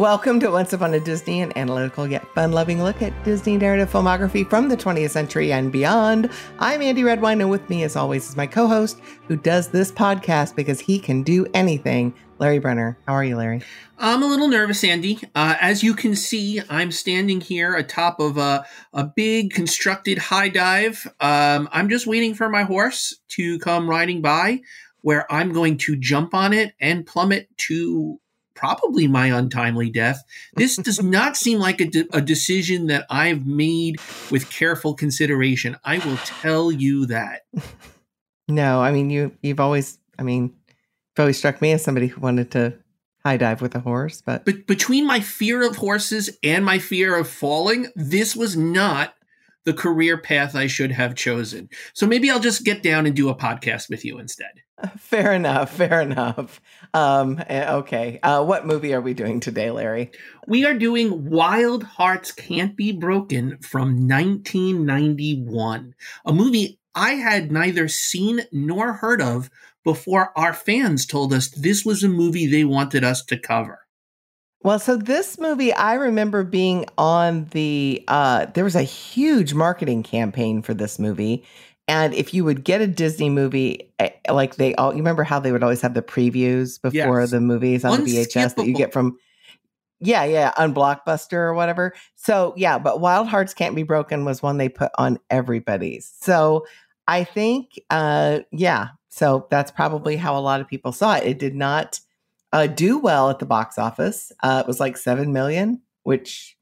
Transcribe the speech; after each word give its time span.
Welcome 0.00 0.40
to 0.40 0.50
Once 0.50 0.72
Upon 0.72 0.94
a 0.94 0.98
Disney, 0.98 1.42
an 1.42 1.52
analytical 1.56 2.06
yet 2.06 2.26
fun 2.34 2.52
loving 2.52 2.82
look 2.82 3.02
at 3.02 3.12
Disney 3.22 3.58
narrative 3.58 3.90
filmography 3.90 4.48
from 4.48 4.70
the 4.70 4.76
20th 4.76 5.10
century 5.10 5.52
and 5.52 5.70
beyond. 5.70 6.30
I'm 6.58 6.80
Andie 6.80 7.04
Redwine, 7.04 7.42
and 7.42 7.50
with 7.50 7.68
me, 7.68 7.82
as 7.82 7.96
always, 7.96 8.26
is 8.26 8.34
my 8.34 8.46
co 8.46 8.66
host 8.66 8.98
who 9.28 9.36
does 9.36 9.68
this 9.68 9.92
podcast 9.92 10.56
because 10.56 10.80
he 10.80 10.98
can 10.98 11.22
do 11.22 11.46
anything, 11.52 12.14
Larry 12.38 12.58
Brenner. 12.58 12.96
How 13.06 13.12
are 13.12 13.22
you, 13.22 13.36
Larry? 13.36 13.60
I'm 13.98 14.22
a 14.22 14.26
little 14.26 14.48
nervous, 14.48 14.82
Andie. 14.82 15.20
Uh, 15.34 15.56
as 15.60 15.82
you 15.82 15.92
can 15.92 16.16
see, 16.16 16.62
I'm 16.70 16.92
standing 16.92 17.42
here 17.42 17.76
atop 17.76 18.20
of 18.20 18.38
a, 18.38 18.64
a 18.94 19.04
big 19.04 19.52
constructed 19.52 20.16
high 20.16 20.48
dive. 20.48 21.06
Um, 21.20 21.68
I'm 21.72 21.90
just 21.90 22.06
waiting 22.06 22.32
for 22.32 22.48
my 22.48 22.62
horse 22.62 23.20
to 23.32 23.58
come 23.58 23.86
riding 23.86 24.22
by, 24.22 24.62
where 25.02 25.30
I'm 25.30 25.52
going 25.52 25.76
to 25.76 25.94
jump 25.94 26.32
on 26.32 26.54
it 26.54 26.72
and 26.80 27.04
plummet 27.04 27.50
to 27.68 28.18
probably 28.60 29.08
my 29.08 29.26
untimely 29.26 29.90
death. 29.90 30.22
This 30.54 30.76
does 30.76 31.02
not 31.02 31.36
seem 31.36 31.58
like 31.58 31.80
a, 31.80 31.86
de- 31.86 32.08
a, 32.12 32.20
decision 32.20 32.88
that 32.88 33.06
I've 33.08 33.46
made 33.46 33.96
with 34.30 34.50
careful 34.50 34.94
consideration. 34.94 35.76
I 35.82 35.98
will 35.98 36.18
tell 36.18 36.70
you 36.70 37.06
that. 37.06 37.46
No, 38.48 38.80
I 38.80 38.92
mean 38.92 39.10
you. 39.10 39.32
You've 39.42 39.60
always. 39.60 39.98
I 40.18 40.22
mean, 40.22 40.42
you've 40.42 41.18
always 41.20 41.38
struck 41.38 41.62
me 41.62 41.72
as 41.72 41.82
somebody 41.82 42.08
who 42.08 42.20
wanted 42.20 42.50
to 42.50 42.74
high 43.24 43.38
dive 43.38 43.62
with 43.62 43.74
a 43.74 43.80
horse. 43.80 44.20
But 44.20 44.44
but 44.44 44.66
between 44.66 45.06
my 45.06 45.20
fear 45.20 45.66
of 45.66 45.76
horses 45.76 46.36
and 46.42 46.64
my 46.64 46.78
fear 46.78 47.16
of 47.16 47.28
falling, 47.28 47.88
this 47.96 48.36
was 48.36 48.56
not 48.56 49.14
the 49.64 49.74
career 49.74 50.18
path 50.18 50.54
I 50.54 50.66
should 50.66 50.92
have 50.92 51.14
chosen. 51.14 51.68
So 51.92 52.06
maybe 52.06 52.30
I'll 52.30 52.40
just 52.40 52.64
get 52.64 52.82
down 52.82 53.06
and 53.06 53.14
do 53.14 53.28
a 53.28 53.34
podcast 53.34 53.88
with 53.90 54.04
you 54.04 54.18
instead. 54.18 54.62
Fair 54.98 55.32
enough. 55.32 55.72
Fair 55.72 56.00
enough. 56.00 56.60
Um, 56.94 57.42
eh, 57.48 57.72
okay. 57.74 58.18
Uh, 58.22 58.44
what 58.44 58.66
movie 58.66 58.94
are 58.94 59.00
we 59.00 59.14
doing 59.14 59.40
today, 59.40 59.70
Larry? 59.70 60.10
We 60.46 60.64
are 60.64 60.74
doing 60.74 61.28
Wild 61.28 61.84
Hearts 61.84 62.32
Can't 62.32 62.76
Be 62.76 62.92
Broken 62.92 63.58
from 63.58 64.08
1991, 64.08 65.94
a 66.24 66.32
movie 66.32 66.78
I 66.94 67.10
had 67.14 67.52
neither 67.52 67.88
seen 67.88 68.42
nor 68.50 68.94
heard 68.94 69.22
of 69.22 69.50
before 69.84 70.36
our 70.36 70.52
fans 70.52 71.06
told 71.06 71.32
us 71.32 71.48
this 71.48 71.84
was 71.84 72.02
a 72.02 72.08
movie 72.08 72.46
they 72.46 72.64
wanted 72.64 73.04
us 73.04 73.24
to 73.26 73.38
cover. 73.38 73.79
Well, 74.62 74.78
so 74.78 74.96
this 74.96 75.38
movie, 75.38 75.72
I 75.72 75.94
remember 75.94 76.44
being 76.44 76.84
on 76.98 77.46
the, 77.46 78.04
uh, 78.08 78.46
there 78.46 78.64
was 78.64 78.76
a 78.76 78.82
huge 78.82 79.54
marketing 79.54 80.02
campaign 80.02 80.60
for 80.60 80.74
this 80.74 80.98
movie. 80.98 81.44
And 81.88 82.12
if 82.12 82.34
you 82.34 82.44
would 82.44 82.62
get 82.62 82.82
a 82.82 82.86
Disney 82.86 83.30
movie, 83.30 83.90
eh, 83.98 84.10
like 84.30 84.56
they 84.56 84.74
all, 84.74 84.92
you 84.92 84.98
remember 84.98 85.24
how 85.24 85.40
they 85.40 85.50
would 85.50 85.62
always 85.62 85.80
have 85.80 85.94
the 85.94 86.02
previews 86.02 86.80
before 86.80 87.20
yes. 87.20 87.30
the 87.30 87.40
movies 87.40 87.84
on 87.84 88.04
the 88.04 88.18
VHS 88.18 88.56
that 88.56 88.66
you 88.66 88.74
get 88.74 88.92
from, 88.92 89.16
yeah, 89.98 90.24
yeah, 90.24 90.52
on 90.58 90.74
Blockbuster 90.74 91.32
or 91.32 91.54
whatever. 91.54 91.94
So, 92.16 92.52
yeah, 92.54 92.78
but 92.78 93.00
Wild 93.00 93.28
Hearts 93.28 93.54
Can't 93.54 93.74
Be 93.74 93.82
Broken 93.82 94.26
was 94.26 94.42
one 94.42 94.58
they 94.58 94.68
put 94.68 94.92
on 94.98 95.18
everybody's. 95.30 96.12
So 96.20 96.66
I 97.08 97.24
think, 97.24 97.80
uh, 97.88 98.40
yeah, 98.52 98.88
so 99.08 99.46
that's 99.50 99.70
probably 99.70 100.16
how 100.16 100.36
a 100.36 100.40
lot 100.40 100.60
of 100.60 100.68
people 100.68 100.92
saw 100.92 101.16
it. 101.16 101.24
It 101.24 101.38
did 101.38 101.54
not 101.54 101.98
uh, 102.52 102.66
do 102.66 102.98
well 102.98 103.30
at 103.30 103.38
the 103.38 103.46
box 103.46 103.78
office. 103.78 104.32
Uh, 104.42 104.62
it 104.64 104.66
was 104.66 104.80
like 104.80 104.96
seven 104.96 105.32
million, 105.32 105.82
which 106.02 106.56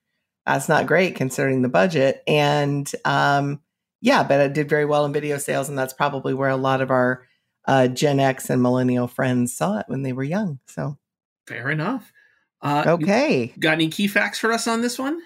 that's 0.47 0.69
not 0.69 0.87
great 0.87 1.15
considering 1.15 1.63
the 1.63 1.69
budget. 1.69 2.23
And 2.27 2.91
um, 3.05 3.61
yeah, 4.01 4.23
but 4.23 4.41
it 4.41 4.53
did 4.53 4.69
very 4.69 4.85
well 4.85 5.05
in 5.05 5.13
video 5.13 5.39
sales, 5.39 5.69
and 5.69 5.79
that's 5.79 5.93
probably 5.93 6.35
where 6.35 6.51
a 6.51 6.57
lot 6.57 6.81
of 6.81 6.91
our 6.91 7.27
uh, 7.67 7.89
Gen 7.89 8.21
X 8.21 8.51
and 8.51 8.63
millennial 8.63 9.09
friends 9.09 9.57
saw 9.57 9.79
it 9.79 9.87
when 9.89 10.03
they 10.03 10.13
were 10.13 10.25
young. 10.25 10.59
So 10.67 10.99
fair 11.47 11.71
enough. 11.71 12.13
Uh, 12.61 12.85
okay, 12.87 13.55
got 13.59 13.75
any 13.75 13.89
key 13.89 14.09
facts 14.09 14.39
for 14.39 14.53
us 14.53 14.67
on 14.67 14.83
this 14.83 14.99
one? 14.99 15.21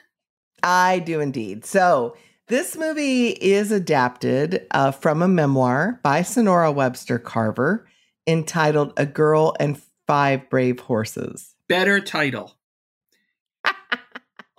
I 0.62 0.98
do 1.00 1.20
indeed. 1.20 1.65
So. 1.65 2.16
This 2.48 2.76
movie 2.76 3.28
is 3.28 3.70
adapted 3.70 4.66
uh, 4.72 4.91
from 4.91 5.22
a 5.22 5.28
memoir 5.28 6.00
by 6.03 6.20
Sonora 6.20 6.70
Webster 6.70 7.19
Carver 7.19 7.86
entitled 8.26 8.92
A 8.97 9.06
Girl 9.06 9.54
and 9.59 9.81
Five 10.06 10.50
Brave 10.50 10.80
Horses. 10.80 11.54
Better 11.68 12.00
title. 12.00 12.56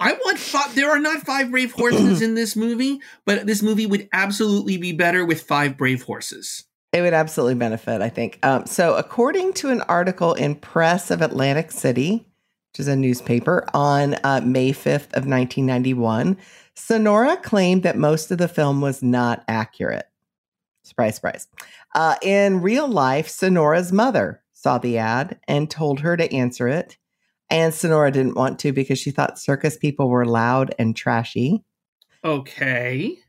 I 0.03 0.13
want 0.13 0.37
five. 0.37 0.75
There 0.75 0.91
are 0.91 0.99
not 0.99 1.21
five 1.21 1.49
brave 1.49 1.71
horses 1.71 2.21
in 2.21 2.35
this 2.35 2.57
movie, 2.57 2.99
but 3.25 3.47
this 3.47 3.61
movie 3.61 3.85
would 3.85 4.09
absolutely 4.11 4.75
be 4.75 4.91
better 4.91 5.25
with 5.25 5.43
five 5.43 5.77
brave 5.77 6.03
horses. 6.03 6.65
It 6.91 7.01
would 7.01 7.13
absolutely 7.13 7.55
benefit, 7.55 8.01
I 8.01 8.09
think. 8.09 8.37
Um, 8.43 8.65
so, 8.65 8.95
according 8.95 9.53
to 9.53 9.69
an 9.69 9.81
article 9.83 10.33
in 10.33 10.55
Press 10.55 11.09
of 11.09 11.21
Atlantic 11.21 11.71
City, 11.71 12.27
which 12.71 12.81
is 12.81 12.87
a 12.89 12.97
newspaper, 12.97 13.65
on 13.73 14.15
uh, 14.25 14.41
May 14.43 14.73
5th 14.73 15.13
of 15.13 15.25
1991, 15.25 16.37
Sonora 16.75 17.37
claimed 17.37 17.83
that 17.83 17.97
most 17.97 18.29
of 18.29 18.37
the 18.37 18.47
film 18.47 18.81
was 18.81 19.01
not 19.01 19.43
accurate. 19.47 20.07
Surprise, 20.83 21.15
surprise. 21.15 21.47
Uh, 21.95 22.15
in 22.21 22.61
real 22.61 22.87
life, 22.89 23.29
Sonora's 23.29 23.93
mother 23.93 24.42
saw 24.63 24.77
the 24.77 24.97
ad 24.97 25.39
and 25.47 25.69
told 25.69 25.99
her 25.99 26.15
to 26.15 26.33
answer 26.33 26.67
it. 26.67 26.97
And 27.49 27.73
Sonora 27.73 28.11
didn't 28.11 28.35
want 28.35 28.59
to 28.59 28.71
because 28.71 28.97
she 28.97 29.11
thought 29.11 29.37
circus 29.37 29.77
people 29.77 30.09
were 30.09 30.25
loud 30.25 30.73
and 30.79 30.95
trashy. 30.95 31.63
Okay. 32.23 33.19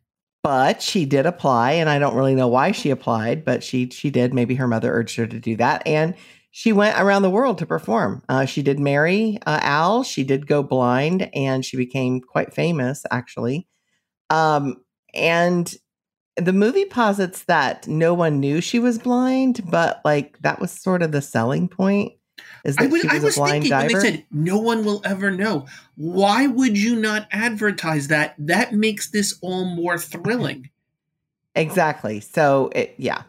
But 0.43 0.81
she 0.81 1.05
did 1.05 1.27
apply, 1.27 1.72
and 1.72 1.91
I 1.91 1.99
don't 1.99 2.15
really 2.15 2.34
know 2.34 2.49
why 2.49 2.72
she 2.72 2.91
applied, 2.91 3.45
but 3.45 3.65
she 3.65 3.89
she 3.91 4.11
did. 4.11 4.33
Maybe 4.33 4.55
her 4.55 4.69
mother 4.69 4.93
urged 4.93 5.17
her 5.17 5.27
to 5.27 5.41
do 5.41 5.56
that, 5.56 5.87
and 5.87 6.15
she 6.50 6.72
went 6.72 7.00
around 7.00 7.22
the 7.22 7.31
world 7.31 7.59
to 7.59 7.66
perform. 7.66 8.22
Uh, 8.28 8.45
she 8.45 8.62
did 8.62 8.78
marry 8.78 9.39
uh, 9.47 9.59
Al. 9.62 10.05
She 10.05 10.22
did 10.22 10.47
go 10.47 10.62
blind, 10.62 11.31
and 11.34 11.65
she 11.65 11.77
became 11.77 12.21
quite 12.21 12.55
famous, 12.55 13.05
actually. 13.11 13.66
Um, 14.31 14.77
and 15.15 15.75
the 16.37 16.53
movie 16.53 16.84
posits 16.84 17.45
that 17.45 17.87
no 17.87 18.12
one 18.15 18.41
knew 18.41 18.61
she 18.61 18.78
was 18.78 18.99
blind, 18.99 19.62
but 19.71 20.00
like 20.05 20.39
that 20.41 20.61
was 20.61 20.71
sort 20.71 21.03
of 21.03 21.12
the 21.12 21.22
selling 21.22 21.69
point. 21.69 22.12
Is 22.65 22.77
that 22.77 22.84
I 22.84 22.87
was, 22.89 23.00
she 23.03 23.06
was, 23.06 23.17
I 23.17 23.25
was 23.25 23.50
thinking 23.50 23.71
diver? 23.71 23.93
when 23.93 24.03
they 24.03 24.11
said 24.11 24.25
no 24.31 24.59
one 24.59 24.84
will 24.84 25.03
ever 25.05 25.31
know. 25.31 25.67
Why 25.97 26.47
would 26.47 26.77
you 26.77 26.97
not 26.97 27.28
advertise 27.31 28.09
that? 28.09 28.34
That 28.39 28.72
makes 28.72 29.11
this 29.11 29.39
all 29.43 29.65
more 29.65 29.99
thrilling. 29.99 30.71
Exactly. 31.55 32.21
So 32.21 32.71
it, 32.75 32.95
yeah. 32.97 33.22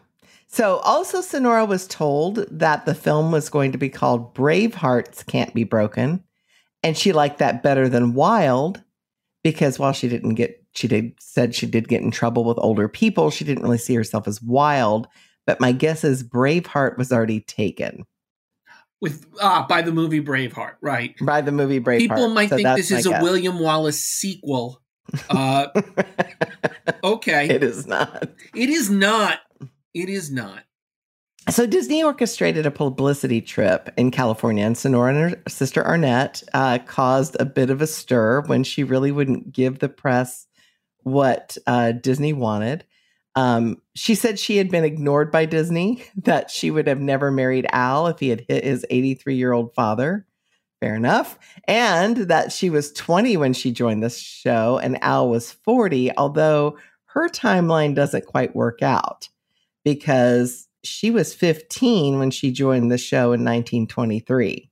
So 0.48 0.76
also 0.78 1.20
Sonora 1.20 1.64
was 1.64 1.86
told 1.86 2.36
that 2.50 2.86
the 2.86 2.94
film 2.94 3.30
was 3.30 3.48
going 3.48 3.72
to 3.72 3.78
be 3.78 3.88
called 3.88 4.34
Brave 4.34 4.74
Hearts 4.74 5.22
Can't 5.22 5.52
Be 5.54 5.64
Broken, 5.64 6.24
and 6.82 6.96
she 6.96 7.12
liked 7.12 7.38
that 7.38 7.62
better 7.62 7.88
than 7.88 8.14
Wild 8.14 8.82
because 9.42 9.78
while 9.78 9.92
she 9.92 10.08
didn't 10.08 10.34
get 10.34 10.64
she 10.76 10.88
did 10.88 11.14
said 11.18 11.54
she 11.54 11.66
did 11.66 11.88
get 11.88 12.02
in 12.02 12.10
trouble 12.10 12.44
with 12.44 12.58
older 12.60 12.88
people. 12.88 13.30
She 13.30 13.44
didn't 13.44 13.64
really 13.64 13.78
see 13.78 13.94
herself 13.94 14.28
as 14.28 14.42
wild, 14.42 15.08
but 15.46 15.60
my 15.60 15.72
guess 15.72 16.04
is 16.04 16.22
Braveheart 16.22 16.98
was 16.98 17.12
already 17.12 17.40
taken. 17.40 18.04
With 19.00 19.26
ah 19.40 19.66
by 19.68 19.82
the 19.82 19.92
movie 19.92 20.22
Braveheart, 20.22 20.76
right? 20.80 21.14
By 21.20 21.40
the 21.40 21.52
movie 21.52 21.80
Braveheart. 21.80 21.98
People 21.98 22.28
might 22.28 22.50
so 22.50 22.56
think 22.56 22.76
this 22.76 22.90
is 22.90 23.06
a 23.06 23.22
William 23.22 23.58
Wallace 23.58 24.02
sequel. 24.02 24.82
Uh, 25.30 25.68
okay, 27.04 27.48
it 27.48 27.62
is 27.62 27.86
not. 27.86 28.28
It 28.54 28.68
is 28.68 28.90
not. 28.90 29.40
It 29.94 30.08
is 30.08 30.30
not. 30.30 30.62
So 31.48 31.64
Disney 31.64 32.02
orchestrated 32.02 32.66
a 32.66 32.72
publicity 32.72 33.40
trip 33.40 33.90
in 33.96 34.10
California, 34.10 34.64
and 34.64 34.76
Sonora 34.76 35.14
and 35.14 35.30
her 35.30 35.42
sister 35.48 35.82
Arnette 35.84 36.42
uh, 36.52 36.78
caused 36.78 37.36
a 37.38 37.44
bit 37.44 37.70
of 37.70 37.80
a 37.80 37.86
stir 37.86 38.42
when 38.42 38.64
she 38.64 38.82
really 38.82 39.12
wouldn't 39.12 39.52
give 39.52 39.78
the 39.78 39.88
press 39.88 40.45
what 41.06 41.56
uh, 41.68 41.92
Disney 41.92 42.32
wanted. 42.32 42.84
Um, 43.36 43.80
she 43.94 44.16
said 44.16 44.40
she 44.40 44.56
had 44.56 44.70
been 44.70 44.82
ignored 44.82 45.30
by 45.30 45.44
Disney, 45.44 46.02
that 46.16 46.50
she 46.50 46.72
would 46.72 46.88
have 46.88 47.00
never 47.00 47.30
married 47.30 47.66
Al 47.70 48.08
if 48.08 48.18
he 48.18 48.28
had 48.28 48.44
hit 48.48 48.64
his 48.64 48.84
83 48.90 49.36
year 49.36 49.52
old 49.52 49.72
father. 49.72 50.26
Fair 50.80 50.96
enough. 50.96 51.38
And 51.68 52.16
that 52.16 52.50
she 52.50 52.70
was 52.70 52.92
20 52.92 53.36
when 53.36 53.52
she 53.52 53.70
joined 53.70 54.02
the 54.02 54.10
show 54.10 54.78
and 54.78 55.02
Al 55.02 55.30
was 55.30 55.52
40, 55.52 56.10
although 56.16 56.76
her 57.06 57.28
timeline 57.28 57.94
doesn't 57.94 58.26
quite 58.26 58.56
work 58.56 58.82
out 58.82 59.28
because 59.84 60.66
she 60.82 61.12
was 61.12 61.32
15 61.32 62.18
when 62.18 62.32
she 62.32 62.50
joined 62.50 62.90
the 62.90 62.98
show 62.98 63.32
in 63.32 63.44
1923. 63.44 64.70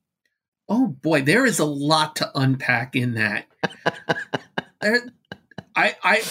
Oh 0.67 0.87
boy, 0.87 1.21
there 1.21 1.45
is 1.45 1.59
a 1.59 1.65
lot 1.65 2.17
to 2.17 2.29
unpack 2.35 2.95
in 2.95 3.13
that. 3.13 3.47
I, 5.75 5.95
I, 6.03 6.23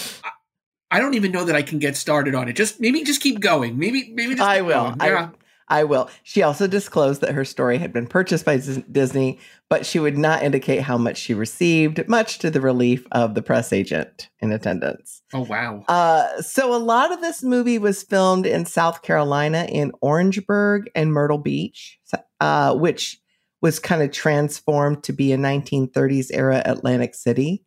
I 0.91 0.99
don't 0.99 1.13
even 1.15 1.31
know 1.31 1.45
that 1.45 1.55
I 1.55 1.61
can 1.61 1.79
get 1.79 1.95
started 1.95 2.35
on 2.35 2.47
it. 2.47 2.53
Just 2.53 2.79
maybe 2.79 3.03
just 3.03 3.21
keep 3.21 3.39
going. 3.39 3.77
Maybe 3.77 4.11
maybe 4.13 4.39
I 4.39 4.61
will. 4.61 4.95
Yeah. 5.01 5.29
I, 5.29 5.29
I 5.67 5.83
will. 5.83 6.09
She 6.23 6.43
also 6.43 6.67
disclosed 6.67 7.21
that 7.21 7.33
her 7.33 7.43
story 7.43 7.79
had 7.79 7.91
been 7.91 8.05
purchased 8.05 8.45
by 8.45 8.57
Disney, 8.57 9.39
but 9.67 9.85
she 9.85 9.99
would 9.99 10.17
not 10.17 10.43
indicate 10.43 10.81
how 10.81 10.97
much 10.97 11.17
she 11.17 11.33
received, 11.33 12.07
much 12.07 12.37
to 12.39 12.51
the 12.51 12.61
relief 12.61 13.05
of 13.11 13.33
the 13.33 13.41
press 13.41 13.73
agent 13.73 14.29
in 14.39 14.51
attendance. 14.51 15.23
Oh 15.33 15.41
wow! 15.41 15.83
Uh, 15.87 16.41
so 16.41 16.75
a 16.75 16.77
lot 16.77 17.11
of 17.11 17.21
this 17.21 17.41
movie 17.41 17.79
was 17.79 18.03
filmed 18.03 18.45
in 18.45 18.65
South 18.65 19.01
Carolina, 19.01 19.65
in 19.67 19.91
Orangeburg 20.01 20.89
and 20.93 21.11
Myrtle 21.11 21.39
Beach, 21.39 21.99
uh, 22.39 22.75
which 22.75 23.19
was 23.61 23.79
kind 23.79 24.03
of 24.03 24.11
transformed 24.11 25.03
to 25.03 25.13
be 25.13 25.33
a 25.33 25.37
1930s 25.37 26.27
era 26.31 26.61
Atlantic 26.65 27.15
City. 27.15 27.63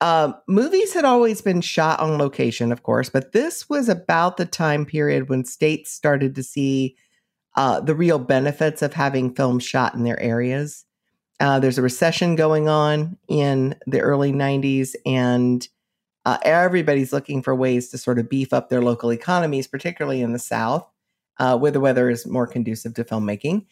Um, 0.00 0.34
movies 0.46 0.92
had 0.92 1.04
always 1.04 1.40
been 1.40 1.62
shot 1.62 2.00
on 2.00 2.18
location, 2.18 2.70
of 2.70 2.82
course, 2.82 3.08
but 3.08 3.32
this 3.32 3.68
was 3.68 3.88
about 3.88 4.36
the 4.36 4.44
time 4.44 4.84
period 4.84 5.28
when 5.28 5.44
states 5.44 5.90
started 5.90 6.34
to 6.34 6.42
see 6.42 6.96
uh, 7.56 7.80
the 7.80 7.94
real 7.94 8.18
benefits 8.18 8.82
of 8.82 8.92
having 8.92 9.34
films 9.34 9.64
shot 9.64 9.94
in 9.94 10.04
their 10.04 10.20
areas. 10.20 10.84
Uh, 11.40 11.58
there's 11.58 11.78
a 11.78 11.82
recession 11.82 12.36
going 12.36 12.68
on 12.68 13.16
in 13.28 13.74
the 13.86 14.00
early 14.00 14.32
90s, 14.32 14.94
and 15.06 15.66
uh, 16.26 16.38
everybody's 16.42 17.12
looking 17.12 17.42
for 17.42 17.54
ways 17.54 17.88
to 17.90 17.98
sort 17.98 18.18
of 18.18 18.28
beef 18.28 18.52
up 18.52 18.68
their 18.68 18.82
local 18.82 19.10
economies, 19.10 19.66
particularly 19.66 20.20
in 20.20 20.32
the 20.32 20.38
South, 20.38 20.86
uh, 21.38 21.56
where 21.56 21.70
the 21.70 21.80
weather 21.80 22.10
is 22.10 22.26
more 22.26 22.46
conducive 22.46 22.92
to 22.94 23.04
filmmaking. 23.04 23.64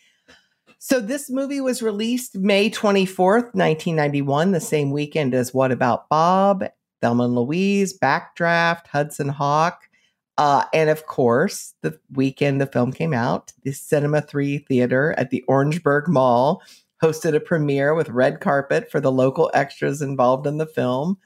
So 0.86 1.00
this 1.00 1.30
movie 1.30 1.62
was 1.62 1.80
released 1.80 2.36
May 2.36 2.68
24th, 2.68 3.54
1991, 3.54 4.52
the 4.52 4.60
same 4.60 4.90
weekend 4.90 5.32
as 5.32 5.54
What 5.54 5.72
About 5.72 6.10
Bob, 6.10 6.62
Thelma 7.00 7.24
and 7.24 7.34
Louise, 7.34 7.98
Backdraft, 7.98 8.88
Hudson 8.88 9.30
Hawk. 9.30 9.88
Uh, 10.36 10.64
and 10.74 10.90
of 10.90 11.06
course, 11.06 11.72
the 11.80 11.98
weekend 12.12 12.60
the 12.60 12.66
film 12.66 12.92
came 12.92 13.14
out, 13.14 13.50
the 13.62 13.72
Cinema 13.72 14.20
3 14.20 14.58
Theater 14.58 15.14
at 15.16 15.30
the 15.30 15.42
Orangeburg 15.48 16.06
Mall 16.06 16.62
hosted 17.02 17.34
a 17.34 17.40
premiere 17.40 17.94
with 17.94 18.10
red 18.10 18.40
carpet 18.40 18.90
for 18.90 19.00
the 19.00 19.10
local 19.10 19.50
extras 19.54 20.02
involved 20.02 20.46
in 20.46 20.58
the 20.58 20.66
film. 20.66 21.16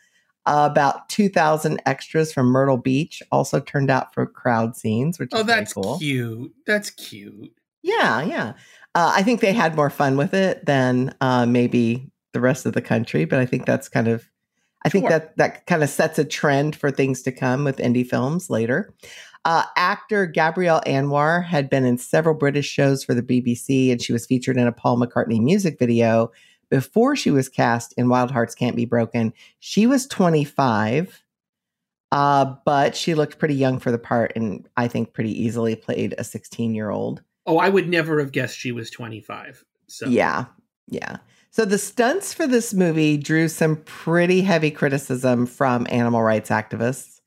Uh, 0.46 0.68
about 0.70 1.08
2,000 1.08 1.82
extras 1.84 2.32
from 2.32 2.46
Myrtle 2.46 2.76
Beach 2.76 3.24
also 3.32 3.58
turned 3.58 3.90
out 3.90 4.14
for 4.14 4.24
crowd 4.24 4.76
scenes, 4.76 5.18
which 5.18 5.30
oh, 5.32 5.40
is 5.40 5.46
that's 5.46 5.72
cool. 5.72 5.98
cute. 5.98 6.54
That's 6.64 6.90
cute. 6.90 7.52
Yeah, 7.82 8.22
yeah. 8.22 8.52
Uh, 8.94 9.12
I 9.14 9.22
think 9.22 9.40
they 9.40 9.52
had 9.52 9.76
more 9.76 9.90
fun 9.90 10.16
with 10.16 10.34
it 10.34 10.64
than 10.66 11.14
uh, 11.20 11.46
maybe 11.46 12.10
the 12.32 12.40
rest 12.40 12.66
of 12.66 12.72
the 12.72 12.82
country, 12.82 13.24
but 13.24 13.38
I 13.38 13.46
think 13.46 13.66
that's 13.66 13.88
kind 13.88 14.08
of, 14.08 14.28
I 14.84 14.88
think 14.88 15.08
that 15.08 15.36
that 15.36 15.66
kind 15.66 15.82
of 15.82 15.88
sets 15.88 16.18
a 16.18 16.24
trend 16.24 16.74
for 16.76 16.90
things 16.90 17.22
to 17.22 17.32
come 17.32 17.64
with 17.64 17.78
indie 17.78 18.06
films 18.06 18.48
later. 18.48 18.94
Uh, 19.44 19.64
actor 19.76 20.26
Gabrielle 20.26 20.82
Anwar 20.86 21.44
had 21.44 21.70
been 21.70 21.84
in 21.84 21.98
several 21.98 22.34
British 22.34 22.66
shows 22.66 23.04
for 23.04 23.14
the 23.14 23.22
BBC, 23.22 23.90
and 23.90 24.02
she 24.02 24.12
was 24.12 24.26
featured 24.26 24.56
in 24.56 24.66
a 24.66 24.72
Paul 24.72 24.98
McCartney 24.98 25.40
music 25.40 25.78
video 25.78 26.30
before 26.70 27.16
she 27.16 27.30
was 27.30 27.48
cast 27.48 27.94
in 27.96 28.08
Wild 28.08 28.30
Hearts 28.30 28.54
Can't 28.54 28.76
Be 28.76 28.84
Broken. 28.84 29.32
She 29.58 29.86
was 29.86 30.06
25, 30.06 31.24
uh, 32.12 32.54
but 32.64 32.96
she 32.96 33.14
looked 33.14 33.38
pretty 33.38 33.54
young 33.54 33.78
for 33.78 33.90
the 33.90 33.98
part, 33.98 34.32
and 34.36 34.68
I 34.76 34.88
think 34.88 35.12
pretty 35.12 35.42
easily 35.42 35.76
played 35.76 36.14
a 36.18 36.24
16 36.24 36.74
year 36.74 36.90
old. 36.90 37.22
Oh, 37.48 37.56
I 37.56 37.70
would 37.70 37.88
never 37.88 38.20
have 38.20 38.30
guessed 38.30 38.58
she 38.58 38.72
was 38.72 38.90
25. 38.90 39.64
So 39.86 40.06
Yeah. 40.06 40.44
Yeah. 40.86 41.16
So 41.50 41.64
the 41.64 41.78
stunts 41.78 42.34
for 42.34 42.46
this 42.46 42.74
movie 42.74 43.16
drew 43.16 43.48
some 43.48 43.76
pretty 43.86 44.42
heavy 44.42 44.70
criticism 44.70 45.46
from 45.46 45.86
animal 45.88 46.22
rights 46.22 46.50
activists. 46.50 47.20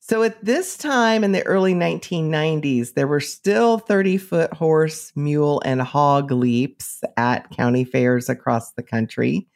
So 0.00 0.22
at 0.22 0.42
this 0.42 0.78
time 0.78 1.22
in 1.22 1.32
the 1.32 1.46
early 1.46 1.74
1990s, 1.74 2.94
there 2.94 3.06
were 3.06 3.20
still 3.20 3.78
30 3.78 4.16
foot 4.16 4.52
horse, 4.54 5.12
mule, 5.14 5.60
and 5.64 5.82
hog 5.82 6.32
leaps 6.32 7.02
at 7.18 7.50
county 7.50 7.84
fairs 7.84 8.30
across 8.30 8.72
the 8.72 8.82
country. 8.82 9.46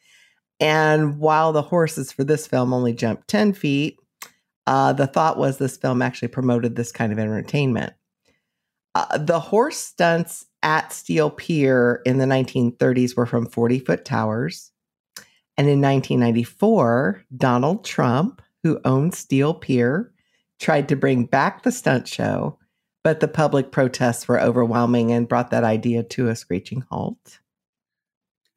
And 0.61 1.19
while 1.19 1.53
the 1.53 1.63
horses 1.63 2.13
for 2.13 2.25
this 2.25 2.47
film 2.47 2.75
only 2.75 2.93
jumped 2.93 3.27
10 3.29 3.55
feet, 3.55 3.99
uh, 4.67 4.93
the 4.93 5.07
thought 5.07 5.39
was 5.39 5.57
this 5.57 5.79
film 5.79 6.03
actually 6.03 6.29
promoted 6.29 6.77
this 6.77 6.93
kind 6.93 7.11
of 7.11 7.19
entertainment. 7.19 7.95
Uh, 8.95 9.19
the 9.19 9.41
horse 9.41 9.79
stunts 9.79 10.47
at 10.63 10.93
Steel 10.93 11.31
Pier 11.31 12.01
in 12.07 12.19
the 12.19 12.27
1930s 12.27 13.17
were 13.17 13.27
from 13.27 13.47
40 13.47 13.81
foot 13.81 14.05
towers. 14.05 14.73
And 15.57 15.69
in 15.69 15.81
1994, 15.81 17.25
Donald 17.37 17.85
Trump, 17.85 18.43
who 18.63 18.81
owned 18.85 19.15
Steel 19.15 19.55
Pier, 19.55 20.13
tried 20.59 20.89
to 20.89 20.97
bring 20.97 21.27
back 21.27 21.63
the 21.63 21.73
stunt 21.73 22.09
show, 22.09 22.59
but 23.03 23.21
the 23.21 23.29
public 23.29 23.71
protests 23.71 24.27
were 24.27 24.41
overwhelming 24.41 25.13
and 25.13 25.29
brought 25.29 25.51
that 25.51 25.65
idea 25.65 26.03
to 26.03 26.29
a 26.29 26.37
screeching 26.37 26.85
halt. 26.91 27.41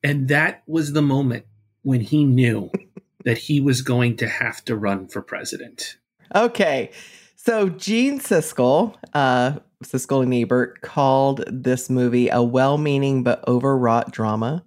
And 0.04 0.28
that 0.30 0.64
was 0.68 0.94
the 0.94 1.02
moment 1.02 1.46
when 1.82 2.02
he 2.02 2.24
knew 2.24 2.72
that 3.26 3.38
he 3.38 3.60
was 3.60 3.82
going 3.82 4.18
to 4.18 4.28
have 4.28 4.64
to 4.66 4.76
run 4.76 5.08
for 5.08 5.22
president. 5.22 5.98
Okay. 6.34 6.92
So 7.36 7.70
Gene 7.70 8.20
Siskel, 8.20 8.96
uh, 9.14 9.60
Siskel 9.84 10.24
and 10.24 10.34
Ebert 10.34 10.82
called 10.82 11.44
this 11.48 11.90
movie 11.90 12.30
a 12.30 12.42
well-meaning 12.42 13.24
but 13.24 13.48
overwrought 13.48 14.12
drama. 14.12 14.64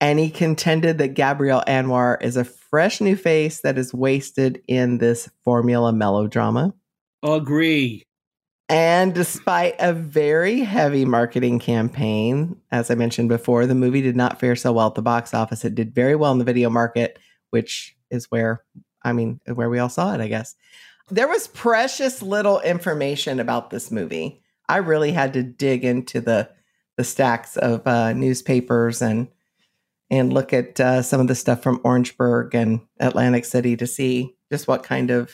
And 0.00 0.18
he 0.18 0.28
contended 0.28 0.98
that 0.98 1.14
Gabrielle 1.14 1.64
Anwar 1.66 2.20
is 2.20 2.36
a 2.36 2.44
fresh 2.44 3.00
new 3.00 3.16
face 3.16 3.60
that 3.60 3.78
is 3.78 3.94
wasted 3.94 4.62
in 4.66 4.98
this 4.98 5.30
formula 5.44 5.92
melodrama. 5.92 6.74
Agree. 7.22 8.04
And 8.68 9.14
despite 9.14 9.76
a 9.78 9.92
very 9.92 10.60
heavy 10.60 11.04
marketing 11.04 11.58
campaign, 11.58 12.56
as 12.72 12.90
I 12.90 12.94
mentioned 12.94 13.28
before, 13.28 13.66
the 13.66 13.74
movie 13.74 14.02
did 14.02 14.16
not 14.16 14.40
fare 14.40 14.56
so 14.56 14.72
well 14.72 14.88
at 14.88 14.94
the 14.94 15.02
box 15.02 15.32
office. 15.32 15.64
It 15.64 15.74
did 15.74 15.94
very 15.94 16.16
well 16.16 16.32
in 16.32 16.38
the 16.38 16.44
video 16.44 16.70
market, 16.70 17.18
which 17.50 17.94
is 18.10 18.30
where, 18.30 18.64
I 19.02 19.12
mean, 19.12 19.40
where 19.46 19.70
we 19.70 19.78
all 19.78 19.88
saw 19.88 20.14
it, 20.14 20.20
I 20.20 20.28
guess. 20.28 20.54
There 21.10 21.28
was 21.28 21.48
precious 21.48 22.22
little 22.22 22.60
information 22.60 23.38
about 23.40 23.70
this 23.70 23.90
movie. 23.90 24.40
I 24.68 24.78
really 24.78 25.12
had 25.12 25.32
to 25.34 25.42
dig 25.42 25.84
into 25.84 26.20
the 26.20 26.50
the 26.96 27.04
stacks 27.04 27.56
of 27.56 27.86
uh, 27.86 28.12
newspapers 28.12 29.02
and 29.02 29.28
and 30.10 30.32
look 30.32 30.52
at 30.52 30.78
uh, 30.80 31.02
some 31.02 31.20
of 31.20 31.28
the 31.28 31.34
stuff 31.34 31.62
from 31.62 31.80
Orangeburg 31.84 32.54
and 32.54 32.80
Atlantic 33.00 33.44
City 33.44 33.76
to 33.76 33.86
see 33.86 34.34
just 34.50 34.68
what 34.68 34.82
kind 34.82 35.10
of. 35.10 35.32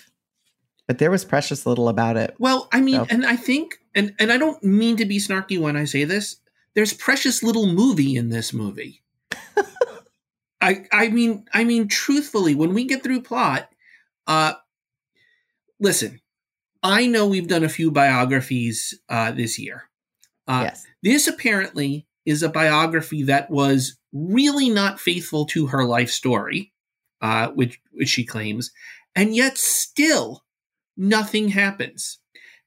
But 0.86 0.98
there 0.98 1.10
was 1.10 1.24
precious 1.24 1.66
little 1.66 1.88
about 1.88 2.16
it. 2.16 2.34
Well, 2.38 2.68
I 2.72 2.80
mean, 2.80 2.96
So- 2.96 3.06
and 3.10 3.24
I 3.24 3.36
think, 3.36 3.78
and 3.94 4.14
and 4.18 4.32
I 4.32 4.38
don't 4.38 4.62
mean 4.64 4.96
to 4.96 5.04
be 5.04 5.18
snarky 5.18 5.58
when 5.60 5.76
I 5.76 5.84
say 5.84 6.04
this. 6.04 6.36
There's 6.74 6.92
precious 6.92 7.42
little 7.42 7.66
movie 7.66 8.16
in 8.16 8.28
this 8.30 8.52
movie. 8.52 9.02
I 10.60 10.84
I 10.92 11.08
mean 11.08 11.46
I 11.54 11.62
mean 11.64 11.86
truthfully, 11.88 12.54
when 12.56 12.74
we 12.74 12.84
get 12.84 13.02
through 13.04 13.22
plot, 13.22 13.70
uh, 14.26 14.54
listen, 15.80 16.20
I 16.82 17.06
know 17.06 17.26
we've 17.26 17.48
done 17.48 17.64
a 17.64 17.68
few 17.68 17.90
biographies 17.90 18.98
uh, 19.08 19.32
this 19.32 19.58
year. 19.58 19.90
Uh, 20.46 20.62
yes. 20.64 20.86
This 21.02 21.26
apparently 21.26 22.06
is 22.24 22.42
a 22.42 22.48
biography 22.48 23.24
that 23.24 23.50
was 23.50 23.98
really 24.12 24.68
not 24.68 25.00
faithful 25.00 25.46
to 25.46 25.66
her 25.66 25.84
life 25.84 26.10
story, 26.10 26.72
uh, 27.20 27.48
which, 27.48 27.80
which 27.92 28.08
she 28.08 28.24
claims, 28.24 28.70
and 29.14 29.34
yet 29.34 29.58
still 29.58 30.44
nothing 30.96 31.48
happens. 31.48 32.18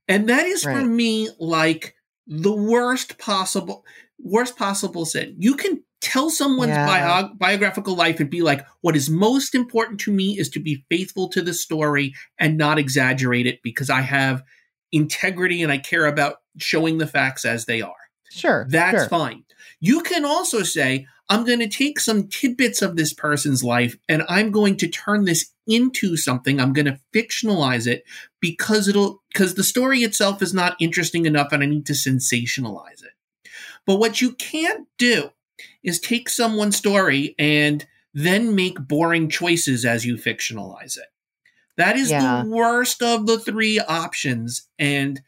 And 0.07 0.27
that 0.29 0.45
is 0.45 0.63
for 0.63 0.83
me 0.83 1.29
like 1.39 1.95
the 2.27 2.53
worst 2.53 3.17
possible 3.17 3.85
worst 4.19 4.57
possible 4.57 5.05
sin. 5.05 5.35
You 5.37 5.55
can 5.55 5.83
tell 6.03 6.29
someone's 6.29 6.69
Yeah. 6.69 6.85
bio- 6.85 7.33
biographical 7.35 7.95
life 7.95 8.19
and 8.19 8.29
be 8.29 8.41
like, 8.41 8.65
what 8.81 8.95
is 8.95 9.09
most 9.09 9.55
important 9.55 9.99
to 10.01 10.11
me 10.11 10.37
is 10.37 10.49
to 10.49 10.59
be 10.59 10.85
faithful 10.89 11.29
to 11.29 11.41
the 11.41 11.53
story 11.53 12.13
and 12.37 12.57
not 12.57 12.77
exaggerate 12.77 13.47
it 13.47 13.63
because 13.63 13.89
I 13.89 14.01
have 14.01 14.43
integrity 14.91 15.63
and 15.63 15.71
I 15.71 15.79
care 15.79 16.05
about 16.05 16.37
showing 16.57 16.97
the 16.99 17.07
facts 17.07 17.45
as 17.45 17.65
they 17.65 17.81
are. 17.81 17.95
Sure. 18.29 18.67
That's 18.69 19.03
sure. 19.03 19.09
fine. 19.09 19.45
You 19.79 20.01
can 20.01 20.25
also 20.25 20.63
say, 20.63 21.07
I'm 21.29 21.45
going 21.45 21.59
to 21.59 21.69
take 21.69 21.99
some 21.99 22.27
tidbits 22.27 22.81
of 22.81 22.95
this 22.95 23.13
person's 23.13 23.63
life 23.63 23.97
and 24.09 24.23
I'm 24.27 24.51
going 24.51 24.75
to 24.77 24.87
turn 24.87 25.23
this 25.25 25.51
into 25.65 26.17
something. 26.17 26.59
I'm 26.59 26.73
going 26.73 26.85
to 26.85 26.99
fictionalize 27.13 27.87
it 27.87 28.03
because 28.41 28.87
it'll, 28.87 29.23
because 29.31 29.55
the 29.55 29.63
story 29.63 29.99
itself 29.99 30.41
is 30.41 30.53
not 30.53 30.75
interesting 30.79 31.25
enough 31.25 31.51
and 31.51 31.63
I 31.63 31.65
need 31.65 31.85
to 31.87 31.93
sensationalize 31.93 33.03
it. 33.03 33.13
But 33.85 33.95
what 33.95 34.21
you 34.21 34.33
can't 34.33 34.87
do 34.97 35.29
is 35.83 35.99
take 35.99 36.29
someone's 36.29 36.77
story 36.77 37.35
and 37.37 37.85
then 38.13 38.55
make 38.55 38.87
boring 38.87 39.29
choices 39.29 39.85
as 39.85 40.05
you 40.05 40.15
fictionalize 40.15 40.97
it. 40.97 41.11
That 41.77 41.95
is 41.97 42.09
Yeah. 42.09 42.43
the 42.43 42.49
worst 42.49 43.01
of 43.01 43.25
the 43.25 43.39
three 43.39 43.79
options. 43.79 44.67
And 44.77 45.21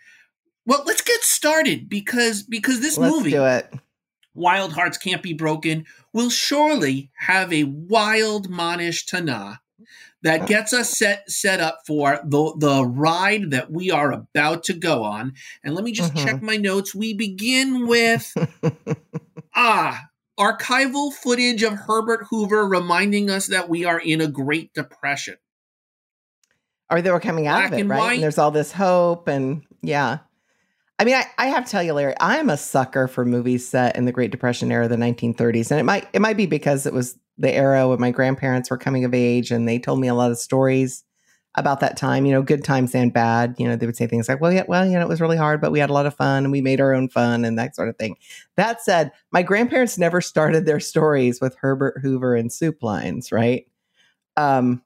well, 0.65 0.83
let's 0.85 1.01
get 1.01 1.21
started 1.23 1.89
because 1.89 2.43
because 2.43 2.81
this 2.81 2.97
Let's 2.97 3.15
movie. 3.15 3.37
Wild 4.33 4.73
Hearts 4.73 4.97
Can't 4.97 5.23
Be 5.23 5.31
Broken, 5.33 5.85
will 6.11 6.29
surely 6.29 7.09
have 7.19 7.53
a 7.53 7.63
wild 7.63 8.49
Manish 8.49 9.05
Tana 9.05 9.61
that 10.23 10.45
gets 10.45 10.73
us 10.73 10.89
set 10.97 11.29
set 11.31 11.61
up 11.61 11.81
for 11.87 12.19
the 12.23 12.53
the 12.57 12.85
ride 12.85 13.51
that 13.51 13.71
we 13.71 13.91
are 13.91 14.11
about 14.11 14.63
to 14.65 14.73
go 14.73 15.03
on. 15.03 15.33
And 15.63 15.73
let 15.73 15.83
me 15.85 15.93
just 15.93 16.13
Mhm. 16.13 16.17
check 16.23 16.41
my 16.41 16.57
notes. 16.57 16.93
We 16.93 17.13
begin 17.13 17.87
with 17.87 18.35
ah 19.55 20.07
archival 20.39 21.13
footage 21.13 21.63
of 21.63 21.73
Herbert 21.73 22.27
Hoover 22.29 22.67
reminding 22.67 23.29
us 23.29 23.47
that 23.47 23.69
we 23.69 23.85
are 23.85 23.99
in 23.99 24.21
a 24.21 24.27
Great 24.27 24.73
Depression. 24.73 25.37
or 26.89 27.01
they 27.01 27.11
were 27.11 27.19
coming 27.19 27.47
out 27.47 27.59
Black 27.59 27.71
of 27.71 27.77
it, 27.77 27.81
and 27.81 27.89
right? 27.89 27.99
white. 27.99 28.13
And 28.15 28.23
there's 28.23 28.37
all 28.37 28.51
this 28.51 28.71
hope, 28.71 29.27
and 29.27 29.63
yeah. 29.81 30.19
I 30.97 31.03
mean, 31.03 31.15
I, 31.15 31.25
I 31.37 31.47
have 31.47 31.65
to 31.65 31.71
tell 31.71 31.83
you, 31.83 31.93
Larry, 31.93 32.15
I'm 32.19 32.49
a 32.49 32.57
sucker 32.57 33.07
for 33.07 33.25
movies 33.25 33.67
set 33.67 33.97
in 33.97 34.05
the 34.05 34.11
Great 34.11 34.31
Depression 34.31 34.71
era, 34.71 34.87
the 34.87 34.95
1930s, 34.95 35.71
and 35.71 35.79
it 35.79 35.83
might 35.83 36.07
it 36.13 36.21
might 36.21 36.37
be 36.37 36.45
because 36.45 36.85
it 36.85 36.93
was 36.93 37.17
the 37.37 37.53
era 37.53 37.87
when 37.87 37.99
my 37.99 38.11
grandparents 38.11 38.69
were 38.69 38.77
coming 38.77 39.03
of 39.03 39.13
age, 39.13 39.51
and 39.51 39.67
they 39.67 39.79
told 39.79 39.99
me 39.99 40.07
a 40.07 40.13
lot 40.13 40.31
of 40.31 40.37
stories 40.37 41.03
about 41.57 41.79
that 41.79 41.97
time. 41.97 42.25
You 42.25 42.33
know, 42.33 42.41
good 42.41 42.63
times 42.63 42.93
and 42.95 43.11
bad. 43.11 43.55
You 43.57 43.67
know, 43.67 43.75
they 43.75 43.85
would 43.85 43.97
say 43.97 44.07
things 44.07 44.29
like, 44.29 44.41
"Well, 44.41 44.51
yeah, 44.51 44.63
well, 44.67 44.85
you 44.85 44.93
know, 44.93 45.01
it 45.01 45.07
was 45.07 45.21
really 45.21 45.37
hard, 45.37 45.61
but 45.61 45.71
we 45.71 45.79
had 45.79 45.89
a 45.89 45.93
lot 45.93 46.05
of 46.05 46.15
fun, 46.15 46.43
and 46.43 46.51
we 46.51 46.61
made 46.61 46.81
our 46.81 46.93
own 46.93 47.09
fun, 47.09 47.45
and 47.45 47.57
that 47.59 47.75
sort 47.75 47.89
of 47.89 47.97
thing." 47.97 48.17
That 48.57 48.81
said, 48.81 49.11
my 49.31 49.41
grandparents 49.41 49.97
never 49.97 50.21
started 50.21 50.65
their 50.65 50.79
stories 50.79 51.41
with 51.41 51.55
Herbert 51.55 51.99
Hoover 52.01 52.35
and 52.35 52.51
soup 52.51 52.83
lines, 52.83 53.31
right? 53.31 53.67
Um, 54.37 54.83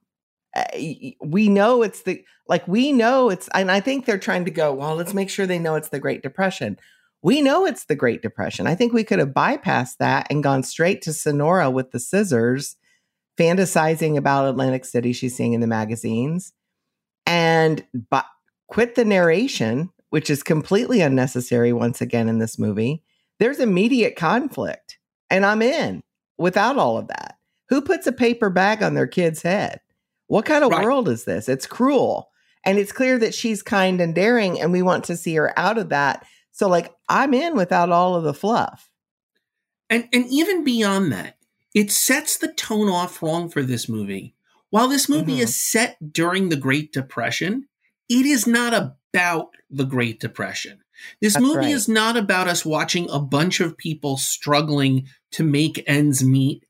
eh, 0.56 1.12
we 1.22 1.50
know 1.50 1.84
it's 1.84 2.04
the 2.04 2.24
like 2.50 2.68
we 2.68 2.92
know 2.92 3.30
it's 3.30 3.48
and 3.54 3.72
i 3.72 3.80
think 3.80 4.06
they're 4.06 4.18
trying 4.18 4.44
to 4.44 4.52
go 4.52 4.74
well 4.74 4.96
let's 4.96 5.14
make 5.14 5.30
sure 5.30 5.46
they 5.46 5.60
know 5.60 5.76
it's 5.76 5.90
the 5.90 6.00
great 6.00 6.22
depression 6.22 6.78
we 7.22 7.42
know 7.42 7.66
it's 7.66 7.86
the 7.86 7.96
great 7.96 8.22
depression 8.22 8.68
i 8.68 8.76
think 8.76 8.92
we 8.92 9.04
could 9.04 9.20
have 9.20 9.30
bypassed 9.30 9.98
that 10.00 10.28
and 10.30 10.44
gone 10.44 10.64
straight 10.64 11.02
to 11.02 11.14
sonora 11.14 11.70
with 11.70 11.92
the 11.92 12.00
scissors 12.00 12.76
fantasizing 13.38 14.18
about 14.18 14.50
atlantic 14.50 14.84
city 14.84 15.14
she's 15.14 15.36
seeing 15.36 15.54
in 15.54 15.62
the 15.62 15.68
magazines 15.68 16.52
and 17.26 17.86
but 18.10 18.26
quit 18.68 18.96
the 18.96 19.06
narration 19.06 19.90
which 20.10 20.30
is 20.30 20.42
completely 20.42 21.02
unnecessary 21.02 21.72
once 21.72 22.02
again 22.02 22.30
in 22.30 22.40
this 22.40 22.58
movie 22.58 23.04
there's 23.40 23.60
immediate 23.60 24.16
conflict 24.16 24.98
and 25.30 25.46
i'm 25.46 25.62
in 25.62 26.02
without 26.38 26.78
all 26.78 26.98
of 26.98 27.08
that 27.08 27.38
who 27.70 27.82
puts 27.82 28.08
a 28.08 28.12
paper 28.12 28.50
bag 28.50 28.82
on 28.82 28.94
their 28.94 29.08
kid's 29.08 29.42
head 29.42 29.80
what 30.28 30.46
kind 30.46 30.64
of 30.64 30.72
right. 30.72 30.84
world 30.84 31.08
is 31.08 31.26
this 31.26 31.50
it's 31.50 31.68
cruel 31.68 32.30
and 32.66 32.78
it's 32.78 32.92
clear 32.92 33.18
that 33.20 33.34
she's 33.34 33.62
kind 33.62 34.02
and 34.02 34.14
daring, 34.14 34.60
and 34.60 34.72
we 34.72 34.82
want 34.82 35.06
to 35.06 35.18
see 35.18 35.36
her 35.36 35.58
out 35.58 35.78
of 35.78 35.90
that. 35.90 36.26
So, 36.52 36.68
like, 36.68 36.94
I'm 37.08 37.34
in 37.34 37.56
without 37.56 37.92
all 37.92 38.16
of 38.16 38.24
the 38.24 38.34
fluff. 38.34 38.90
And 39.90 40.08
and 40.14 40.26
even 40.30 40.64
beyond 40.64 41.12
that, 41.12 41.38
it 41.74 41.92
sets 41.92 42.38
the 42.38 42.52
tone 42.52 42.90
off 42.90 43.24
wrong 43.24 43.50
for 43.50 43.64
this 43.64 43.88
movie. 43.88 44.36
While 44.70 44.88
this 44.88 45.10
movie 45.10 45.34
mm-hmm. 45.34 45.42
is 45.42 45.62
set 45.62 45.98
during 46.14 46.50
the 46.50 46.56
Great 46.56 46.92
Depression, 46.92 47.68
it 48.08 48.26
is 48.26 48.46
not 48.46 48.74
about 48.74 49.50
the 49.70 49.86
Great 49.86 50.20
Depression. 50.20 50.80
This 51.22 51.34
That's 51.34 51.44
movie 51.44 51.58
right. 51.58 51.70
is 51.70 51.88
not 51.88 52.18
about 52.18 52.48
us 52.48 52.66
watching 52.66 53.10
a 53.10 53.20
bunch 53.20 53.60
of 53.60 53.78
people 53.78 54.18
struggling 54.18 55.08
to 55.32 55.44
make 55.44 55.84
ends 55.88 56.24
meet. 56.24 56.66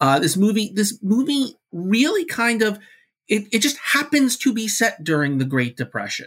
Uh, 0.00 0.18
this 0.18 0.36
movie, 0.36 0.72
this 0.74 0.98
movie 1.02 1.56
really 1.72 2.24
kind 2.24 2.62
of 2.62 2.78
it, 3.28 3.46
it 3.52 3.60
just 3.60 3.78
happens 3.78 4.36
to 4.38 4.52
be 4.52 4.68
set 4.68 5.02
during 5.02 5.38
the 5.38 5.44
Great 5.44 5.76
Depression. 5.76 6.26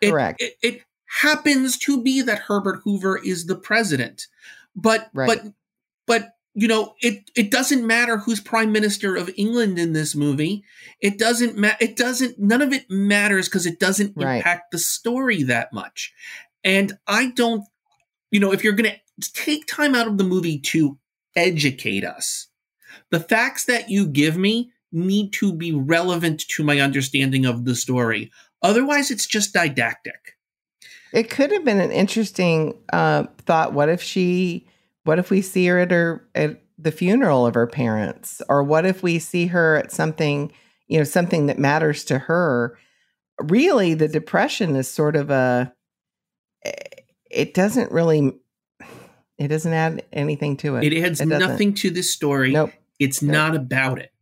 It, 0.00 0.10
Correct. 0.10 0.42
It, 0.42 0.54
it, 0.62 0.82
happens 1.22 1.78
to 1.78 2.02
be 2.02 2.20
that 2.20 2.38
Herbert 2.38 2.80
Hoover 2.84 3.16
is 3.16 3.46
the 3.46 3.56
president, 3.56 4.26
but 4.76 5.08
right. 5.14 5.26
but 5.26 5.52
but 6.06 6.32
you 6.58 6.66
know 6.66 6.94
it 7.00 7.30
it 7.36 7.52
doesn't 7.52 7.86
matter 7.86 8.18
who's 8.18 8.40
prime 8.40 8.72
minister 8.72 9.14
of 9.14 9.30
England 9.36 9.78
in 9.78 9.92
this 9.92 10.16
movie. 10.16 10.64
It 11.00 11.16
doesn't 11.16 11.56
matter. 11.56 11.76
It 11.80 11.96
doesn't. 11.96 12.36
None 12.36 12.62
of 12.62 12.72
it 12.72 12.90
matters 12.90 13.48
because 13.48 13.64
it 13.64 13.78
doesn't 13.78 14.14
right. 14.16 14.38
impact 14.38 14.72
the 14.72 14.78
story 14.78 15.44
that 15.44 15.72
much. 15.72 16.12
And 16.64 16.98
I 17.06 17.26
don't. 17.30 17.64
You 18.32 18.40
know, 18.40 18.52
if 18.52 18.64
you're 18.64 18.72
going 18.72 18.90
to 18.90 19.32
take 19.32 19.68
time 19.68 19.94
out 19.94 20.08
of 20.08 20.18
the 20.18 20.24
movie 20.24 20.58
to 20.58 20.98
educate 21.36 22.04
us, 22.04 22.48
the 23.12 23.20
facts 23.20 23.64
that 23.66 23.88
you 23.88 24.08
give 24.08 24.36
me 24.36 24.72
need 24.90 25.32
to 25.34 25.52
be 25.52 25.72
relevant 25.72 26.40
to 26.48 26.64
my 26.64 26.80
understanding 26.80 27.46
of 27.46 27.66
the 27.66 27.76
story. 27.76 28.32
Otherwise, 28.62 29.12
it's 29.12 29.26
just 29.26 29.54
didactic. 29.54 30.36
It 31.12 31.30
could 31.30 31.52
have 31.52 31.64
been 31.64 31.80
an 31.80 31.92
interesting 31.92 32.74
uh, 32.92 33.26
thought. 33.46 33.74
What 33.74 33.88
if 33.88 34.02
she? 34.02 34.66
What 35.08 35.18
if 35.18 35.30
we 35.30 35.40
see 35.40 35.66
her 35.68 35.78
at 35.78 35.90
her 35.90 36.28
at 36.34 36.60
the 36.76 36.92
funeral 36.92 37.46
of 37.46 37.54
her 37.54 37.66
parents, 37.66 38.42
or 38.46 38.62
what 38.62 38.84
if 38.84 39.02
we 39.02 39.18
see 39.18 39.46
her 39.46 39.76
at 39.76 39.90
something, 39.90 40.52
you 40.86 40.98
know, 40.98 41.04
something 41.04 41.46
that 41.46 41.58
matters 41.58 42.04
to 42.04 42.18
her? 42.18 42.76
Really, 43.40 43.94
the 43.94 44.06
depression 44.06 44.76
is 44.76 44.86
sort 44.86 45.16
of 45.16 45.30
a. 45.30 45.72
Eh, 46.62 46.72
it 47.30 47.54
doesn't 47.54 47.90
really. 47.90 48.34
It 49.38 49.48
doesn't 49.48 49.72
add 49.72 50.04
anything 50.12 50.58
to 50.58 50.76
it. 50.76 50.84
It 50.84 51.02
adds 51.02 51.22
it 51.22 51.28
nothing 51.28 51.72
to 51.76 51.88
this 51.88 52.12
story. 52.12 52.52
Nope. 52.52 52.72
It's 52.98 53.22
nope. 53.22 53.32
not 53.32 53.56
about 53.56 53.98
it. 54.00 54.12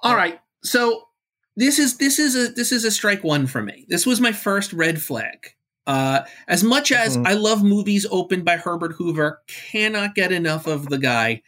All 0.00 0.16
right. 0.16 0.40
So 0.64 1.08
this 1.56 1.78
is 1.78 1.98
this 1.98 2.18
is 2.18 2.34
a 2.34 2.54
this 2.54 2.72
is 2.72 2.86
a 2.86 2.90
strike 2.90 3.22
one 3.22 3.46
for 3.46 3.62
me. 3.62 3.84
This 3.90 4.06
was 4.06 4.18
my 4.18 4.32
first 4.32 4.72
red 4.72 4.98
flag. 4.98 5.50
Uh, 5.86 6.22
as 6.48 6.64
much 6.64 6.90
as 6.90 7.16
mm-hmm. 7.16 7.26
I 7.26 7.34
love 7.34 7.62
movies 7.62 8.06
opened 8.10 8.44
by 8.44 8.56
Herbert 8.56 8.92
Hoover, 8.92 9.40
cannot 9.46 10.14
get 10.14 10.32
enough 10.32 10.66
of 10.66 10.88
the 10.88 10.98
guy. 10.98 11.42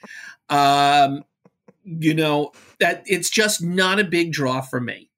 Um, 0.48 1.24
you 1.84 2.14
know 2.14 2.52
that 2.80 3.02
it's 3.06 3.30
just 3.30 3.62
not 3.62 3.98
a 3.98 4.04
big 4.04 4.32
draw 4.32 4.60
for 4.60 4.80
me. 4.80 5.10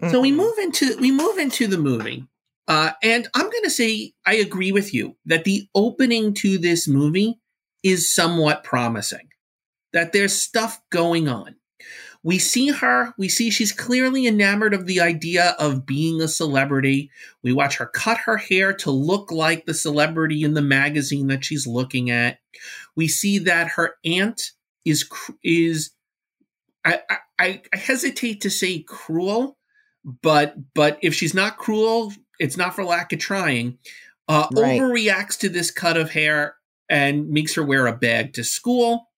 Mm-hmm. 0.00 0.12
So 0.12 0.20
we 0.20 0.30
mm-hmm. 0.30 0.38
move 0.38 0.58
into 0.58 0.96
we 0.98 1.10
move 1.10 1.38
into 1.38 1.66
the 1.66 1.78
movie, 1.78 2.26
uh, 2.68 2.92
and 3.02 3.28
I'm 3.34 3.50
going 3.50 3.64
to 3.64 3.70
say 3.70 4.12
I 4.24 4.34
agree 4.34 4.72
with 4.72 4.94
you 4.94 5.16
that 5.26 5.44
the 5.44 5.68
opening 5.74 6.34
to 6.34 6.58
this 6.58 6.86
movie 6.86 7.40
is 7.82 8.14
somewhat 8.14 8.64
promising. 8.64 9.28
That 9.92 10.12
there's 10.12 10.40
stuff 10.40 10.80
going 10.90 11.28
on. 11.28 11.56
We 12.24 12.38
see 12.38 12.68
her, 12.68 13.12
we 13.18 13.28
see 13.28 13.50
she's 13.50 13.72
clearly 13.72 14.26
enamored 14.26 14.74
of 14.74 14.86
the 14.86 15.00
idea 15.00 15.56
of 15.58 15.84
being 15.84 16.20
a 16.20 16.28
celebrity. 16.28 17.10
We 17.42 17.52
watch 17.52 17.78
her 17.78 17.86
cut 17.86 18.18
her 18.18 18.36
hair 18.36 18.72
to 18.74 18.90
look 18.92 19.32
like 19.32 19.66
the 19.66 19.74
celebrity 19.74 20.44
in 20.44 20.54
the 20.54 20.62
magazine 20.62 21.26
that 21.28 21.44
she's 21.44 21.66
looking 21.66 22.10
at. 22.10 22.38
We 22.94 23.08
see 23.08 23.38
that 23.38 23.68
her 23.70 23.96
aunt 24.04 24.40
is 24.84 25.08
is 25.42 25.90
I, 26.84 27.00
I, 27.38 27.62
I 27.72 27.76
hesitate 27.76 28.40
to 28.42 28.50
say 28.50 28.82
cruel, 28.82 29.58
but 30.04 30.54
but 30.74 30.98
if 31.02 31.14
she's 31.14 31.34
not 31.34 31.58
cruel, 31.58 32.12
it's 32.38 32.56
not 32.56 32.74
for 32.74 32.84
lack 32.84 33.12
of 33.12 33.18
trying. 33.18 33.78
Uh, 34.28 34.46
right. 34.52 34.80
Overreacts 34.80 35.38
to 35.40 35.48
this 35.48 35.70
cut 35.70 35.96
of 35.96 36.10
hair 36.10 36.54
and 36.88 37.28
makes 37.30 37.54
her 37.54 37.64
wear 37.64 37.86
a 37.86 37.96
bag 37.96 38.34
to 38.34 38.44
school. 38.44 39.08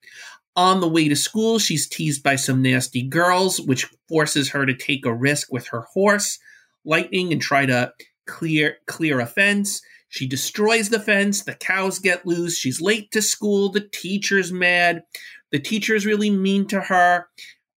On 0.56 0.80
the 0.80 0.88
way 0.88 1.08
to 1.08 1.16
school, 1.16 1.58
she's 1.58 1.88
teased 1.88 2.22
by 2.22 2.36
some 2.36 2.62
nasty 2.62 3.02
girls, 3.02 3.60
which 3.60 3.86
forces 4.08 4.50
her 4.50 4.64
to 4.64 4.74
take 4.74 5.04
a 5.04 5.12
risk 5.12 5.52
with 5.52 5.66
her 5.68 5.80
horse, 5.92 6.38
Lightning, 6.84 7.32
and 7.32 7.42
try 7.42 7.66
to 7.66 7.92
clear 8.26 8.76
clear 8.86 9.20
a 9.20 9.26
fence. 9.26 9.82
She 10.08 10.28
destroys 10.28 10.90
the 10.90 11.00
fence. 11.00 11.42
The 11.42 11.54
cows 11.54 11.98
get 11.98 12.24
loose. 12.24 12.56
She's 12.56 12.80
late 12.80 13.10
to 13.10 13.20
school. 13.20 13.70
The 13.70 13.88
teacher's 13.92 14.52
mad. 14.52 15.02
The 15.50 15.58
teacher's 15.58 16.06
really 16.06 16.30
mean 16.30 16.68
to 16.68 16.80
her, 16.80 17.26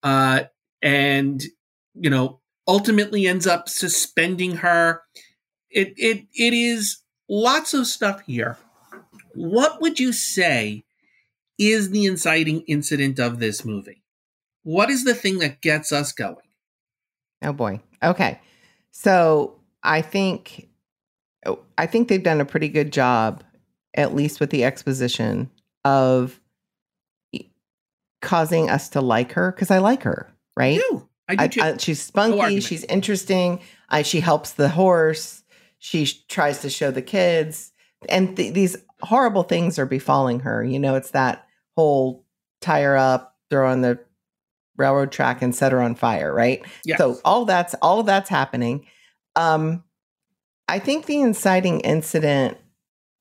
uh, 0.04 0.44
and 0.82 1.42
you 1.96 2.12
know 2.12 2.42
ultimately 2.68 3.26
ends 3.26 3.48
up 3.48 3.70
suspending 3.70 4.58
her. 4.58 5.02
It 5.72 5.94
it 5.98 6.28
it 6.36 6.54
is 6.54 7.00
lots 7.28 7.74
of 7.74 7.88
stuff 7.88 8.22
here. 8.28 8.58
What 9.34 9.82
would 9.82 10.00
you 10.00 10.14
say 10.14 10.84
is 11.58 11.90
the 11.92 12.06
inciting 12.06 12.62
incident 12.68 13.20
of 13.20 13.40
this 13.40 13.66
movie? 13.66 14.04
What 14.64 14.90
is 14.90 15.04
the 15.04 15.14
thing 15.14 15.40
that 15.40 15.62
gets 15.62 15.92
us 15.92 16.12
going? 16.12 16.36
Oh 17.42 17.54
boy. 17.54 17.80
Okay. 18.04 18.40
So 18.92 19.60
I 19.84 20.02
think 20.02 20.68
I 21.78 21.86
think 21.86 22.08
they've 22.08 22.24
done 22.24 22.42
a 22.42 22.46
pretty 22.46 22.68
good 22.68 22.92
job, 22.92 23.44
at 23.94 24.16
least 24.16 24.40
with 24.40 24.50
the 24.50 24.64
exposition, 24.64 25.50
of 25.86 26.40
causing 28.22 28.70
us 28.70 28.90
to 28.90 29.02
like 29.02 29.34
her 29.34 29.52
because 29.52 29.72
I 29.72 29.78
like 29.78 30.04
her, 30.04 30.30
right? 30.56 30.80
I 30.80 30.90
do. 30.90 31.10
I 31.30 31.36
do 31.36 31.48
too. 31.48 31.62
I, 31.62 31.74
I, 31.74 31.78
she's 31.78 32.02
spunky. 32.02 32.38
No 32.38 32.60
she's 32.60 32.84
interesting. 32.86 33.60
I, 33.90 34.02
she 34.02 34.20
helps 34.20 34.54
the 34.54 34.70
horse. 34.70 35.44
She 35.80 36.08
tries 36.28 36.62
to 36.62 36.70
show 36.70 36.92
the 36.92 37.02
kids, 37.02 37.72
and 38.10 38.36
th- 38.36 38.54
these 38.54 38.78
horrible 39.02 39.44
things 39.44 39.78
are 39.78 39.86
befalling 39.86 40.42
her. 40.42 40.64
You 40.64 40.80
know, 40.80 40.96
it's 40.96 41.12
that 41.12 41.47
whole 41.78 42.26
tire 42.60 42.98
up, 42.98 43.38
throw 43.52 43.70
on 43.70 43.82
the 43.82 44.00
railroad 44.78 45.12
track 45.12 45.42
and 45.44 45.56
set 45.56 45.72
her 45.72 45.82
on 45.82 45.94
fire, 45.96 46.34
right? 46.34 46.66
Yes. 46.84 46.98
So 46.98 47.20
all 47.24 47.46
that's 47.46 47.76
all 47.76 48.00
of 48.00 48.08
that's 48.08 48.30
happening. 48.30 48.86
Um, 49.36 49.84
I 50.68 50.80
think 50.80 51.06
the 51.06 51.22
inciting 51.22 51.80
incident 51.82 52.58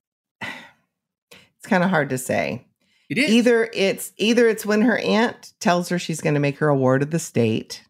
it's 0.40 1.66
kind 1.66 1.84
of 1.84 1.90
hard 1.90 2.08
to 2.10 2.18
say. 2.18 2.66
It 3.10 3.18
is. 3.18 3.30
Either 3.30 3.68
it's 3.74 4.12
either 4.16 4.48
it's 4.48 4.66
when 4.66 4.80
her 4.80 4.98
aunt 4.98 5.52
tells 5.60 5.90
her 5.90 5.98
she's 5.98 6.22
going 6.22 6.34
to 6.34 6.40
make 6.40 6.58
her 6.58 6.68
a 6.68 6.76
ward 6.76 7.02
of 7.02 7.10
the 7.10 7.18
state. 7.18 7.84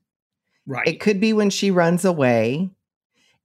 Right. 0.66 0.86
It 0.86 1.00
could 1.00 1.20
be 1.20 1.32
when 1.32 1.48
she 1.48 1.70
runs 1.70 2.04
away. 2.04 2.70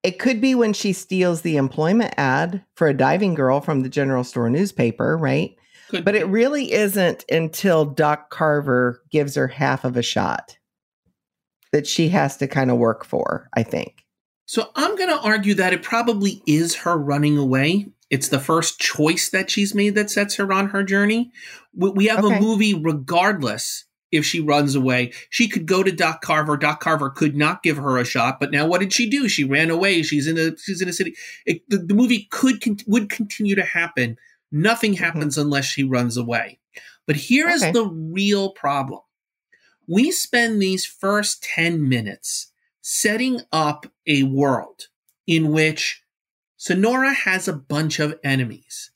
It 0.02 0.18
could 0.18 0.42
be 0.42 0.56
when 0.56 0.74
she 0.74 0.92
steals 0.92 1.44
the 1.44 1.58
employment 1.58 2.16
ad 2.18 2.66
for 2.74 2.88
a 2.88 2.96
diving 2.96 3.36
girl 3.36 3.62
from 3.62 3.82
the 3.82 3.90
general 3.90 4.24
store 4.24 4.50
newspaper, 4.50 5.16
right? 5.16 5.56
Could 5.92 6.06
but 6.06 6.14
be. 6.14 6.20
it 6.22 6.28
really 6.28 6.72
isn't 6.72 7.24
until 7.30 7.86
Doc 7.86 8.30
Carver 8.32 9.04
gives 9.12 9.36
her 9.36 9.48
half 9.48 9.86
of 9.86 9.96
a 9.98 10.02
shot 10.02 10.58
that 11.72 11.86
she 11.86 12.10
has 12.10 12.38
to 12.38 12.48
kind 12.48 12.72
of 12.72 12.78
work 12.78 13.06
for, 13.06 13.50
I 13.54 13.64
think. 13.64 14.06
So 14.46 14.70
I'm 14.76 14.96
going 14.98 15.10
to 15.10 15.20
argue 15.22 15.54
that 15.56 15.72
it 15.74 15.84
probably 15.84 16.42
is 16.46 16.76
her 16.78 16.98
running 16.98 17.38
away. 17.38 17.88
It's 18.10 18.28
the 18.30 18.40
first 18.40 18.80
choice 18.80 19.30
that 19.30 19.50
she's 19.50 19.74
made 19.76 19.96
that 19.96 20.10
sets 20.10 20.36
her 20.36 20.52
on 20.52 20.70
her 20.70 20.84
journey. 20.84 21.32
We, 21.74 22.08
have 22.08 22.26
Okay. 22.26 22.36
a 22.38 22.42
movie 22.42 22.74
regardless 22.74 23.86
if 24.12 24.26
she 24.26 24.42
runs 24.42 24.76
away. 24.76 25.14
She 25.30 25.48
could 25.48 25.66
go 25.66 25.84
to 25.84 25.92
Doc 25.92 26.22
Carver. 26.22 26.58
Doc 26.58 26.82
Carver 26.82 27.10
could 27.10 27.36
not 27.38 27.64
give 27.64 27.78
her 27.78 27.98
a 27.98 28.04
shot, 28.04 28.42
but 28.42 28.52
now 28.52 28.68
what 28.68 28.82
did 28.82 28.92
she 28.92 29.10
do? 29.10 29.30
She 29.30 29.46
ran 29.46 29.70
away. 29.70 30.04
She's 30.04 30.28
in 30.28 30.38
a 30.38 30.58
she's 30.58 30.82
in 30.82 30.90
a 30.90 30.94
city. 30.94 31.16
It, 31.46 31.62
the, 31.70 31.78
the 31.78 31.94
movie 31.94 32.28
could 32.32 32.62
con- 32.62 32.80
would 32.88 33.10
continue 33.10 33.56
to 33.56 33.64
happen. 33.64 34.18
Nothing 34.52 34.94
happens 34.94 35.38
unless 35.38 35.66
she 35.66 35.84
runs 35.84 36.18
away. 36.18 36.60
But 37.08 37.16
here 37.16 37.50
is 37.50 37.62
Okay. 37.64 37.72
the 37.72 37.86
real 37.86 38.52
problem. 38.52 39.02
We 39.88 40.12
spend 40.12 40.62
these 40.62 40.86
first 40.86 41.44
10 41.44 41.88
minutes 41.88 42.52
setting 42.82 43.42
up 43.52 43.86
a 44.08 44.24
world 44.24 44.88
in 45.28 45.52
which 45.52 46.04
Sonora 46.58 47.14
has 47.14 47.48
a 47.48 47.54
bunch 47.54 48.00
of 48.00 48.20
enemies. 48.24 48.92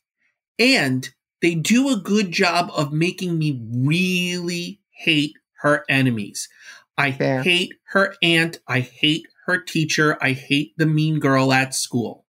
And 0.58 1.12
they 1.42 1.54
do 1.54 1.90
a 1.90 1.96
good 2.00 2.32
job 2.32 2.70
of 2.74 2.92
making 2.92 3.38
me 3.38 3.60
really 3.70 4.80
hate 4.90 5.34
her 5.60 5.84
enemies. 5.88 6.48
I 6.96 7.12
Fair. 7.12 7.42
hate 7.42 7.74
her 7.88 8.14
aunt. 8.22 8.60
I 8.66 8.80
hate 8.80 9.26
her 9.46 9.60
teacher. 9.60 10.16
I 10.22 10.32
hate 10.32 10.72
the 10.78 10.86
mean 10.86 11.18
girl 11.18 11.52
at 11.52 11.74
school. 11.74 12.24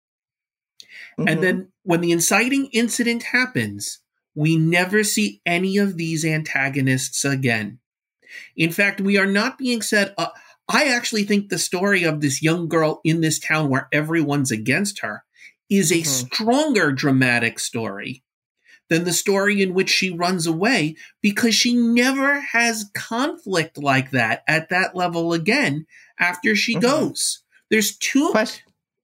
Mhm. 1.20 1.30
And 1.32 1.44
then 1.44 1.73
when 1.84 2.02
the 2.02 2.12
inciting 2.12 2.68
incident 2.72 3.24
happens, 3.24 4.00
we 4.36 4.58
never 4.58 5.04
see 5.04 5.42
any 5.46 5.78
of 5.78 5.98
these 5.98 6.26
antagonists 6.26 7.24
again. 7.24 7.80
In 8.56 8.72
fact, 8.72 9.00
we 9.00 9.18
are 9.18 9.28
not 9.28 9.58
being 9.58 9.82
set 9.82 10.14
up. 10.18 10.34
I 10.68 10.86
actually 10.86 11.24
think 11.24 11.50
the 11.50 11.60
story 11.60 12.04
of 12.04 12.22
this 12.22 12.42
young 12.42 12.68
girl 12.68 13.02
in 13.04 13.22
this 13.22 13.38
town 13.38 13.70
where 13.70 13.90
everyone's 13.92 14.50
against 14.52 15.00
her 15.00 15.24
is 15.70 15.92
a 15.92 16.02
Mhm. 16.02 16.06
stronger 16.08 16.92
dramatic 16.92 17.60
story 17.60 18.24
than 18.90 19.04
the 19.04 19.14
story 19.14 19.62
in 19.62 19.74
which 19.74 19.90
she 19.90 20.10
runs 20.10 20.48
away 20.48 20.96
because 21.22 21.54
she 21.56 21.74
never 21.74 22.40
has 22.40 22.90
conflict 22.94 23.78
like 23.78 24.12
that 24.12 24.44
at 24.48 24.70
that 24.70 24.96
level 24.96 25.34
again 25.34 25.86
after 26.20 26.56
she 26.56 26.76
Mhm. 26.76 26.82
goes. 26.82 27.44
There's 27.70 27.96
two. 27.98 28.30
question, 28.30 28.64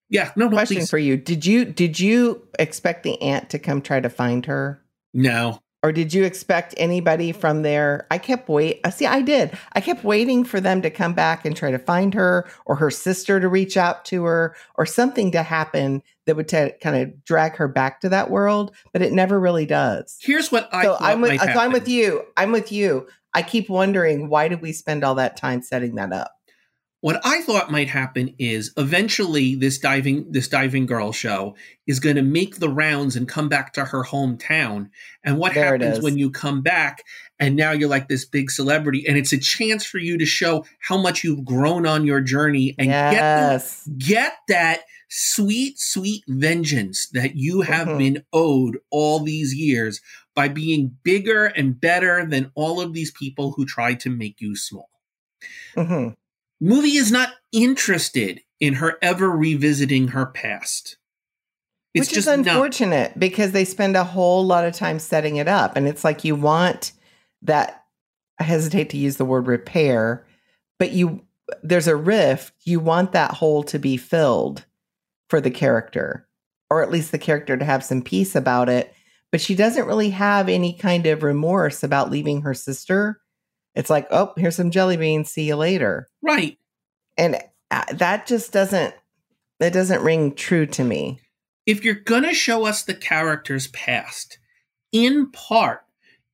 yeah, 0.09 0.31
no, 0.35 0.47
no, 0.47 0.55
question 0.55 0.77
please. 0.77 0.89
for 0.89 0.97
you. 0.97 1.17
Did 1.17 1.45
you 1.45 1.65
did 1.65 1.99
you 1.99 2.47
expect 2.57 3.03
the 3.03 3.21
aunt 3.21 3.49
to 3.51 3.59
come 3.59 3.81
try 3.81 3.99
to 3.99 4.09
find 4.09 4.45
her? 4.45 4.83
no. 5.13 5.59
Or 5.81 5.93
did 5.93 6.13
you 6.13 6.25
expect 6.25 6.75
anybody 6.75 7.31
from 7.31 7.61
there? 7.61 8.05
I 8.11 8.17
kept 8.17 8.49
wait. 8.49 8.81
uh, 8.83 8.89
See, 8.89 9.05
I 9.05 9.21
did. 9.21 9.57
I 9.71 9.79
kept 9.79 10.03
waiting 10.03 10.43
for 10.43 10.59
them 10.59 10.81
to 10.81 10.89
come 10.89 11.13
back 11.13 11.45
and 11.45 11.55
try 11.55 11.71
to 11.71 11.79
find 11.79 12.13
her, 12.15 12.49
or 12.65 12.75
her 12.75 12.91
sister 12.91 13.39
to 13.39 13.47
reach 13.47 13.77
out 13.77 14.03
to 14.05 14.25
her, 14.25 14.57
or 14.75 14.85
something 14.85 15.31
to 15.31 15.41
happen 15.41 16.03
that 16.25 16.35
would 16.35 16.49
t- 16.49 16.73
kind 16.81 16.97
of 16.97 17.23
drag 17.23 17.55
her 17.55 17.69
back 17.69 18.01
to 18.01 18.09
that 18.09 18.29
world. 18.29 18.75
But 18.91 19.03
it 19.03 19.13
never 19.13 19.39
really 19.39 19.65
does. 19.65 20.17
Here's 20.19 20.51
what 20.51 20.67
I 20.73 20.83
so 20.83 20.95
thought 20.95 21.01
I'm 21.01 21.21
with. 21.21 21.39
So 21.39 21.47
I'm 21.47 21.71
with 21.71 21.87
you. 21.87 22.25
I'm 22.35 22.51
with 22.51 22.73
you. 22.73 23.07
I 23.33 23.41
keep 23.41 23.69
wondering 23.69 24.27
why 24.27 24.49
did 24.49 24.61
we 24.61 24.73
spend 24.73 25.05
all 25.05 25.15
that 25.15 25.37
time 25.37 25.61
setting 25.61 25.95
that 25.95 26.11
up? 26.11 26.38
What 27.01 27.21
I 27.23 27.41
thought 27.43 27.71
might 27.71 27.87
happen 27.87 28.35
is 28.37 28.73
eventually 28.75 29.55
this 29.55 29.77
diving 29.77 30.31
this 30.31 30.49
diving 30.49 30.85
girl 30.85 31.13
show 31.13 31.55
is 31.87 31.99
going 31.99 32.17
to 32.17 32.21
make 32.21 32.57
the 32.57 32.67
rounds 32.69 33.15
and 33.15 33.27
come 33.27 33.47
back 33.47 33.71
to 33.73 33.85
her 33.85 34.03
hometown. 34.03 34.89
And 35.23 35.37
what 35.37 35.53
There 35.53 35.63
happens 35.77 36.01
when 36.03 36.17
you 36.17 36.29
come 36.29 36.61
back 36.61 37.03
and 37.39 37.55
now 37.55 37.71
you're 37.71 37.89
like 37.89 38.09
this 38.09 38.25
big 38.25 38.51
celebrity 38.51 39.05
and 39.07 39.17
it's 39.17 39.31
a 39.31 39.37
chance 39.37 39.85
for 39.85 39.97
you 39.97 40.17
to 40.17 40.25
show 40.25 40.65
how 40.81 40.97
much 40.97 41.23
you've 41.23 41.45
grown 41.45 41.85
on 41.87 42.05
your 42.05 42.19
journey 42.19 42.75
and 42.77 42.87
get 42.89 43.13
yes. 43.13 43.87
get 43.97 44.33
that 44.49 44.81
sweet, 45.07 45.79
sweet 45.79 46.23
vengeance 46.27 47.07
that 47.13 47.35
you 47.35 47.61
have 47.61 47.87
Mhm. 47.87 47.97
been 47.97 48.23
owed 48.33 48.77
all 48.91 49.23
these 49.23 49.55
years 49.55 50.01
by 50.35 50.49
being 50.49 50.97
bigger 51.03 51.45
and 51.45 51.79
better 51.79 52.25
than 52.25 52.51
all 52.55 52.79
of 52.81 52.93
these 52.93 53.11
people 53.11 53.53
who 53.53 53.65
tried 53.65 53.99
to 54.01 54.09
make 54.09 54.39
you 54.41 54.55
small. 54.55 54.89
Mhm. 55.75 56.15
Movie 56.61 56.97
is 56.97 57.11
not 57.11 57.29
interested 57.51 58.41
in 58.59 58.75
her 58.75 58.97
ever 59.01 59.29
revisiting 59.29 60.09
her 60.09 60.25
past. 60.25 60.97
It's 61.93 62.07
Which 62.09 62.15
just 62.15 62.27
is 62.27 62.37
not. 62.37 62.47
unfortunate 62.47 63.17
because 63.17 63.51
they 63.51 63.65
spend 63.65 63.95
a 63.95 64.03
whole 64.03 64.45
lot 64.45 64.65
of 64.65 64.75
time 64.75 64.99
setting 64.99 65.37
it 65.37 65.47
up. 65.47 65.75
And 65.75 65.87
it's 65.87 66.03
like 66.03 66.23
you 66.23 66.35
want 66.35 66.91
that, 67.41 67.85
I 68.39 68.43
hesitate 68.43 68.89
to 68.91 68.97
use 68.97 69.17
the 69.17 69.25
word 69.25 69.47
repair, 69.47 70.25
but 70.77 70.91
you, 70.91 71.25
there's 71.63 71.87
a 71.87 71.95
rift. 71.95 72.53
You 72.63 72.79
want 72.79 73.13
that 73.13 73.31
hole 73.31 73.63
to 73.63 73.79
be 73.79 73.97
filled 73.97 74.65
for 75.29 75.41
the 75.41 75.51
character, 75.51 76.27
or 76.69 76.83
at 76.83 76.91
least 76.91 77.11
the 77.11 77.17
character 77.17 77.57
to 77.57 77.65
have 77.65 77.83
some 77.83 78.01
peace 78.01 78.35
about 78.35 78.69
it. 78.69 78.93
But 79.31 79.41
she 79.41 79.55
doesn't 79.55 79.87
really 79.87 80.11
have 80.11 80.49
any 80.49 80.73
kind 80.73 81.05
of 81.05 81.23
remorse 81.23 81.83
about 81.83 82.11
leaving 82.11 82.41
her 82.41 82.53
sister. 82.53 83.21
It's 83.79 83.89
like, 83.89 84.07
oh, 84.11 84.33
here's 84.35 84.57
some 84.57 84.71
jelly 84.71 84.97
beans. 84.97 85.31
See 85.31 85.43
you 85.47 85.55
later. 85.55 86.09
Right. 86.21 86.57
And 87.17 87.41
uh, 87.71 87.85
that 87.93 88.27
just 88.27 88.51
doesn't, 88.51 88.93
it 89.61 89.69
doesn't 89.71 90.01
ring 90.03 90.35
true 90.35 90.65
to 90.65 90.83
me. 90.83 91.21
If 91.65 91.85
you're 91.85 91.95
going 91.95 92.23
to 92.23 92.33
show 92.33 92.65
us 92.65 92.83
the 92.83 92.93
character's 92.93 93.67
past, 93.67 94.37
in 94.91 95.31
part, 95.31 95.85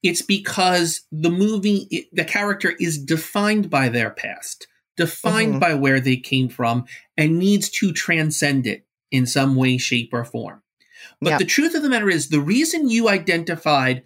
it's 0.01 0.23
because 0.23 1.01
the 1.11 1.29
movie, 1.29 1.87
it, 1.91 2.07
the 2.11 2.25
character 2.25 2.73
is 2.79 2.97
defined 2.97 3.69
by 3.69 3.89
their 3.89 4.09
past, 4.09 4.65
defined 4.97 5.55
Mhm. 5.55 5.59
by 5.59 5.75
where 5.75 5.99
they 5.99 6.17
came 6.17 6.49
from, 6.49 6.85
and 7.15 7.37
needs 7.37 7.69
to 7.69 7.91
transcend 7.93 8.65
it 8.65 8.87
in 9.11 9.27
some 9.27 9.55
way, 9.55 9.77
shape, 9.77 10.09
or 10.13 10.25
form. 10.25 10.63
But 11.21 11.29
Yeah. 11.29 11.37
the 11.37 11.45
truth 11.45 11.75
of 11.75 11.83
the 11.83 11.89
matter 11.89 12.09
is, 12.09 12.29
the 12.29 12.41
reason 12.41 12.89
you 12.89 13.07
identified 13.07 14.01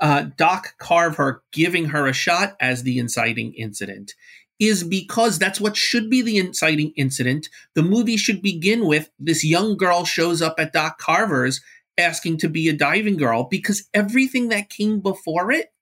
uh, 0.00 0.26
Doc 0.36 0.74
Carver 0.78 1.42
giving 1.52 1.86
her 1.86 2.06
a 2.06 2.12
shot 2.12 2.56
as 2.60 2.82
the 2.82 2.98
inciting 2.98 3.52
incident 3.54 4.14
is 4.60 4.84
because 4.84 5.38
that's 5.38 5.60
what 5.60 5.76
should 5.76 6.08
be 6.08 6.22
the 6.22 6.38
inciting 6.38 6.92
incident. 6.96 7.48
The 7.74 7.82
movie 7.82 8.16
should 8.16 8.40
begin 8.40 8.86
with 8.86 9.10
this 9.18 9.44
young 9.44 9.76
girl 9.76 10.04
shows 10.04 10.40
up 10.40 10.54
at 10.58 10.72
Doc 10.72 10.98
Carver's 10.98 11.60
asking 11.98 12.38
to 12.38 12.48
be 12.48 12.68
a 12.68 12.72
diving 12.72 13.16
girl 13.16 13.44
because 13.44 13.88
everything 13.92 14.48
that 14.48 14.68
came 14.70 15.00
before 15.00 15.50
it 15.50 15.72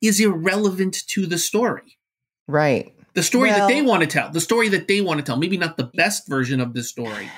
is 0.00 0.20
irrelevant 0.20 1.06
to 1.08 1.26
the 1.26 1.38
story. 1.38 1.98
Right. 2.48 2.94
The 3.14 3.22
story 3.22 3.50
that 3.50 3.68
they 3.68 3.82
want 3.82 4.02
to 4.02 4.06
tell, 4.06 4.30
the 4.30 4.40
story 4.40 4.68
that 4.70 4.88
they 4.88 5.00
want 5.00 5.18
to 5.18 5.24
tell, 5.24 5.36
maybe 5.36 5.58
not 5.58 5.76
the 5.76 5.90
best 5.94 6.28
version 6.28 6.60
of 6.60 6.74
the 6.74 6.82
story, 6.82 7.28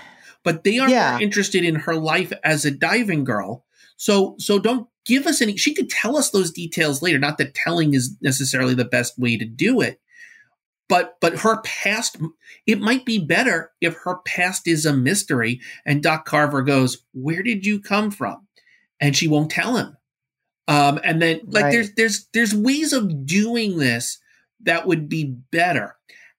but 0.44 0.64
they 0.64 0.78
are 0.78 0.88
Yeah. 0.88 1.12
more 1.12 1.22
interested 1.22 1.64
in 1.64 1.74
her 1.74 1.96
life 1.96 2.32
as 2.44 2.64
a 2.64 2.70
diving 2.70 3.24
girl. 3.24 3.64
So, 3.96 4.36
so 4.38 4.58
don't 4.58 4.88
give 5.04 5.26
us 5.26 5.40
any. 5.42 5.56
She 5.56 5.74
could 5.74 5.90
tell 5.90 6.16
us 6.16 6.30
those 6.30 6.50
details 6.50 7.02
later. 7.02 7.18
Not 7.18 7.38
that 7.38 7.54
telling 7.54 7.94
is 7.94 8.16
necessarily 8.20 8.74
the 8.74 8.84
best 8.84 9.18
way 9.18 9.36
to 9.36 9.44
do 9.44 9.80
it, 9.80 10.00
but 10.88 11.16
but 11.20 11.40
her 11.40 11.60
past. 11.62 12.16
It 12.66 12.80
might 12.80 13.04
be 13.04 13.18
better 13.18 13.72
if 13.80 13.94
her 14.04 14.16
past 14.24 14.66
is 14.66 14.86
a 14.86 14.92
mystery, 14.92 15.60
and 15.84 16.02
Doc 16.02 16.24
Carver 16.24 16.62
goes, 16.62 16.98
"Where 17.12 17.42
did 17.42 17.66
you 17.66 17.80
come 17.80 18.10
from?" 18.10 18.46
and 19.00 19.16
she 19.16 19.28
won't 19.28 19.50
tell 19.50 19.76
him. 19.76 19.96
Um, 20.66 20.98
and 21.04 21.20
then 21.20 21.40
like 21.46 21.64
Right. 21.64 21.72
there's 21.72 21.92
there's 21.94 22.28
there's 22.32 22.54
ways 22.54 22.92
of 22.92 23.26
doing 23.26 23.78
this 23.78 24.18
that 24.62 24.86
would 24.86 25.08
be 25.08 25.24
better. 25.50 25.96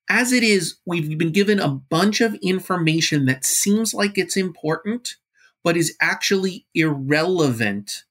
As 0.09 0.31
it 0.31 0.43
is, 0.43 0.75
we've 0.85 1.17
been 1.17 1.31
given 1.31 1.59
a 1.59 1.67
bunch 1.69 2.21
of 2.21 2.35
information 2.35 3.25
that 3.25 3.45
seems 3.45 3.93
like 3.93 4.17
it's 4.17 4.37
important, 4.37 5.15
but 5.63 5.77
is 5.77 5.95
actually 6.01 6.65
irrelevant. 6.73 8.03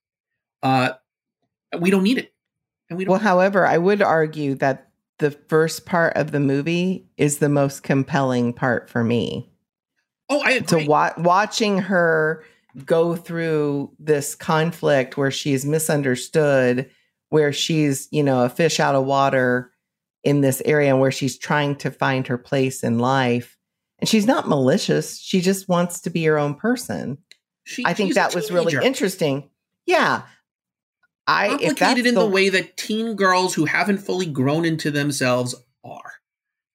Uh, 0.65 0.95
we 1.79 1.91
don't 1.91 2.03
need 2.03 2.19
it, 2.19 2.33
and 2.91 2.97
we 2.99 3.05
don't. 3.05 3.13
Well, 3.13 3.21
however, 3.21 3.67
I 3.67 3.79
would 3.79 4.03
argue 4.03 4.55
that 4.57 4.89
the 5.19 5.31
first 5.31 5.87
part 5.87 6.17
of 6.17 6.33
the 6.33 6.41
movie 6.41 7.07
is 7.17 7.39
the 7.39 7.49
most 7.49 7.83
compelling 7.85 8.53
part 8.53 8.91
for 8.91 9.05
me. 9.05 9.51
oh, 10.31 10.41
I 10.43 10.59
To 10.61 10.77
agree. 10.77 10.89
wa- 10.89 11.13
watching 11.19 11.79
her 11.79 12.43
go 12.85 13.15
through 13.15 13.93
this 14.01 14.35
conflict 14.35 15.17
where 15.17 15.31
she's 15.31 15.65
misunderstood, 15.65 16.91
where 17.29 17.53
she's, 17.53 18.09
you 18.11 18.23
know, 18.23 18.45
a 18.45 18.49
fish 18.49 18.81
out 18.81 18.95
of 18.95 19.05
water 19.05 19.71
in 20.25 20.41
this 20.41 20.63
area 20.65 20.91
and 20.91 21.01
where 21.01 21.13
she's 21.13 21.39
trying 21.39 21.77
to 21.77 21.91
find 21.91 22.27
her 22.27 22.39
place 22.39 22.83
in 22.83 22.99
life. 22.99 23.57
And 24.01 24.09
she's 24.09 24.27
not 24.27 24.49
malicious. 24.49 25.21
She 25.21 25.41
just 25.41 25.69
wants 25.69 26.01
to 26.01 26.11
be 26.11 26.25
her 26.25 26.39
own 26.39 26.55
person. 26.55 27.19
She- 27.65 27.85
I 27.87 27.95
think 27.95 28.15
that 28.15 28.35
was 28.35 28.51
really 28.51 28.75
interesting. 28.85 29.51
Yeah. 29.87 30.23
I 31.27 31.55
if 31.55 31.61
that's 31.61 31.79
complicated 31.79 32.07
in 32.07 32.15
the 32.15 32.27
way 32.27 32.49
that 32.51 32.77
teen 32.77 33.15
girls 33.15 33.55
who 33.55 33.65
haven't 33.65 33.99
fully 33.99 34.27
grown 34.27 34.65
into 34.65 34.91
themselves 34.91 35.55
are. 35.83 36.13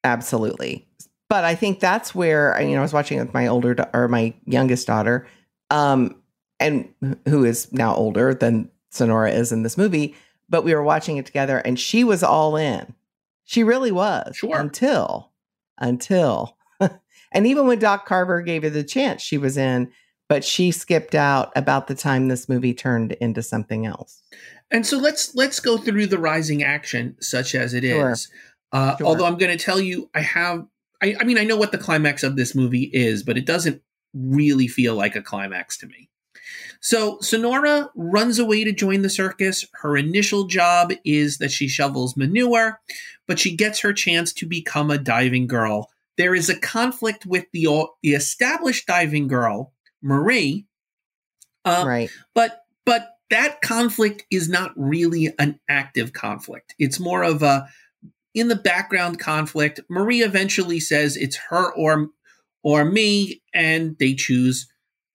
Absolutely. 0.03 0.87
But 1.27 1.43
I 1.43 1.53
think 1.53 1.79
that's 1.79 2.15
where 2.15 2.59
you 2.61 2.73
know 2.73 2.79
I 2.79 2.81
was 2.81 2.93
watching 2.93 3.19
with 3.19 3.33
my 3.33 3.47
older 3.47 3.75
or 3.93 4.07
my 4.07 4.33
youngest 4.45 4.87
daughter, 4.87 5.27
um, 5.69 6.15
and 6.59 6.89
who 7.27 7.45
is 7.45 7.71
now 7.71 7.93
older 7.93 8.33
than 8.33 8.71
Sonora 8.89 9.31
is 9.31 9.51
in 9.51 9.61
this 9.61 9.77
movie. 9.77 10.15
But 10.49 10.63
we 10.63 10.73
were 10.73 10.83
watching 10.83 11.17
it 11.17 11.27
together, 11.27 11.59
and 11.59 11.79
she 11.79 12.03
was 12.03 12.23
all 12.23 12.55
in. 12.55 12.95
She 13.45 13.63
really 13.63 13.91
was. 13.91 14.37
Sure. 14.37 14.57
Until, 14.59 15.31
until, 15.77 16.57
and 17.31 17.45
even 17.45 17.67
when 17.67 17.77
Doc 17.77 18.07
Carver 18.07 18.41
gave 18.41 18.63
her 18.63 18.69
the 18.71 18.83
chance, 18.83 19.21
she 19.21 19.37
was 19.37 19.57
in. 19.57 19.91
But 20.29 20.45
she 20.45 20.71
skipped 20.71 21.15
out 21.15 21.51
about 21.55 21.87
the 21.87 21.95
time 21.95 22.27
this 22.27 22.47
movie 22.47 22.73
turned 22.73 23.13
into 23.13 23.41
something 23.43 23.85
else. 23.85 24.21
And 24.71 24.85
so 24.85 24.97
let's 24.97 25.35
let's 25.35 25.59
go 25.59 25.77
through 25.77 26.05
the 26.07 26.19
rising 26.19 26.63
action, 26.63 27.17
such 27.19 27.55
as 27.55 27.73
it 27.73 27.83
Sure. 27.83 28.11
is. 28.11 28.29
Uh, 28.71 28.95
Sure. 28.97 29.07
Although 29.07 29.25
I'm 29.25 29.37
going 29.37 29.55
to 29.55 29.63
tell 29.63 29.79
you, 29.81 30.09
I 30.13 30.21
have. 30.21 30.65
I, 31.01 31.15
I 31.19 31.23
mean, 31.23 31.37
I 31.37 31.43
know 31.45 31.55
what 31.57 31.71
the 31.71 31.77
climax 31.77 32.23
of 32.23 32.35
this 32.35 32.53
movie 32.53 32.89
is, 32.93 33.23
but 33.23 33.37
it 33.37 33.45
doesn't 33.45 33.81
really 34.13 34.67
feel 34.67 34.95
like 34.95 35.15
a 35.15 35.21
climax 35.21 35.77
to 35.77 35.87
me. 35.87 36.09
So 36.81 37.17
Sonora 37.21 37.89
runs 37.95 38.37
away 38.39 38.63
to 38.63 38.71
join 38.71 39.01
the 39.01 39.09
circus. 39.09 39.65
Her 39.73 39.97
initial 39.97 40.45
job 40.45 40.93
is 41.03 41.37
that 41.37 41.51
she 41.51 41.67
shovels 41.67 42.15
manure, 42.15 42.79
but 43.27 43.39
she 43.39 43.55
gets 43.55 43.79
her 43.79 43.93
chance 43.93 44.33
to 44.33 44.45
become 44.45 44.91
a 44.91 44.97
diving 44.97 45.47
girl. 45.47 45.89
There 46.17 46.35
is 46.35 46.49
a 46.49 46.59
conflict 46.59 47.25
with 47.25 47.45
the 47.53 47.67
the 48.03 48.13
established 48.13 48.87
diving 48.87 49.27
girl, 49.27 49.73
Marie. 50.01 50.65
Uh, 51.65 51.83
right. 51.85 52.09
but 52.33 52.61
but 52.85 53.09
that 53.29 53.61
conflict 53.61 54.23
is 54.31 54.49
not 54.49 54.71
really 54.75 55.33
an 55.37 55.59
active 55.69 56.13
conflict. 56.13 56.73
It's 56.79 56.99
more 56.99 57.23
of 57.23 57.43
a 57.43 57.67
in 58.33 58.47
the 58.47 58.55
background 58.55 59.19
conflict 59.19 59.81
marie 59.89 60.21
eventually 60.21 60.79
says 60.79 61.17
it's 61.17 61.37
her 61.49 61.73
or 61.73 62.07
or 62.63 62.85
me 62.85 63.41
and 63.53 63.97
they 63.99 64.13
choose 64.13 64.67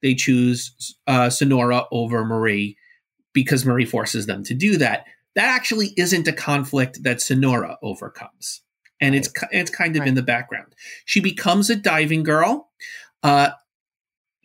they 0.02 0.14
choose 0.14 0.96
uh, 1.06 1.30
sonora 1.30 1.84
over 1.90 2.24
marie 2.24 2.76
because 3.32 3.64
marie 3.64 3.84
forces 3.84 4.26
them 4.26 4.44
to 4.44 4.54
do 4.54 4.78
that. 4.78 5.06
That 5.34 5.48
actually 5.48 5.92
isn't 5.96 6.28
a 6.28 6.32
conflict 6.32 7.02
that 7.02 7.20
sonora 7.20 7.78
overcomes. 7.82 8.62
And 9.00 9.14
it's 9.14 9.28
it's 9.50 9.70
kind 9.70 9.96
of 9.96 10.06
in 10.06 10.14
the 10.14 10.22
background. 10.22 10.74
She 11.04 11.20
becomes 11.20 11.68
a 11.68 11.76
diving 11.76 12.22
girl 12.22 12.70
uh, 13.22 13.50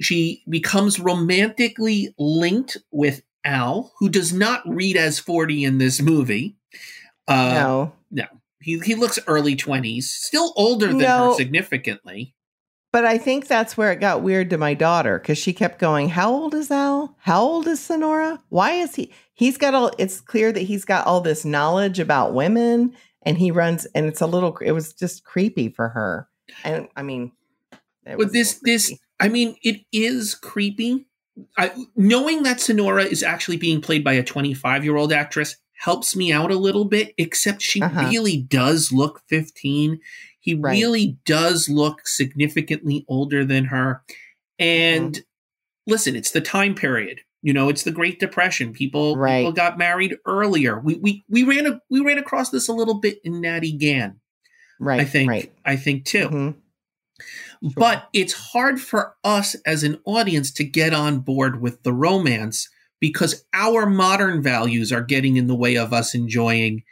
she 0.01 0.43
becomes 0.49 0.99
romantically 0.99 2.13
linked 2.17 2.77
with 2.91 3.21
Al, 3.45 3.91
who 3.99 4.09
does 4.09 4.33
not 4.33 4.61
read 4.65 4.97
as 4.97 5.19
40 5.19 5.63
in 5.63 5.77
this 5.77 6.01
movie. 6.01 6.55
Uh, 7.27 7.89
no. 8.11 8.25
he, 8.61 8.79
he 8.79 8.95
looks 8.95 9.19
early 9.27 9.55
20s, 9.55 10.03
still 10.03 10.53
older 10.55 10.87
than 10.87 10.97
No. 10.99 11.29
her 11.31 11.35
significantly. 11.35 12.35
But 12.91 13.05
I 13.05 13.19
think 13.19 13.47
that's 13.47 13.77
where 13.77 13.91
it 13.91 13.99
got 13.99 14.23
weird 14.23 14.49
to 14.49 14.57
my 14.57 14.73
daughter 14.73 15.19
because 15.19 15.37
she 15.37 15.53
kept 15.53 15.77
going, 15.77 16.09
How 16.09 16.31
old 16.31 16.55
is 16.55 16.71
Al? 16.71 17.15
How 17.19 17.41
old 17.41 17.67
is 17.67 17.79
Sonora? 17.79 18.41
Why 18.49 18.71
is 18.73 18.95
he? 18.95 19.13
He's 19.33 19.57
got 19.57 19.75
all, 19.75 19.91
it's 19.99 20.19
clear 20.19 20.51
that 20.51 20.61
he's 20.61 20.85
got 20.85 21.05
all 21.05 21.21
this 21.21 21.45
knowledge 21.45 21.99
about 21.99 22.33
women 22.33 22.95
and 23.21 23.37
he 23.37 23.51
runs, 23.51 23.85
and 23.93 24.07
it's 24.07 24.21
a 24.21 24.25
little, 24.27 24.57
it 24.57 24.71
was 24.71 24.93
just 24.93 25.23
creepy 25.23 25.69
for 25.69 25.89
her. 25.89 26.27
And 26.63 26.87
I 26.95 27.03
mean, 27.03 27.31
it 28.07 28.17
was 28.17 28.27
But 28.27 28.33
this, 28.33 28.59
this. 28.63 28.97
I 29.19 29.27
mean, 29.29 29.55
it 29.63 29.81
is 29.91 30.35
creepy. 30.35 31.07
I, 31.57 31.71
knowing 31.95 32.43
that 32.43 32.59
Sonora 32.61 33.03
is 33.03 33.23
actually 33.23 33.57
being 33.57 33.81
played 33.81 34.03
by 34.03 34.13
a 34.13 34.23
25 34.23 34.83
year 34.83 34.95
old 34.95 35.11
actress 35.13 35.55
helps 35.73 36.15
me 36.15 36.31
out 36.33 36.51
a 36.51 36.57
little 36.57 36.85
bit, 36.85 37.13
except 37.17 37.61
she 37.61 37.81
Uh-huh. 37.81 38.07
really 38.09 38.37
does 38.37 38.91
look 38.91 39.21
15. 39.29 39.99
He 40.41 40.53
Right. 40.55 40.71
really 40.77 41.17
does 41.25 41.69
look 41.69 42.07
significantly 42.07 43.05
older 43.07 43.45
than 43.45 43.65
her. 43.65 44.01
And 44.57 45.13
Mm-hmm. 45.15 45.91
listen, 45.91 46.15
it's 46.17 46.31
the 46.31 46.41
time 46.41 46.75
period. 46.75 47.21
You 47.41 47.53
know, 47.53 47.69
it's 47.69 47.83
the 47.83 47.91
Great 47.91 48.19
Depression. 48.19 48.73
People, 48.73 49.15
Right. 49.15 49.39
people 49.39 49.53
got 49.53 49.77
married 49.77 50.17
earlier. 50.25 50.77
We, 50.79 50.95
we 50.95 51.23
we 51.29 51.43
ran 51.43 51.65
a, 51.65 51.81
we 51.89 52.01
ran 52.01 52.17
across 52.17 52.49
this 52.49 52.67
a 52.67 52.73
little 52.73 52.95
bit 52.95 53.19
in 53.23 53.39
Natty 53.39 53.71
Gann. 53.71 54.19
right. 54.81 54.99
I 54.99 55.05
think 55.05 55.29
Right. 55.29 55.53
I 55.63 55.77
think 55.77 56.03
too. 56.03 56.27
Mhm. 56.29 56.55
Sure. 57.61 57.71
But 57.75 58.07
it's 58.13 58.33
hard 58.33 58.79
for 58.79 59.15
us 59.23 59.55
as 59.65 59.83
an 59.83 59.99
audience 60.05 60.51
to 60.53 60.63
get 60.63 60.93
on 60.93 61.19
board 61.19 61.61
with 61.61 61.83
the 61.83 61.93
romance 61.93 62.69
because 63.01 63.43
our 63.53 63.85
modern 63.85 64.41
values 64.41 64.91
are 64.91 65.01
getting 65.01 65.35
in 65.37 65.47
the 65.47 65.55
way 65.55 65.75
of 65.75 65.93
us 65.93 66.13
enjoying 66.15 66.83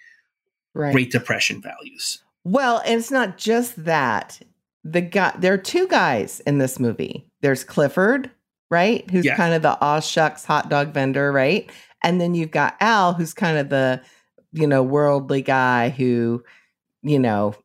Right. 0.73 0.91
Great 0.91 1.11
Depression 1.11 1.59
values. 1.61 2.21
Well, 2.43 2.83
and 2.85 2.99
it's 2.99 3.09
not 3.09 3.37
just 3.39 3.83
that. 3.85 4.39
The 4.83 5.01
guy 5.01 5.33
there 5.37 5.53
are 5.53 5.57
two 5.57 5.87
guys 5.87 6.39
in 6.41 6.59
this 6.59 6.79
movie. 6.79 7.25
There's 7.41 7.63
Clifford, 7.63 8.29
right? 8.69 9.09
Who's 9.09 9.25
Yeah. 9.25 9.35
kind 9.35 9.55
of 9.55 9.63
the 9.63 9.75
aw 9.81 9.99
shucks 9.99 10.45
hot 10.45 10.69
dog 10.69 10.93
vendor, 10.93 11.31
right? 11.31 11.69
And 12.03 12.21
then 12.21 12.35
you've 12.35 12.51
got 12.51 12.75
Al, 12.79 13.13
who's 13.13 13.33
kind 13.33 13.57
of 13.57 13.69
the, 13.69 14.01
you 14.53 14.67
know, 14.67 14.83
worldly 14.83 15.41
guy 15.41 15.89
who, 15.89 16.43
you 17.01 17.17
know, 17.17 17.55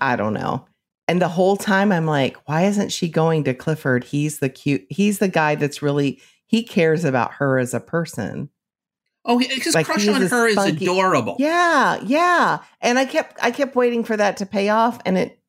I 0.00 0.14
don't 0.14 0.34
know. 0.34 0.66
And 1.10 1.20
the 1.20 1.26
whole 1.26 1.56
time 1.56 1.90
I'm 1.90 2.06
like, 2.06 2.36
why 2.48 2.66
isn't 2.66 2.90
she 2.92 3.08
going 3.08 3.42
to 3.42 3.52
Clifford? 3.52 4.04
He's 4.04 4.38
the 4.38 4.48
cute, 4.48 4.86
he's 4.88 5.18
the 5.18 5.26
guy 5.26 5.56
that's 5.56 5.82
really 5.82 6.20
he 6.46 6.62
cares 6.62 7.04
about 7.04 7.32
her 7.34 7.58
as 7.58 7.74
a 7.74 7.80
person. 7.80 8.48
Oh, 9.24 9.38
his 9.38 9.74
Like, 9.74 9.86
crush 9.86 10.06
on 10.06 10.22
her 10.22 10.46
is 10.46 10.56
adorable. 10.56 11.34
Yeah, 11.40 12.00
yeah. 12.04 12.60
And 12.80 12.96
I 12.96 13.06
kept 13.06 13.42
I 13.42 13.50
kept 13.50 13.74
waiting 13.74 14.04
for 14.04 14.16
that 14.16 14.36
to 14.36 14.46
pay 14.46 14.68
off 14.68 15.00
and 15.04 15.18
it 15.18 15.40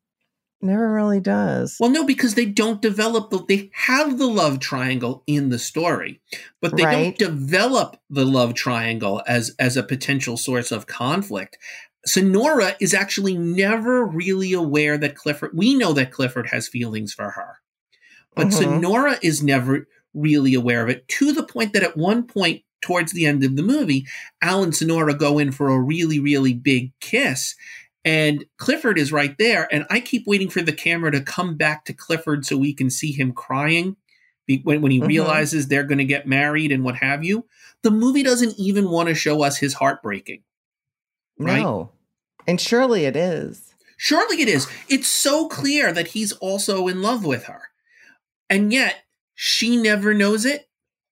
never 0.63 0.91
really 0.91 1.19
does. 1.19 1.77
Well, 1.79 1.91
no, 1.91 2.05
because 2.05 2.33
they 2.33 2.45
don't 2.45 2.81
develop 2.81 3.29
the. 3.29 3.45
They 3.47 3.69
have 3.73 4.17
the 4.17 4.27
love 4.27 4.59
triangle 4.59 5.23
in 5.27 5.49
the 5.49 5.59
story, 5.59 6.21
but 6.59 6.75
they 6.75 6.85
Right. 6.85 7.17
don't 7.17 7.17
develop 7.17 7.97
the 8.09 8.25
love 8.25 8.55
triangle 8.55 9.21
as 9.27 9.55
as 9.59 9.77
a 9.77 9.83
potential 9.83 10.37
source 10.37 10.71
of 10.71 10.87
conflict. 10.87 11.59
Sonora 12.05 12.75
is 12.79 12.93
actually 12.93 13.37
never 13.37 14.05
really 14.05 14.53
aware 14.53 14.97
that 14.97 15.15
Clifford. 15.15 15.51
We 15.53 15.75
know 15.75 15.93
that 15.93 16.11
Clifford 16.11 16.49
has 16.49 16.67
feelings 16.67 17.13
for 17.13 17.31
her, 17.31 17.59
but 18.35 18.47
Mhm. 18.47 18.53
Sonora 18.53 19.19
is 19.21 19.43
never 19.43 19.87
really 20.13 20.53
aware 20.53 20.83
of 20.83 20.89
it. 20.89 21.07
To 21.07 21.31
the 21.31 21.43
point 21.43 21.73
that 21.73 21.83
at 21.83 21.97
one 21.97 22.23
point 22.23 22.63
towards 22.81 23.13
the 23.13 23.25
end 23.25 23.43
of 23.43 23.55
the 23.55 23.63
movie, 23.63 24.07
Al 24.41 24.63
and 24.63 24.75
Sonora 24.75 25.13
go 25.13 25.37
in 25.37 25.51
for 25.51 25.69
a 25.69 25.79
really 25.79 26.19
really 26.19 26.53
big 26.53 26.91
kiss, 26.99 27.55
and 28.03 28.45
Clifford 28.57 28.97
is 28.97 29.11
right 29.11 29.37
there, 29.37 29.67
and 29.71 29.85
I 29.91 29.99
keep 29.99 30.25
waiting 30.25 30.49
for 30.49 30.63
the 30.63 30.73
camera 30.73 31.11
to 31.11 31.21
come 31.21 31.55
back 31.55 31.85
to 31.85 31.93
Clifford 31.93 32.45
so 32.45 32.57
we 32.57 32.73
can 32.73 32.89
see 32.89 33.11
him 33.11 33.31
crying 33.31 33.95
when, 34.63 34.81
when 34.81 34.91
he 34.91 34.99
Mhm. 34.99 35.07
realizes 35.07 35.67
they're 35.67 35.83
going 35.83 35.99
to 35.99 36.03
get 36.03 36.27
married 36.27 36.71
and 36.71 36.83
what 36.83 36.95
have 36.95 37.23
you. 37.23 37.45
The 37.83 37.91
movie 37.91 38.23
doesn't 38.23 38.55
even 38.57 38.89
want 38.89 39.07
to 39.09 39.15
show 39.15 39.43
us 39.43 39.57
his 39.57 39.75
heartbreaking. 39.75 40.41
Right? 41.43 41.61
No. 41.61 41.91
And 42.47 42.59
surely 42.59 43.05
it 43.05 43.15
is. 43.15 43.73
Surely 43.97 44.41
it 44.41 44.47
is. 44.47 44.67
It's 44.89 45.07
so 45.07 45.47
clear 45.47 45.93
that 45.93 46.07
he's 46.09 46.31
also 46.33 46.87
in 46.87 47.01
love 47.01 47.23
with 47.25 47.45
her. 47.45 47.61
And 48.49 48.73
yet, 48.73 49.03
she 49.35 49.77
never 49.77 50.13
knows 50.13 50.45
it. 50.45 50.67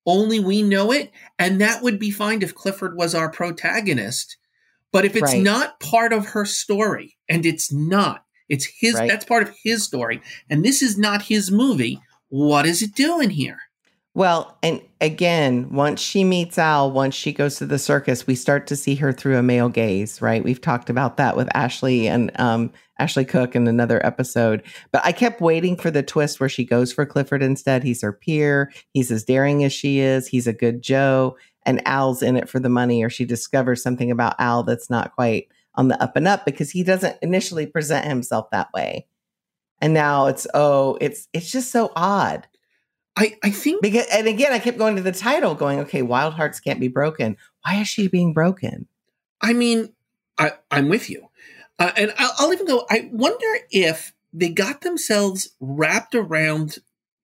Only 0.05 0.39
we 0.39 0.63
know 0.63 0.91
it. 0.91 1.11
And 1.37 1.61
that 1.61 1.83
would 1.83 1.99
be 1.99 2.09
fine 2.11 2.41
if 2.41 2.55
Clifford 2.55 2.97
was 2.97 3.13
our 3.13 3.29
protagonist. 3.29 4.37
But 4.91 5.05
if 5.05 5.15
it's 5.15 5.33
Right. 5.33 5.43
not 5.43 5.79
part 5.79 6.13
of 6.13 6.27
her 6.27 6.45
story, 6.45 7.15
and 7.29 7.45
it's 7.45 7.71
not, 7.71 8.25
it's 8.49 8.67
his, 8.79 8.95
Right. 8.95 9.07
that's 9.07 9.25
part 9.25 9.43
of 9.43 9.55
his 9.63 9.83
story, 9.83 10.19
and 10.49 10.65
this 10.65 10.81
is 10.81 10.97
not 10.97 11.23
his 11.23 11.51
movie, 11.51 12.01
what 12.29 12.65
is 12.65 12.81
it 12.81 12.95
doing 12.95 13.29
here? 13.29 13.59
Well, 14.19 14.57
and 14.61 14.81
again, 14.99 15.69
once 15.71 16.01
she 16.01 16.25
meets 16.25 16.57
Al, 16.57 16.91
once 16.91 17.15
she 17.15 17.31
goes 17.31 17.55
to 17.55 17.65
the 17.65 17.79
circus, 17.79 18.27
we 18.27 18.35
start 18.35 18.67
to 18.67 18.75
see 18.75 18.95
her 18.95 19.13
through 19.13 19.37
a 19.37 19.41
male 19.41 19.69
gaze, 19.69 20.21
right? 20.21 20.43
We've 20.43 20.59
talked 20.59 20.89
about 20.89 21.15
that 21.15 21.37
with 21.37 21.47
Ashley 21.55 22.09
and 22.09 22.29
um, 22.37 22.73
Ashley 22.99 23.23
Cook 23.23 23.55
in 23.55 23.65
another 23.65 24.05
episode. 24.05 24.61
But 24.91 25.05
I 25.05 25.13
kept 25.13 25.39
waiting 25.39 25.77
for 25.77 25.89
the 25.89 26.03
twist 26.03 26.41
where 26.41 26.49
she 26.49 26.65
goes 26.65 26.91
for 26.91 27.05
Clifford 27.05 27.41
instead. 27.41 27.81
He's 27.81 28.01
her 28.01 28.11
peer. 28.11 28.73
He's 28.91 29.09
as 29.09 29.23
daring 29.23 29.63
as 29.63 29.71
she 29.71 29.99
is. 29.99 30.27
He's 30.27 30.47
a 30.47 30.51
good 30.51 30.81
Joe. 30.81 31.37
And 31.65 31.81
Al's 31.87 32.21
in 32.21 32.35
it 32.35 32.49
for 32.49 32.59
the 32.59 32.67
money, 32.67 33.01
or 33.01 33.09
she 33.09 33.23
discovers 33.23 33.81
something 33.81 34.11
about 34.11 34.35
Al 34.37 34.63
that's 34.63 34.89
not 34.89 35.15
quite 35.15 35.47
on 35.75 35.87
the 35.87 36.03
up 36.03 36.17
and 36.17 36.27
up 36.27 36.43
because 36.43 36.71
he 36.71 36.83
doesn't 36.83 37.15
initially 37.21 37.67
present 37.67 38.05
himself 38.05 38.49
that 38.51 38.67
way. 38.73 39.07
And 39.79 39.93
now 39.93 40.25
it's 40.25 40.45
oh, 40.53 40.97
it's 40.99 41.29
it's 41.31 41.49
just 41.49 41.71
so 41.71 41.93
odd. 41.95 42.48
I, 43.19 43.35
I 43.43 43.49
think 43.49 43.81
Because 43.81 44.05
and 44.13 44.27
again, 44.27 44.53
I 44.53 44.59
kept 44.59 44.77
going 44.77 44.95
to 44.95 45.01
the 45.01 45.11
title, 45.11 45.53
going, 45.53 45.79
okay, 45.81 46.01
Wild 46.01 46.35
Hearts 46.35 46.61
can't 46.61 46.79
be 46.79 46.87
broken. 46.87 47.35
Why 47.65 47.75
is 47.81 47.89
she 47.89 48.07
being 48.07 48.33
broken? 48.33 48.87
I 49.41 49.51
mean, 49.51 49.93
I, 50.37 50.53
I'm 50.71 50.87
with 50.87 51.09
you. 51.09 51.27
Uh, 51.77 51.91
and 51.97 52.13
I'll, 52.17 52.31
I'll 52.39 52.53
even 52.53 52.65
go, 52.65 52.85
I 52.89 53.09
wonder 53.11 53.59
if 53.71 54.13
they 54.31 54.49
got 54.49 54.81
themselves 54.81 55.49
wrapped 55.59 56.15
around 56.15 56.77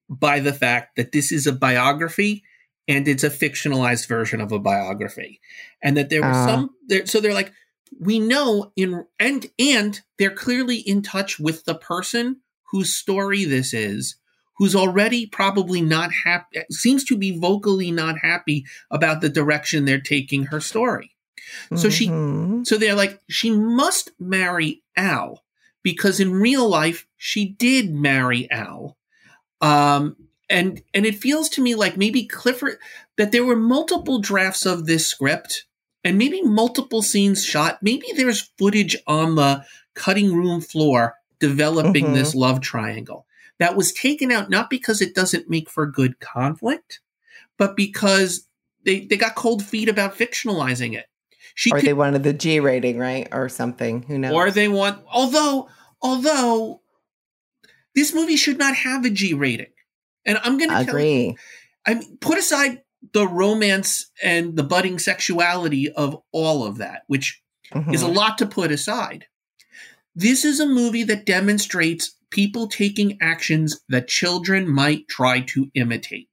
by 0.09 0.41
the 0.41 0.53
fact 0.53 0.97
that 0.97 1.13
this 1.13 1.31
is 1.31 1.47
a 1.47 1.53
biography 1.53 2.43
and 2.87 3.07
it's 3.07 3.23
a 3.23 3.29
fictionalized 3.29 4.07
version 4.07 4.41
of 4.41 4.51
a 4.51 4.59
biography. 4.59 5.39
And 5.81 5.95
that 5.95 6.09
there 6.09 6.21
was 6.21 6.35
Ah. 6.35 6.45
some, 6.45 6.69
there, 6.87 7.05
so 7.05 7.21
they're 7.21 7.33
like, 7.33 7.53
we 7.99 8.19
know 8.19 8.73
in, 8.75 9.05
and, 9.17 9.45
and 9.57 10.01
they're 10.19 10.29
clearly 10.29 10.77
in 10.77 11.01
touch 11.01 11.39
with 11.39 11.63
the 11.63 11.75
person 11.75 12.41
whose 12.71 12.93
story 12.93 13.45
this 13.45 13.73
is, 13.73 14.17
who's 14.57 14.75
already 14.75 15.25
probably 15.25 15.81
not 15.81 16.11
happy, 16.11 16.59
seems 16.71 17.03
to 17.05 17.17
be 17.17 17.37
vocally 17.37 17.91
not 17.91 18.17
happy 18.19 18.65
about 18.91 19.21
the 19.21 19.29
direction 19.29 19.85
they're 19.85 19.99
taking 19.99 20.45
her 20.45 20.59
story. 20.61 21.11
So 21.75 21.89
she- 21.89 22.07
Mhm. 22.07 22.65
So 22.65 22.77
they're 22.77 22.95
like, 22.95 23.19
she 23.29 23.51
must 23.51 24.11
marry 24.19 24.81
Al 24.95 25.43
because 25.83 26.19
in 26.19 26.31
real 26.31 26.67
life 26.67 27.05
she 27.17 27.49
did 27.49 27.93
marry 27.93 28.49
Al. 28.49 28.97
Um, 29.61 30.15
and 30.49 30.81
and 30.93 31.05
it 31.05 31.17
feels 31.17 31.49
to 31.49 31.61
me 31.61 31.75
like 31.75 31.97
maybe 31.97 32.25
Clifford 32.25 32.77
that 33.17 33.31
there 33.31 33.45
were 33.45 33.55
multiple 33.55 34.19
drafts 34.19 34.65
of 34.65 34.85
this 34.85 35.07
script 35.07 35.65
and 36.03 36.17
maybe 36.17 36.41
multiple 36.43 37.01
scenes 37.01 37.43
shot. 37.43 37.79
Maybe 37.81 38.07
there's 38.15 38.49
footage 38.57 38.95
on 39.07 39.35
the 39.35 39.65
cutting 39.95 40.35
room 40.35 40.61
floor 40.61 41.15
developing 41.39 42.07
Mhm. 42.07 42.13
this 42.13 42.35
love 42.35 42.61
triangle 42.61 43.25
that 43.59 43.75
was 43.75 43.93
taken 43.93 44.31
out 44.31 44.49
not 44.49 44.69
because 44.69 45.01
it 45.01 45.15
doesn't 45.15 45.49
make 45.49 45.69
for 45.69 45.85
good 45.85 46.19
conflict, 46.19 46.99
but 47.57 47.75
because 47.75 48.47
they 48.83 49.05
they 49.05 49.17
got 49.17 49.35
cold 49.35 49.63
feet 49.63 49.89
about 49.89 50.15
fictionalizing 50.17 50.93
it. 50.95 51.05
She 51.53 51.71
or 51.71 51.77
could 51.79 51.87
they 51.87 51.93
wanted 51.93 52.23
the 52.23 52.33
G 52.33 52.59
rating, 52.59 52.97
right? 52.97 53.27
Or 53.31 53.47
something. 53.49 54.03
Who 54.03 54.17
knows? 54.17 54.33
or 54.33 54.51
they 54.51 54.67
want 54.67 55.03
although 55.11 55.69
although 56.01 56.81
this 57.93 58.13
movie 58.13 58.35
should 58.35 58.57
not 58.57 58.75
have 58.75 59.05
a 59.05 59.09
G 59.09 59.33
rating. 59.33 59.67
And 60.25 60.39
I'm 60.43 60.57
going 60.57 60.69
to 60.69 60.75
tell 60.75 60.83
you, 60.83 60.89
agree. 60.89 61.37
I 61.85 61.93
mean, 61.93 62.17
put 62.19 62.37
aside 62.37 62.81
the 63.13 63.27
romance 63.27 64.09
and 64.23 64.55
the 64.55 64.63
budding 64.63 64.97
sexuality 64.99 65.91
of 65.91 66.17
all 66.31 66.65
of 66.65 66.77
that, 66.77 67.03
which 67.07 67.41
is 67.91 68.01
a 68.01 68.07
Mhm. 68.07 68.15
lot 68.15 68.37
to 68.39 68.45
put 68.45 68.71
aside. 68.71 69.27
This 70.15 70.43
is 70.43 70.59
a 70.59 70.65
movie 70.65 71.03
that 71.03 71.25
demonstrates 71.25 72.15
people 72.35 72.67
taking 72.67 73.17
actions 73.21 73.79
that 73.89 74.07
children 74.09 74.67
might 74.67 75.07
try 75.07 75.39
to 75.39 75.71
imitate, 75.73 76.29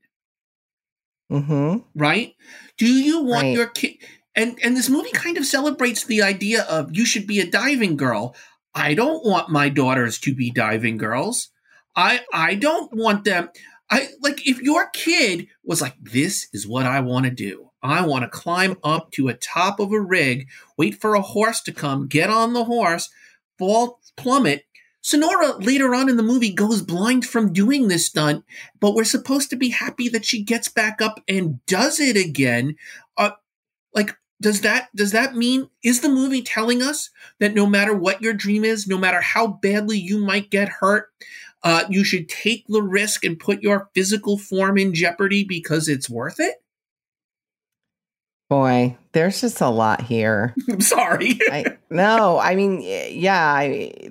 Mhm. 1.31 1.85
right? 1.95 2.35
Do 2.77 2.87
you 2.87 3.23
want 3.23 3.45
Right. 3.45 3.55
your 3.57 3.67
kid 3.69 3.95
and 4.35 4.59
and 4.63 4.77
this 4.77 4.89
movie 4.89 5.13
kind 5.13 5.37
of 5.39 5.47
celebrates 5.47 6.05
the 6.05 6.23
idea 6.23 6.63
of 6.63 6.91
you 6.97 7.05
should 7.05 7.27
be 7.27 7.39
a 7.41 7.47
diving 7.51 7.97
girl. 7.97 8.35
I 8.75 8.95
don't 8.95 9.25
want 9.25 9.51
my 9.51 9.69
daughters 9.69 10.19
to 10.21 10.35
be 10.35 10.51
diving 10.51 10.97
girls. 10.97 11.51
I 11.95 12.21
I 12.33 12.55
don't 12.57 12.93
want 12.93 13.25
them 13.25 13.51
I 13.91 14.09
like 14.23 14.47
if 14.47 14.61
your 14.63 14.89
kid 14.91 15.49
was 15.63 15.81
like 15.83 15.97
this 16.01 16.49
is 16.53 16.67
what 16.67 16.87
I 16.87 17.01
want 17.01 17.27
to 17.27 17.31
do. 17.31 17.71
I 17.83 18.07
want 18.07 18.23
to 18.25 18.29
climb 18.31 18.77
up 18.83 19.11
to 19.13 19.29
a 19.29 19.35
top 19.35 19.81
of 19.81 19.93
a 19.93 20.01
rig, 20.01 20.49
wait 20.79 21.01
for 21.01 21.15
a 21.15 21.21
horse 21.21 21.61
to 21.63 21.73
come, 21.73 22.07
get 22.09 22.31
on 22.31 22.53
the 22.55 22.65
horse, 22.65 23.11
fall 23.59 24.01
plummet. 24.17 24.65
Sonora 25.03 25.57
later 25.59 25.95
on 25.95 26.09
in 26.09 26.17
the 26.17 26.23
movie 26.23 26.53
goes 26.53 26.81
blind 26.81 27.27
from 27.27 27.53
doing 27.53 27.89
this 27.89 28.07
stunt, 28.07 28.45
but 28.79 28.95
we're 28.95 29.05
supposed 29.05 29.51
to 29.51 29.57
be 29.57 29.71
happy 29.71 30.09
that 30.09 30.25
she 30.25 30.43
gets 30.43 30.69
back 30.69 31.03
up 31.03 31.21
and 31.29 31.65
does 31.67 31.99
it 31.99 32.17
again. 32.17 32.77
Uh, 33.17 33.33
like 33.93 34.17
does 34.41 34.61
that 34.61 34.95
does 34.95 35.11
that 35.13 35.35
mean 35.35 35.69
is 35.83 36.01
the 36.01 36.09
movie 36.09 36.43
telling 36.43 36.83
us 36.83 37.11
that 37.41 37.55
no 37.55 37.67
matter 37.67 37.95
what 37.95 38.23
your 38.23 38.33
dream 38.33 38.65
is, 38.65 38.87
no 38.87 38.97
matter 38.97 39.21
how 39.21 39.49
badly 39.49 39.99
you 39.99 40.19
might 40.19 40.51
get 40.51 40.69
hurt, 40.69 41.11
uh, 41.65 41.85
you 41.91 42.05
should 42.05 42.29
take 42.29 42.65
the 42.69 42.83
risk 42.83 43.25
and 43.25 43.41
put 43.41 43.63
your 43.63 43.91
physical 43.95 44.39
form 44.39 44.79
in 44.79 44.95
jeopardy 44.95 45.43
because 45.43 45.89
it's 45.89 46.09
worth 46.09 46.39
it? 46.39 46.63
Boy, 48.49 48.97
there's 49.13 49.41
just 49.41 49.61
a 49.61 49.69
lot 49.69 50.03
here. 50.03 50.55
I'm 50.71 50.81
sorry. 50.81 51.41
I 51.51 51.77
no, 51.91 52.39
I 52.39 52.55
mean, 52.55 52.83
yeah, 52.83 53.45
I 53.45 54.11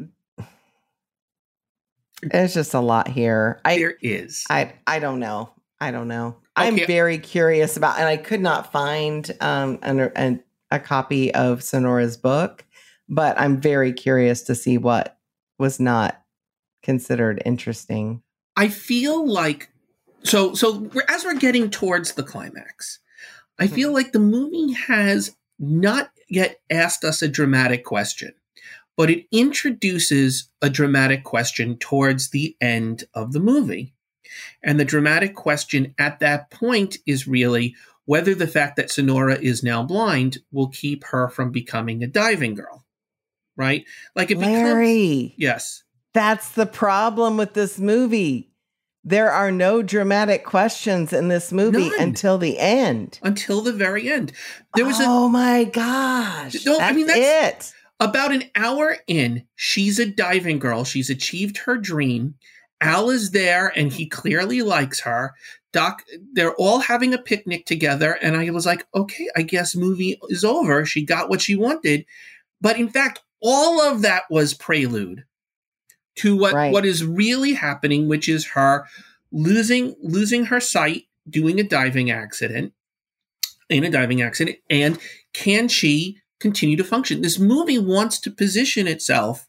there's 2.21 2.53
just 2.53 2.73
a 2.73 2.79
lot 2.79 3.07
here. 3.07 3.59
I 3.65 3.77
there 3.77 3.95
is. 4.01 4.45
I 4.49 4.73
I 4.87 4.99
don't 4.99 5.19
know. 5.19 5.51
I 5.79 5.91
don't 5.91 6.07
know. 6.07 6.37
I'm 6.55 6.77
very 6.85 7.17
curious 7.17 7.77
about, 7.77 7.97
and 7.97 8.07
I 8.07 8.17
could 8.17 8.41
not 8.41 8.71
find 8.71 9.29
um 9.41 9.79
an, 9.81 9.99
an, 10.15 10.43
a 10.69 10.79
copy 10.79 11.33
of 11.33 11.63
Sonora's 11.63 12.17
book, 12.17 12.65
but 13.09 13.39
I'm 13.39 13.59
very 13.59 13.93
curious 13.93 14.43
to 14.43 14.55
see 14.55 14.77
what 14.77 15.17
was 15.57 15.79
not 15.79 16.21
considered 16.83 17.41
interesting. 17.45 18.21
I 18.55 18.67
feel 18.67 19.27
like 19.27 19.69
so 20.23 20.53
so 20.53 20.89
we're, 20.93 21.05
as 21.07 21.23
we're 21.23 21.35
getting 21.35 21.69
towards 21.69 22.13
the 22.13 22.23
climax, 22.23 22.99
I 23.59 23.67
feel 23.67 23.93
like 23.93 24.11
the 24.11 24.19
movie 24.19 24.73
has 24.73 25.35
not 25.59 26.11
yet 26.29 26.59
asked 26.69 27.03
us 27.03 27.21
a 27.21 27.27
dramatic 27.27 27.85
question, 27.85 28.33
but 29.01 29.09
it 29.09 29.25
introduces 29.31 30.47
a 30.61 30.69
dramatic 30.69 31.23
question 31.23 31.75
towards 31.75 32.29
the 32.29 32.55
end 32.61 33.03
of 33.15 33.33
the 33.33 33.39
movie. 33.39 33.95
And 34.63 34.79
the 34.79 34.85
dramatic 34.85 35.33
question 35.33 35.95
at 35.97 36.19
that 36.19 36.51
point 36.51 36.97
is 37.07 37.27
really 37.27 37.73
whether 38.05 38.35
the 38.35 38.45
fact 38.45 38.75
that 38.75 38.91
Sonora 38.91 39.39
is 39.39 39.63
now 39.63 39.81
blind 39.81 40.37
will 40.51 40.67
keep 40.67 41.03
her 41.05 41.29
from 41.29 41.49
becoming 41.51 42.03
a 42.03 42.07
diving 42.07 42.53
girl. 42.53 42.85
Right? 43.57 43.85
Like 44.15 44.29
it 44.29 44.35
becomes 44.37 44.53
Larry, 44.53 45.33
Yes. 45.35 45.81
that's 46.13 46.49
the 46.51 46.67
problem 46.67 47.37
with 47.37 47.55
this 47.55 47.79
movie. 47.79 48.51
There 49.03 49.31
are 49.31 49.51
no 49.51 49.81
dramatic 49.81 50.45
questions 50.45 51.11
in 51.11 51.27
this 51.27 51.51
movie 51.51 51.89
None. 51.89 51.99
until 51.99 52.37
the 52.37 52.59
end. 52.59 53.17
Until 53.23 53.61
the 53.61 53.73
very 53.73 54.11
end. 54.11 54.31
There 54.75 54.85
was 54.85 54.99
a 54.99 55.05
oh 55.07 55.27
my 55.27 55.63
gosh. 55.63 56.63
No, 56.67 56.77
I 56.79 56.91
mean, 56.93 57.07
that's- 57.07 57.71
it. 57.71 57.73
About 58.01 58.33
an 58.33 58.45
hour 58.55 58.97
in, 59.05 59.45
she's 59.55 59.99
a 59.99 60.07
diving 60.07 60.57
girl. 60.57 60.83
She's 60.83 61.11
achieved 61.11 61.59
her 61.59 61.77
dream. 61.77 62.33
Al 62.81 63.11
is 63.11 63.29
there 63.29 63.71
and 63.75 63.93
he 63.93 64.07
clearly 64.07 64.63
likes 64.63 65.01
her. 65.01 65.35
Doc, 65.71 66.01
they're 66.33 66.55
all 66.55 66.79
having 66.79 67.13
a 67.13 67.19
picnic 67.19 67.67
together. 67.67 68.13
And 68.13 68.35
I 68.35 68.49
was 68.49 68.65
like, 68.65 68.87
okay, 68.95 69.29
I 69.37 69.43
guess 69.43 69.75
movie 69.75 70.19
is 70.29 70.43
over. 70.43 70.83
She 70.83 71.05
got 71.05 71.29
what 71.29 71.41
she 71.41 71.55
wanted. 71.55 72.05
But 72.59 72.79
in 72.79 72.89
fact, 72.89 73.19
all 73.39 73.79
of 73.79 74.01
that 74.01 74.23
was 74.31 74.55
prelude 74.55 75.23
to 76.17 76.35
what, 76.35 76.53
Right. 76.53 76.73
what 76.73 76.87
is 76.87 77.05
really 77.05 77.53
happening, 77.53 78.07
which 78.07 78.27
is 78.27 78.47
her 78.47 78.85
losing, 79.31 79.95
losing 80.01 80.45
her 80.45 80.59
sight, 80.59 81.03
doing 81.29 81.59
a 81.59 81.63
diving 81.63 82.09
accident 82.09 82.73
in 83.69 83.83
a 83.83 83.91
diving 83.91 84.23
accident. 84.23 84.57
And 84.71 84.97
can 85.33 85.67
she 85.67 86.20
continue 86.41 86.77
to 86.77 86.83
function? 86.83 87.21
This 87.21 87.39
movie 87.39 87.79
wants 87.79 88.19
to 88.21 88.31
position 88.31 88.87
itself 88.87 89.47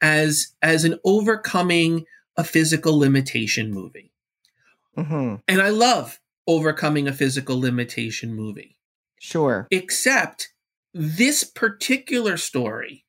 as 0.00 0.54
as 0.62 0.84
an 0.84 0.98
overcoming 1.04 2.04
a 2.36 2.44
physical 2.44 2.98
limitation 2.98 3.72
movie. 3.72 4.12
hmm 4.94 5.36
And 5.48 5.60
I 5.60 5.70
love 5.70 6.20
overcoming 6.46 7.08
a 7.08 7.12
physical 7.12 7.60
limitation 7.60 8.34
movie. 8.34 8.78
Sure. 9.18 9.66
Except 9.70 10.52
this 10.94 11.44
particular 11.44 12.36
story 12.36 13.04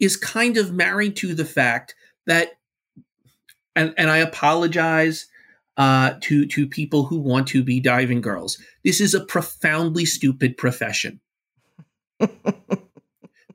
is 0.00 0.16
kind 0.16 0.56
of 0.56 0.72
married 0.72 1.16
to 1.16 1.34
the 1.34 1.44
fact 1.44 1.94
that 2.26 2.52
and, 3.76 3.94
and 3.96 4.10
I 4.10 4.18
apologize 4.18 5.26
uh, 5.76 6.14
to 6.22 6.46
to 6.46 6.66
people 6.66 7.04
who 7.04 7.18
want 7.18 7.48
to 7.48 7.62
be 7.62 7.80
diving 7.80 8.20
girls. 8.20 8.58
This 8.84 9.00
is 9.00 9.14
a 9.14 9.24
profoundly 9.24 10.04
stupid 10.04 10.56
profession. 10.56 11.20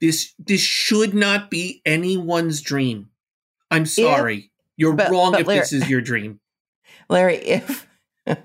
this 0.01 0.33
this 0.39 0.61
should 0.61 1.13
not 1.13 1.49
be 1.49 1.81
anyone's 1.85 2.61
dream. 2.61 3.09
I'm 3.71 3.85
sorry. 3.85 4.51
You're 4.77 4.93
but- 4.95 5.11
wrong 5.11 5.31
but 5.33 5.41
if 5.41 5.47
Larry- 5.47 5.59
this 5.59 5.73
is 5.73 5.89
your 5.89 6.01
dream. 6.01 6.39
Larry, 7.09 7.35
if 7.37 7.87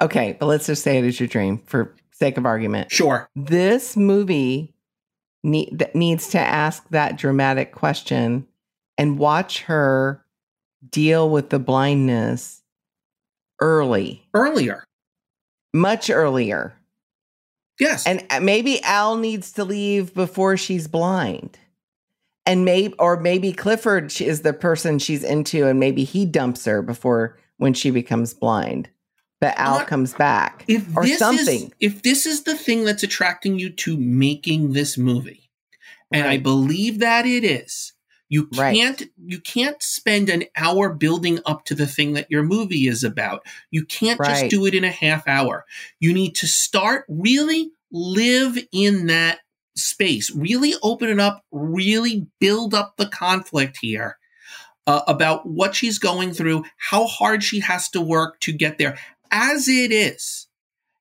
okay, 0.00 0.36
but 0.38 0.46
let's 0.46 0.66
just 0.66 0.82
say 0.82 0.98
it 0.98 1.04
is 1.04 1.20
your 1.20 1.28
dream 1.28 1.58
for 1.66 1.94
sake 2.12 2.36
of 2.38 2.46
argument. 2.46 2.90
Sure. 2.90 3.28
This 3.36 3.96
movie 3.96 4.74
need, 5.42 5.78
that 5.78 5.94
needs 5.94 6.28
to 6.28 6.38
ask 6.38 6.88
that 6.90 7.18
dramatic 7.18 7.72
question 7.72 8.46
and 8.96 9.18
watch 9.18 9.62
her 9.64 10.24
deal 10.88 11.28
with 11.28 11.50
the 11.50 11.58
blindness 11.58 12.62
early, 13.60 14.26
Earlier. 14.32 14.84
much 15.74 16.08
earlier. 16.08 16.74
Yes. 17.78 18.06
And 18.06 18.24
uh, 18.30 18.40
maybe 18.40 18.82
Al 18.82 19.16
needs 19.16 19.52
to 19.52 19.64
leave 19.64 20.14
before 20.14 20.56
she's 20.56 20.88
blind. 20.88 21.58
And 22.46 22.64
maybe, 22.64 22.94
or 22.98 23.18
maybe 23.18 23.52
Clifford 23.52 24.20
is 24.20 24.42
the 24.42 24.52
person 24.52 24.98
she's 24.98 25.24
into, 25.24 25.66
and 25.66 25.80
maybe 25.80 26.04
he 26.04 26.24
dumps 26.24 26.64
her 26.64 26.80
before 26.80 27.38
when 27.56 27.74
she 27.74 27.90
becomes 27.90 28.34
blind. 28.34 28.88
But 29.40 29.58
Al 29.58 29.84
comes 29.84 30.14
back 30.14 30.64
if 30.66 30.96
or 30.96 31.04
this 31.04 31.18
something. 31.18 31.64
Is, 31.64 31.94
if 31.94 32.02
this 32.02 32.24
is 32.24 32.44
the 32.44 32.56
thing 32.56 32.84
that's 32.84 33.02
attracting 33.02 33.58
you 33.58 33.70
to 33.70 33.96
making 33.96 34.72
this 34.72 34.96
movie, 34.96 35.50
and 36.12 36.26
I 36.26 36.38
believe 36.38 37.00
that 37.00 37.26
it 37.26 37.44
is, 37.44 37.92
you 38.28 38.48
Right. 38.54 38.74
can't 38.76 39.02
you 39.24 39.40
can't 39.40 39.80
spend 39.82 40.28
an 40.28 40.44
hour 40.56 40.92
building 40.92 41.40
up 41.46 41.64
to 41.66 41.74
the 41.74 41.86
thing 41.86 42.14
that 42.14 42.30
your 42.30 42.42
movie 42.42 42.88
is 42.88 43.04
about. 43.04 43.46
You 43.70 43.84
can't 43.84 44.20
just 44.22 44.48
do 44.48 44.66
it 44.66 44.74
in 44.74 44.84
a 44.84 44.90
half 44.90 45.26
hour. 45.28 45.64
You 46.00 46.12
need 46.12 46.34
to 46.36 46.46
start 46.46 47.04
really 47.08 47.70
live 47.92 48.58
in 48.72 49.06
that 49.06 49.40
space, 49.76 50.34
really 50.34 50.74
open 50.82 51.08
it 51.08 51.20
up, 51.20 51.44
really 51.52 52.26
build 52.40 52.74
up 52.74 52.96
the 52.96 53.06
conflict 53.06 53.78
here. 53.80 54.18
Uh, 54.88 55.02
about 55.08 55.44
what 55.44 55.74
she's 55.74 55.98
going 55.98 56.32
through, 56.32 56.62
how 56.76 57.06
hard 57.06 57.42
she 57.42 57.58
has 57.58 57.88
to 57.88 58.00
work 58.00 58.38
to 58.38 58.52
get 58.52 58.78
there. 58.78 58.96
As 59.32 59.66
it 59.66 59.90
is, 59.90 60.46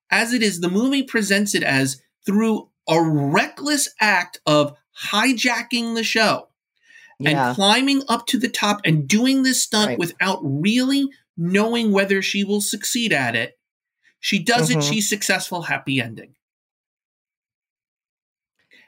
as 0.09 0.33
it 0.33 0.41
is, 0.41 0.59
the 0.59 0.71
movie 0.71 1.03
presents 1.03 1.53
it 1.53 1.61
as 1.61 2.01
through 2.25 2.67
a 2.89 2.99
reckless 2.99 3.93
act 4.01 4.39
of 4.47 4.75
hijacking 5.11 5.93
the 5.93 6.03
show 6.03 6.47
yeah. 7.19 7.47
and 7.49 7.55
climbing 7.55 8.03
up 8.09 8.27
to 8.27 8.37
the 8.39 8.49
top 8.49 8.81
and 8.85 9.07
doing 9.07 9.43
this 9.43 9.63
stunt 9.63 9.89
Right. 9.89 9.99
without 9.99 10.39
really 10.43 11.09
knowing 11.37 11.91
whether 11.91 12.21
she 12.21 12.43
will 12.43 12.61
succeed 12.61 13.11
at 13.13 13.35
it. 13.35 13.57
She 14.19 14.39
does 14.39 14.69
Mhm. 14.69 14.77
it, 14.77 14.83
she's 14.83 15.07
successful, 15.09 15.63
happy 15.63 16.01
ending. 16.01 16.35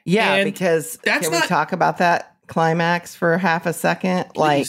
Yeah, 0.04 0.34
And 0.34 0.44
because 0.50 0.98
that's 1.04 1.28
can 1.28 1.38
we 1.40 1.46
talk 1.46 1.72
about 1.72 1.98
that 1.98 2.36
climax 2.46 3.14
for 3.14 3.36
half 3.36 3.66
a 3.66 3.72
second? 3.74 4.26
Like, 4.36 4.66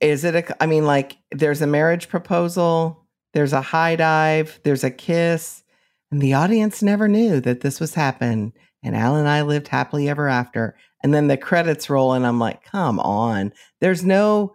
is 0.00 0.24
it 0.24 0.34
a? 0.34 0.62
I 0.62 0.66
mean, 0.66 0.84
like, 0.84 1.16
there's 1.32 1.62
a 1.62 1.66
marriage 1.66 2.08
proposal, 2.08 3.06
there's 3.32 3.52
a 3.54 3.62
high 3.62 3.96
dive, 3.96 4.60
there's 4.64 4.84
a 4.84 4.90
kiss, 4.90 5.62
and 6.10 6.20
the 6.20 6.34
audience 6.34 6.82
never 6.82 7.08
knew 7.08 7.40
that 7.40 7.60
this 7.62 7.80
was 7.80 7.94
happening. 7.94 8.52
And 8.82 8.94
Al 8.96 9.16
and 9.16 9.28
I 9.28 9.42
lived 9.42 9.68
happily 9.68 10.08
ever 10.08 10.28
after. 10.28 10.76
And 11.02 11.14
then 11.14 11.28
the 11.28 11.36
credits 11.36 11.88
roll, 11.88 12.12
and 12.12 12.26
I'm 12.26 12.38
like, 12.38 12.62
come 12.64 13.00
on. 13.00 13.52
There's 13.80 14.04
no. 14.04 14.54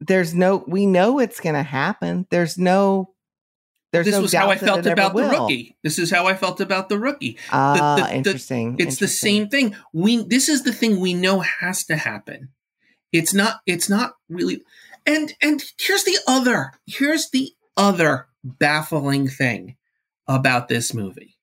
There's 0.00 0.34
no. 0.34 0.64
We 0.66 0.86
know 0.86 1.18
it's 1.18 1.40
going 1.40 1.54
to 1.54 1.62
happen. 1.62 2.26
There's 2.30 2.58
no. 2.58 3.10
There's 3.92 4.06
this 4.06 4.14
no 4.14 4.22
was 4.22 4.32
how 4.32 4.48
I 4.48 4.56
felt 4.56 4.86
about 4.86 5.14
the 5.14 5.24
rookie. 5.28 5.76
This 5.82 5.98
is 5.98 6.10
how 6.10 6.26
I 6.26 6.34
felt 6.34 6.60
about 6.62 6.88
the 6.88 6.98
rookie. 6.98 7.36
Ah, 7.50 7.96
the- 7.96 8.02
the- 8.04 8.14
interesting. 8.16 8.76
It's 8.78 8.96
the 8.96 9.06
same 9.08 9.48
thing. 9.48 9.76
We 9.92 10.24
this 10.24 10.48
is 10.48 10.62
the 10.62 10.72
thing 10.72 10.98
we 10.98 11.12
know 11.12 11.40
has 11.40 11.84
to 11.84 11.96
happen. 11.96 12.48
It's 13.12 13.34
not 13.34 13.60
it's 13.66 13.90
not 13.90 14.14
really 14.30 14.62
and 15.04 15.34
and 15.42 15.62
here's 15.78 16.04
the 16.04 16.16
other 16.26 16.72
here's 16.86 17.28
the 17.28 17.52
other 17.76 18.28
baffling 18.42 19.28
thing 19.28 19.76
about 20.26 20.68
this 20.68 20.94
movie. 20.94 21.36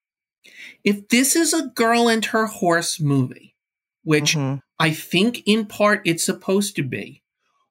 If 0.83 1.09
this 1.09 1.35
is 1.35 1.53
a 1.53 1.67
girl 1.67 2.07
and 2.07 2.23
her 2.25 2.45
horse 2.47 2.99
movie, 2.99 3.55
which 4.03 4.35
Mhm. 4.35 4.61
I 4.79 4.91
think 4.91 5.43
in 5.45 5.65
part 5.65 6.01
it's 6.05 6.23
supposed 6.23 6.75
to 6.77 6.83
be, 6.83 7.21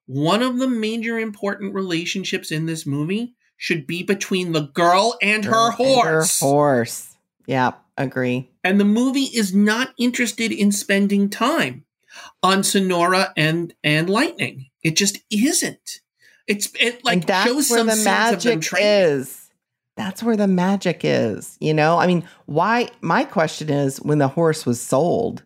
one 0.06 0.42
of 0.42 0.58
the 0.58 0.68
major 0.68 1.18
important 1.18 1.74
relationships 1.74 2.50
in 2.50 2.66
this 2.66 2.86
movie 2.86 3.34
should 3.56 3.86
be 3.86 4.02
between 4.02 4.52
the 4.52 4.60
girl 4.74 5.16
and 5.20 5.44
her 5.44 5.50
Girl 5.50 5.66
and 5.66 5.74
horse. 5.74 6.40
Her 6.40 6.46
horse. 6.46 7.06
Yeah, 7.46 7.72
agree. 7.96 8.50
And 8.62 8.78
the 8.78 8.84
movie 8.84 9.24
is 9.34 9.54
not 9.54 9.94
interested 9.98 10.52
in 10.52 10.70
spending 10.70 11.28
time 11.28 11.84
on 12.42 12.62
Sonora 12.62 13.32
and 13.36 13.74
and 13.82 14.08
Lightning. 14.10 14.66
It 14.82 14.96
just 14.96 15.18
isn't. 15.30 16.00
It's 16.46 16.68
it 16.78 17.04
like 17.04 17.14
and 17.14 17.22
that's 17.24 17.46
shows 17.48 17.70
where 17.70 17.78
some 17.80 17.86
the 17.88 17.96
sense 17.96 18.36
of 18.36 18.42
them 18.42 18.58
magic 18.58 18.60
training. 18.62 19.20
is. 19.20 19.37
That's 19.98 20.22
where 20.22 20.36
the 20.36 20.46
magic 20.46 21.00
is. 21.02 21.58
You 21.60 21.74
know, 21.74 21.98
I 21.98 22.06
mean, 22.06 22.26
why? 22.46 22.88
My 23.02 23.24
question 23.24 23.68
is 23.68 23.98
when 23.98 24.18
the 24.18 24.28
horse 24.28 24.64
was 24.64 24.80
sold, 24.80 25.42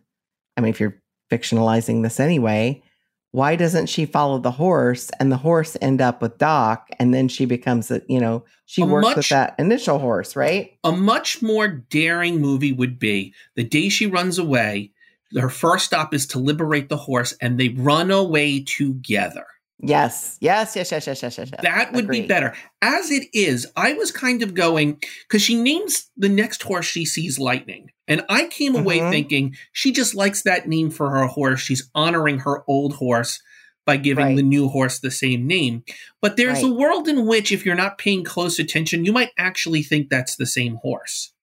I 0.55 0.61
mean, 0.61 0.69
if 0.69 0.79
you're 0.79 1.01
fictionalizing 1.31 2.03
this 2.03 2.19
anyway, 2.19 2.83
why 3.31 3.55
doesn't 3.55 3.87
she 3.87 4.05
follow 4.05 4.37
the 4.37 4.51
horse 4.51 5.09
and 5.19 5.31
the 5.31 5.37
horse 5.37 5.75
end 5.81 6.01
up 6.01 6.21
with 6.21 6.37
Doc 6.37 6.87
and 6.99 7.15
then 7.15 7.27
she 7.27 7.45
becomes 7.45 7.89
a, 7.89 8.03
you 8.07 8.19
know, 8.19 8.45
she 8.67 8.83
A 8.83 8.85
works 8.85 9.07
much- 9.07 9.17
with 9.17 9.29
that 9.29 9.55
initial 9.57 9.97
horse, 9.97 10.35
right? 10.35 10.77
A 10.83 10.91
much 10.91 11.41
more 11.41 11.67
daring 11.67 12.39
movie 12.39 12.71
would 12.71 12.99
be 12.99 13.33
the 13.55 13.63
day 13.63 13.89
she 13.89 14.05
runs 14.05 14.37
away. 14.37 14.91
Her 15.35 15.49
first 15.49 15.85
stop 15.85 16.13
is 16.13 16.27
to 16.27 16.37
liberate 16.37 16.89
the 16.89 16.97
horse, 16.97 17.33
and 17.41 17.59
they 17.59 17.69
run 17.69 18.11
away 18.11 18.63
together. 18.63 19.47
Yes. 19.79 20.37
Yes, 20.39 20.75
yes, 20.75 20.91
yes, 20.91 21.07
yes, 21.07 21.21
yes, 21.21 21.37
yes. 21.37 21.49
yes. 21.51 21.61
That 21.61 21.91
would 21.93 22.07
be 22.07 22.25
better. 22.25 22.53
As 22.81 23.11
it 23.11 23.27
is, 23.33 23.67
I 23.75 23.93
was 23.93 24.11
kind 24.11 24.41
of 24.41 24.53
going 24.53 25.01
because 25.27 25.41
she 25.41 25.55
names 25.61 26.09
the 26.15 26.29
next 26.29 26.63
horse 26.63 26.85
she 26.85 27.05
sees 27.05 27.37
Lightning. 27.39 27.89
And 28.07 28.23
I 28.29 28.47
came 28.47 28.75
away 28.75 28.99
Mhm. 28.99 29.09
thinking 29.11 29.55
she 29.71 29.91
just 29.91 30.15
likes 30.15 30.43
that 30.43 30.67
name 30.67 30.89
for 30.89 31.09
her 31.09 31.25
horse. 31.25 31.61
She's 31.61 31.89
honoring 31.95 32.39
her 32.39 32.63
old 32.67 32.95
horse 32.95 33.41
by 33.85 33.97
giving 33.97 34.25
Right. 34.25 34.35
the 34.37 34.43
new 34.43 34.69
horse 34.69 34.99
the 34.99 35.11
same 35.11 35.45
name. 35.47 35.83
But 36.21 36.37
there's 36.37 36.63
a 36.63 36.71
world 36.71 37.09
in 37.09 37.25
which, 37.25 37.51
if 37.51 37.65
you're 37.65 37.75
not 37.75 37.97
paying 37.97 38.23
close 38.23 38.59
attention, 38.59 39.03
you 39.03 39.11
might 39.11 39.31
actually 39.37 39.83
think 39.83 40.09
that's 40.09 40.37
the 40.37 40.45
same 40.45 40.75
horse. 40.81 41.33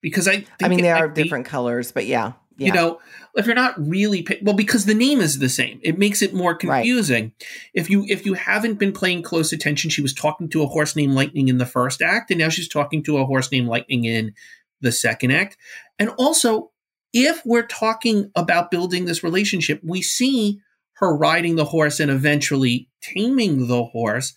Because 0.00 0.28
I, 0.28 0.32
think 0.36 0.48
I 0.62 0.68
mean, 0.68 0.82
they 0.82 0.90
are 0.90 1.08
be- 1.08 1.22
different 1.24 1.46
colors, 1.46 1.90
but 1.90 2.06
yeah. 2.06 2.32
Yeah. 2.56 2.66
you 2.68 2.72
know 2.72 3.00
if 3.36 3.46
you're 3.46 3.54
not 3.54 3.74
really 3.78 4.22
pay- 4.22 4.38
well 4.42 4.54
because 4.54 4.84
the 4.86 4.94
name 4.94 5.20
is 5.20 5.38
the 5.38 5.48
same 5.48 5.80
it 5.82 5.98
makes 5.98 6.22
it 6.22 6.32
more 6.34 6.52
Right. 6.52 6.60
confusing 6.82 7.32
if 7.72 7.90
you 7.90 8.04
if 8.08 8.24
you 8.26 8.34
haven't 8.34 8.78
been 8.78 8.92
paying 8.92 9.22
close 9.22 9.52
attention 9.52 9.90
she 9.90 10.02
was 10.02 10.14
talking 10.14 10.48
to 10.50 10.62
a 10.62 10.66
horse 10.66 10.94
named 10.96 11.14
lightning 11.14 11.48
in 11.48 11.58
the 11.58 11.66
first 11.66 12.00
act 12.02 12.30
and 12.30 12.38
now 12.38 12.48
she's 12.48 12.68
talking 12.68 13.02
to 13.04 13.18
a 13.18 13.26
horse 13.26 13.50
named 13.50 13.68
lightning 13.68 14.04
in 14.04 14.32
the 14.80 14.92
second 14.92 15.30
act 15.32 15.56
and 15.98 16.10
also 16.10 16.70
if 17.12 17.40
we're 17.44 17.66
talking 17.66 18.30
about 18.36 18.70
building 18.70 19.04
this 19.04 19.22
relationship 19.24 19.80
we 19.82 20.00
see 20.02 20.60
her 20.98 21.16
riding 21.16 21.56
the 21.56 21.64
horse 21.64 21.98
and 22.00 22.10
eventually 22.10 22.88
taming 23.02 23.66
the 23.68 23.84
horse 23.84 24.34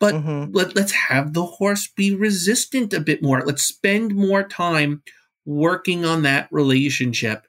but 0.00 0.14
Mhm. 0.14 0.48
let, 0.52 0.74
let's 0.74 0.92
have 0.92 1.34
the 1.34 1.44
horse 1.44 1.86
be 1.94 2.14
resistant 2.14 2.94
a 2.94 3.00
bit 3.00 3.22
more. 3.22 3.42
Let's 3.44 3.64
spend 3.64 4.14
more 4.14 4.42
time 4.48 5.02
working 5.44 6.06
on 6.06 6.22
that 6.22 6.48
relationship. 6.50 7.46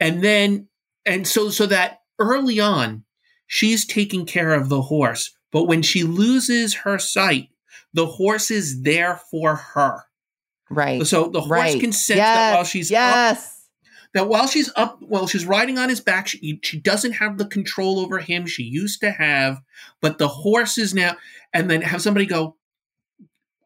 And 0.00 0.22
then, 0.22 0.68
and 1.04 1.26
so, 1.26 1.50
so 1.50 1.66
that 1.66 2.00
early 2.18 2.60
on, 2.60 3.04
she's 3.46 3.86
taking 3.86 4.26
care 4.26 4.52
of 4.52 4.68
the 4.68 4.82
horse. 4.82 5.36
But 5.52 5.64
when 5.64 5.82
she 5.82 6.02
loses 6.02 6.74
her 6.74 6.98
sight, 6.98 7.48
the 7.92 8.06
horse 8.06 8.50
is 8.50 8.82
there 8.82 9.20
for 9.30 9.56
her. 9.56 10.02
Right. 10.68 11.06
So 11.06 11.28
the 11.28 11.40
horse 11.40 11.60
right. 11.60 11.80
can 11.80 11.92
sense 11.92 12.18
yes. 12.18 12.36
that 12.36 12.54
while 12.54 12.64
she's 12.64 12.90
up, 12.90 12.94
yes. 12.94 13.68
that 14.14 14.28
while 14.28 14.46
she's 14.46 14.70
up, 14.76 14.98
while 15.00 15.26
she's 15.26 15.46
riding 15.46 15.78
on 15.78 15.88
his 15.88 16.00
back, 16.00 16.26
she, 16.26 16.58
she 16.62 16.80
doesn't 16.80 17.12
have 17.12 17.38
the 17.38 17.46
control 17.46 18.00
over 18.00 18.18
him 18.18 18.46
she 18.46 18.64
used 18.64 19.00
to 19.00 19.12
have, 19.12 19.60
but 20.02 20.18
the 20.18 20.28
horse 20.28 20.76
is 20.76 20.92
now, 20.92 21.16
and 21.54 21.70
then 21.70 21.82
have 21.82 22.02
somebody 22.02 22.26
go, 22.26 22.56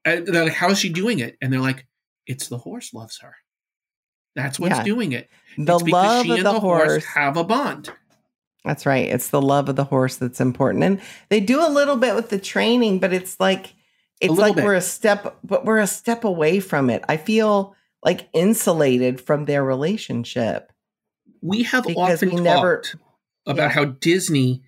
and 0.04 0.26
they're 0.26 0.44
like, 0.44 0.52
how 0.52 0.70
is 0.70 0.78
she 0.78 0.90
doing 0.90 1.18
it? 1.18 1.36
And 1.40 1.52
they're 1.52 1.60
like, 1.60 1.86
it's 2.26 2.48
the 2.48 2.58
horse 2.58 2.92
loves 2.94 3.18
her. 3.20 3.34
That's 4.36 4.58
what's 4.60 4.76
Yeah. 4.78 4.84
doing 4.84 5.12
it. 5.12 5.28
The 5.58 5.74
it's 5.74 5.82
because 5.82 5.92
love 5.92 6.24
she 6.26 6.30
of 6.32 6.36
and 6.38 6.46
the, 6.46 6.52
the 6.52 6.60
horse. 6.60 6.88
horse 6.90 7.04
have 7.06 7.36
a 7.36 7.44
bond. 7.44 7.90
That's 8.64 8.84
right. 8.86 9.06
It's 9.08 9.28
the 9.30 9.40
love 9.42 9.68
of 9.68 9.76
the 9.76 9.84
horse 9.84 10.16
that's 10.16 10.40
important. 10.40 10.84
And 10.84 11.00
they 11.30 11.40
do 11.40 11.66
a 11.66 11.68
little 11.70 11.96
bit 11.96 12.14
with 12.14 12.28
the 12.28 12.38
training, 12.38 12.98
but 12.98 13.12
it's 13.12 13.38
like 13.40 13.74
it's 14.20 14.34
like 14.34 14.54
bit. 14.54 14.64
we're 14.64 14.74
a 14.74 14.80
step 14.82 15.38
but 15.42 15.64
we're 15.64 15.78
a 15.78 15.86
step 15.86 16.24
away 16.24 16.60
from 16.60 16.90
it. 16.90 17.02
I 17.08 17.16
feel 17.16 17.74
like 18.04 18.28
insulated 18.32 19.20
from 19.20 19.46
their 19.46 19.64
relationship. 19.64 20.72
We 21.42 21.62
have 21.64 21.86
often 21.96 22.30
we 22.34 22.40
never- 22.40 22.82
talked 22.82 22.96
about 23.46 23.62
Yeah. 23.64 23.68
how 23.70 23.84
Disney 23.86 24.62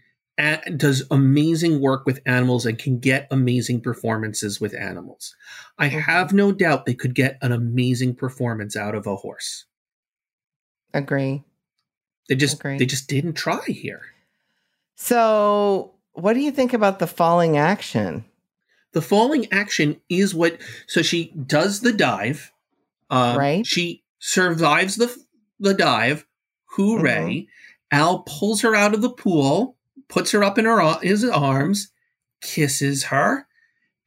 does 0.77 1.05
amazing 1.11 1.81
work 1.81 2.07
with 2.07 2.21
animals 2.27 2.65
and 2.67 2.79
can 2.79 2.99
get 2.99 3.29
amazing 3.31 3.81
performances 3.81 4.61
with 4.61 4.75
animals. 4.75 5.37
I 5.79 5.89
Mhm. 5.89 6.03
have 6.03 6.33
no 6.33 6.53
doubt 6.53 6.87
they 6.87 6.95
could 6.95 7.15
get 7.15 7.39
an 7.43 7.53
amazing 7.53 8.15
performance 8.17 8.75
out 8.77 8.95
of 8.95 9.07
a 9.07 9.17
horse. 9.17 9.67
Agree. 10.95 11.43
They 12.29 12.35
just 12.37 12.55
Agree. 12.61 12.79
they 12.79 12.87
just 12.87 13.09
didn't 13.09 13.35
try 13.35 13.63
here. 13.67 14.03
So 14.97 15.95
what 16.13 16.35
do 16.35 16.41
you 16.41 16.51
think 16.53 16.73
about 16.73 16.99
the 16.99 17.07
falling 17.07 17.57
action? 17.57 18.25
The 18.93 19.03
falling 19.03 19.51
action 19.53 20.01
is 20.09 20.35
what 20.35 20.59
so 20.87 21.03
she 21.03 21.33
does 21.47 21.81
the 21.81 21.93
dive. 21.93 22.53
Um, 23.11 23.39
Right. 23.39 23.67
She 23.67 24.03
survives 24.19 24.97
the 24.97 25.15
the 25.59 25.75
dive. 25.75 26.27
Hooray! 26.77 27.49
Al 27.91 28.21
pulls 28.21 28.63
her 28.63 28.75
out 28.75 28.95
of 28.95 29.03
the 29.03 29.11
pool, 29.11 29.77
puts 30.13 30.31
her 30.33 30.45
up 30.45 30.59
in 30.59 30.67
her 30.67 30.99
his 31.01 31.25
arms, 31.25 31.91
kisses 32.43 33.05
her, 33.05 33.47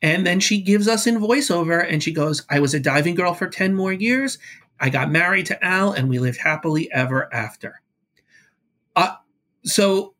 and 0.03 0.25
then 0.25 0.39
she 0.39 0.61
gives 0.61 0.87
us 0.87 1.07
in 1.07 1.19
voiceover 1.19 1.83
and 1.83 2.03
she 2.03 2.13
goes, 2.13 2.45
"I 2.47 2.59
was 2.59 2.75
a 2.75 2.79
diving 2.79 3.15
girl 3.15 3.33
for 3.33 3.47
ten 3.47 3.73
more 3.73 3.91
years. 3.91 4.37
I 4.79 4.89
got 4.89 5.09
married 5.09 5.47
to 5.47 5.65
Al, 5.65 5.91
and 5.91 6.07
we 6.07 6.19
lived 6.19 6.37
happily 6.37 6.91
ever 6.91 7.33
after." 7.33 7.81
Uh, 8.95 9.15
so 9.63 10.13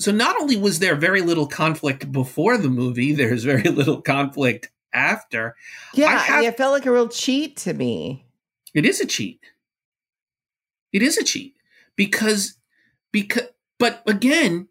so 0.00 0.10
not 0.10 0.40
only 0.40 0.56
was 0.56 0.80
there 0.80 0.96
very 0.96 1.20
little 1.22 1.46
conflict 1.46 2.10
before 2.10 2.58
the 2.58 2.68
movie, 2.68 3.12
there's 3.14 3.44
very 3.44 3.70
little 3.70 4.02
conflict 4.02 4.70
after. 4.92 5.54
Yeah, 5.94 6.18
have- 6.18 6.42
it 6.42 6.56
felt 6.56 6.72
like 6.72 6.86
a 6.86 6.92
real 6.92 7.08
cheat 7.08 7.56
to 7.58 7.74
me. 7.74 8.26
It 8.74 8.84
is 8.84 9.00
a 9.00 9.06
cheat. 9.06 9.40
It 10.92 11.00
is 11.00 11.16
a 11.16 11.22
cheat 11.22 11.54
because 11.94 12.58
because 13.12 13.44
but 13.78 14.02
again, 14.06 14.68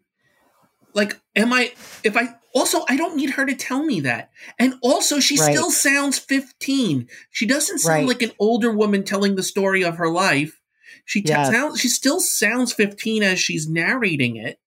like 0.94 1.20
am 1.36 1.52
I 1.52 1.72
if 2.04 2.16
I 2.16 2.34
also 2.54 2.84
I 2.88 2.96
don't 2.96 3.16
need 3.16 3.30
her 3.30 3.46
to 3.46 3.54
tell 3.54 3.82
me 3.84 4.00
that. 4.00 4.30
And 4.58 4.74
also 4.82 5.20
she 5.20 5.38
Right. 5.38 5.52
still 5.54 5.70
sounds 5.70 6.18
15. 6.18 7.08
She 7.30 7.46
doesn't 7.46 7.78
sound 7.78 8.00
Right. 8.00 8.08
like 8.08 8.22
an 8.22 8.32
older 8.38 8.70
woman 8.70 9.04
telling 9.04 9.36
the 9.36 9.42
story 9.42 9.82
of 9.84 9.96
her 9.96 10.08
life. 10.08 10.60
She 11.04 11.22
t- 11.22 11.32
sounds 11.32 11.80
she 11.80 11.88
still 11.88 12.20
sounds 12.20 12.72
15 12.72 13.22
as 13.22 13.40
she's 13.40 13.68
narrating 13.68 14.36
it. 14.36 14.58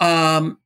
Um 0.00 0.58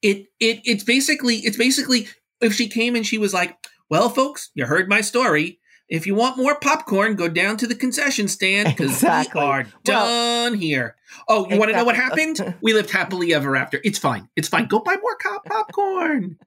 it 0.00 0.26
it 0.40 0.60
it's 0.64 0.84
basically 0.84 1.36
it's 1.38 1.56
basically 1.56 2.08
if 2.40 2.54
she 2.54 2.68
came 2.68 2.96
and 2.96 3.06
she 3.06 3.18
was 3.18 3.32
like, 3.32 3.56
"Well, 3.88 4.08
folks, 4.08 4.50
you 4.54 4.66
heard 4.66 4.88
my 4.88 5.00
story. 5.00 5.60
If 5.88 6.06
you 6.06 6.14
want 6.14 6.36
more 6.38 6.54
popcorn, 6.58 7.16
go 7.16 7.28
down 7.28 7.56
to 7.58 7.66
the 7.66 7.74
concession 7.74 8.28
stand 8.28 8.68
because 8.68 8.92
Exactly. 8.92 9.40
we 9.40 9.46
are 9.46 9.62
Well- 9.64 9.72
done 9.84 10.54
here. 10.54 10.96
Oh, 11.28 11.48
you 11.50 11.58
want 11.58 11.70
to 11.70 11.76
know 11.76 11.84
what 11.84 11.96
happened? 11.96 12.54
We 12.62 12.72
lived 12.72 12.90
happily 12.90 13.34
ever 13.34 13.56
after. 13.56 13.80
It's 13.84 13.98
fine. 13.98 14.28
It's 14.36 14.48
fine. 14.48 14.66
Go 14.66 14.78
buy 14.80 14.96
more 15.02 15.16
co- 15.16 15.40
popcorn. 15.46 16.38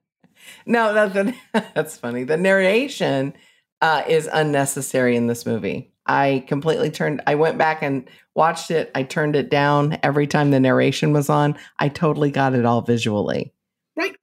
No, 0.65 0.93
the, 1.09 1.33
that's 1.75 1.97
funny. 1.97 2.23
The 2.23 2.37
narration 2.37 3.33
uh, 3.81 4.03
is 4.07 4.27
unnecessary 4.31 5.15
in 5.15 5.27
this 5.27 5.45
movie. 5.45 5.91
I 6.07 6.43
completely 6.47 6.91
turned. 6.91 7.21
I 7.27 7.35
went 7.35 7.57
back 7.57 7.81
and 7.81 8.07
watched 8.35 8.69
it. 8.71 8.91
I 8.95 9.03
turned 9.03 9.35
it 9.35 9.49
down 9.49 9.97
every 10.03 10.27
time 10.27 10.51
the 10.51 10.59
narration 10.59 11.13
was 11.13 11.29
on. 11.29 11.57
I 11.79 11.89
totally 11.89 12.29
got 12.31 12.53
it 12.53 12.65
all 12.65 12.81
visually. 12.81 13.53
Right, 13.95 14.15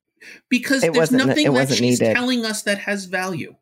because 0.48 0.84
It 0.84 0.92
there's 0.94 1.10
nothing 1.12 1.52
that 1.54 1.68
she's 1.70 2.00
needed. 2.00 2.14
telling 2.14 2.44
us 2.44 2.62
that 2.62 2.78
has 2.78 3.06
value. 3.06 3.54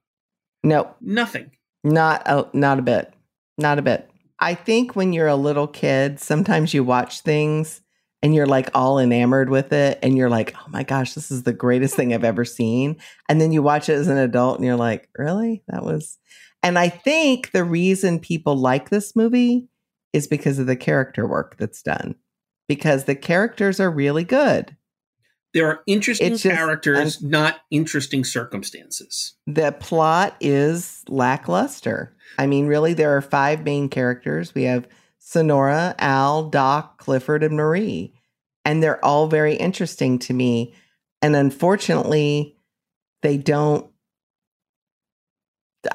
No, 0.62 0.94
Nothing. 1.00 1.50
not 1.84 2.22
a, 2.26 2.46
not 2.52 2.78
a 2.78 2.82
bit. 2.82 3.12
Not 3.58 3.78
a 3.78 3.82
bit. 3.82 4.10
I 4.38 4.54
think 4.54 4.96
when 4.96 5.12
you're 5.12 5.26
a 5.28 5.36
little 5.36 5.66
kid, 5.66 6.18
sometimes 6.20 6.72
you 6.72 6.82
watch 6.84 7.20
things 7.20 7.82
and 8.22 8.34
you're 8.34 8.46
like 8.46 8.70
all 8.74 8.98
enamored 8.98 9.50
with 9.50 9.72
it 9.72 9.98
and 10.02 10.16
you're 10.16 10.30
like, 10.30 10.54
"Oh 10.56 10.66
my 10.68 10.82
gosh, 10.82 11.14
this 11.14 11.30
is 11.30 11.42
the 11.42 11.52
greatest 11.52 11.94
thing 11.94 12.12
I've 12.14 12.24
ever 12.24 12.44
seen." 12.44 12.96
And 13.28 13.40
then 13.40 13.52
you 13.52 13.62
watch 13.62 13.88
it 13.88 13.94
as 13.94 14.08
an 14.08 14.18
adult 14.18 14.56
and 14.56 14.64
you're 14.66 14.76
like, 14.76 15.08
"Really? 15.16 15.62
That 15.68 15.84
was 15.84 16.18
And 16.62 16.78
I 16.78 16.88
think 16.90 17.52
the 17.52 17.64
reason 17.64 18.18
people 18.18 18.56
like 18.56 18.90
this 18.90 19.16
movie 19.16 19.68
is 20.12 20.26
because 20.26 20.58
of 20.58 20.66
the 20.66 20.76
character 20.76 21.26
work 21.26 21.56
that's 21.58 21.82
done. 21.82 22.14
Because 22.68 23.04
the 23.04 23.14
characters 23.14 23.80
are 23.80 23.90
really 23.90 24.24
good. 24.24 24.76
There 25.52 25.66
are 25.66 25.82
interesting 25.86 26.30
just- 26.30 26.44
characters, 26.44 27.20
not 27.22 27.60
interesting 27.70 28.24
circumstances. 28.24 29.34
The 29.46 29.72
plot 29.72 30.36
is 30.40 31.02
lackluster. 31.08 32.14
I 32.38 32.46
mean, 32.46 32.66
really, 32.66 32.94
there 32.94 33.16
are 33.16 33.20
five 33.20 33.64
main 33.64 33.88
characters. 33.88 34.54
We 34.54 34.62
have 34.64 34.86
Sonora, 35.18 35.94
Al, 35.98 36.48
Doc, 36.48 36.98
Clifford, 36.98 37.42
and 37.42 37.56
Marie. 37.56 38.14
And 38.64 38.82
they're 38.82 39.04
all 39.04 39.26
very 39.26 39.54
interesting 39.54 40.18
to 40.20 40.32
me. 40.34 40.74
And 41.22 41.34
unfortunately, 41.34 42.56
they 43.22 43.36
don't. 43.36 43.86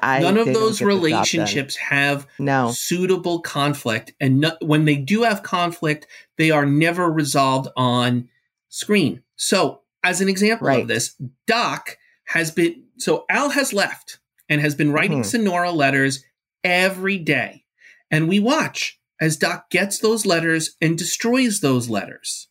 I, 0.02 0.20
None 0.20 0.36
of 0.36 0.46
those 0.46 0.78
get 0.80 0.84
the 0.86 0.90
job 0.90 1.00
done. 1.00 1.02
relationships 1.10 1.76
have 1.76 2.26
No. 2.40 2.72
suitable 2.72 3.40
conflict, 3.40 4.14
and 4.20 4.40
no, 4.40 4.56
when 4.60 4.84
they 4.84 4.96
do 4.96 5.22
have 5.22 5.44
conflict, 5.44 6.08
they 6.38 6.50
are 6.50 6.66
never 6.66 7.10
resolved 7.10 7.68
on 7.76 8.28
screen. 8.68 9.22
So, 9.36 9.82
as 10.02 10.20
an 10.20 10.28
example 10.28 10.66
Right. 10.68 10.80
of 10.82 10.88
this, 10.88 11.14
Doc 11.46 11.98
has 12.28 12.50
been 12.50 12.84
so 12.98 13.24
Al 13.28 13.50
has 13.50 13.72
left 13.72 14.18
and 14.48 14.60
has 14.60 14.74
been 14.74 14.90
writing 14.92 15.20
Mhm. 15.22 15.26
Sonora 15.26 15.70
letters 15.70 16.24
every 16.64 17.18
day, 17.18 17.64
and 18.10 18.28
we 18.28 18.40
watch 18.40 18.98
as 19.20 19.36
Doc 19.36 19.70
gets 19.70 19.98
those 19.98 20.26
letters 20.26 20.76
and 20.80 20.96
destroys 20.98 21.60
those 21.60 21.88
letters, 21.88 22.48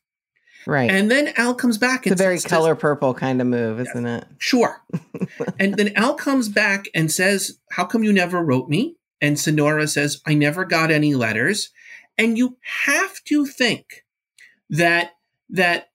Right. 0.65 0.89
and 0.89 1.09
then 1.11 1.29
Al 1.35 1.53
comes 1.55 1.77
back 1.77 2.05
and 2.05 2.13
it's 2.13 2.21
a 2.21 2.23
very 2.23 2.37
says- 2.39 2.49
color 2.49 2.75
purple 2.75 3.13
kind 3.13 3.39
of 3.41 3.47
move, 3.47 3.79
isn't 3.79 4.05
it? 4.05 4.25
Sure. 4.37 4.81
and 5.59 5.75
then 5.75 5.93
Al 5.95 6.13
comes 6.15 6.49
back 6.49 6.87
and 6.93 7.11
says, 7.11 7.59
How 7.71 7.85
come 7.85 8.03
you 8.03 8.13
never 8.13 8.43
wrote 8.43 8.69
me? 8.69 8.95
And 9.21 9.39
Sonora 9.39 9.87
says, 9.87 10.21
I 10.25 10.33
never 10.33 10.65
got 10.65 10.91
any 10.91 11.15
letters. 11.15 11.69
And 12.17 12.37
you 12.37 12.57
have 12.85 13.23
to 13.25 13.45
think 13.45 14.05
that 14.69 15.11
that 15.49 15.89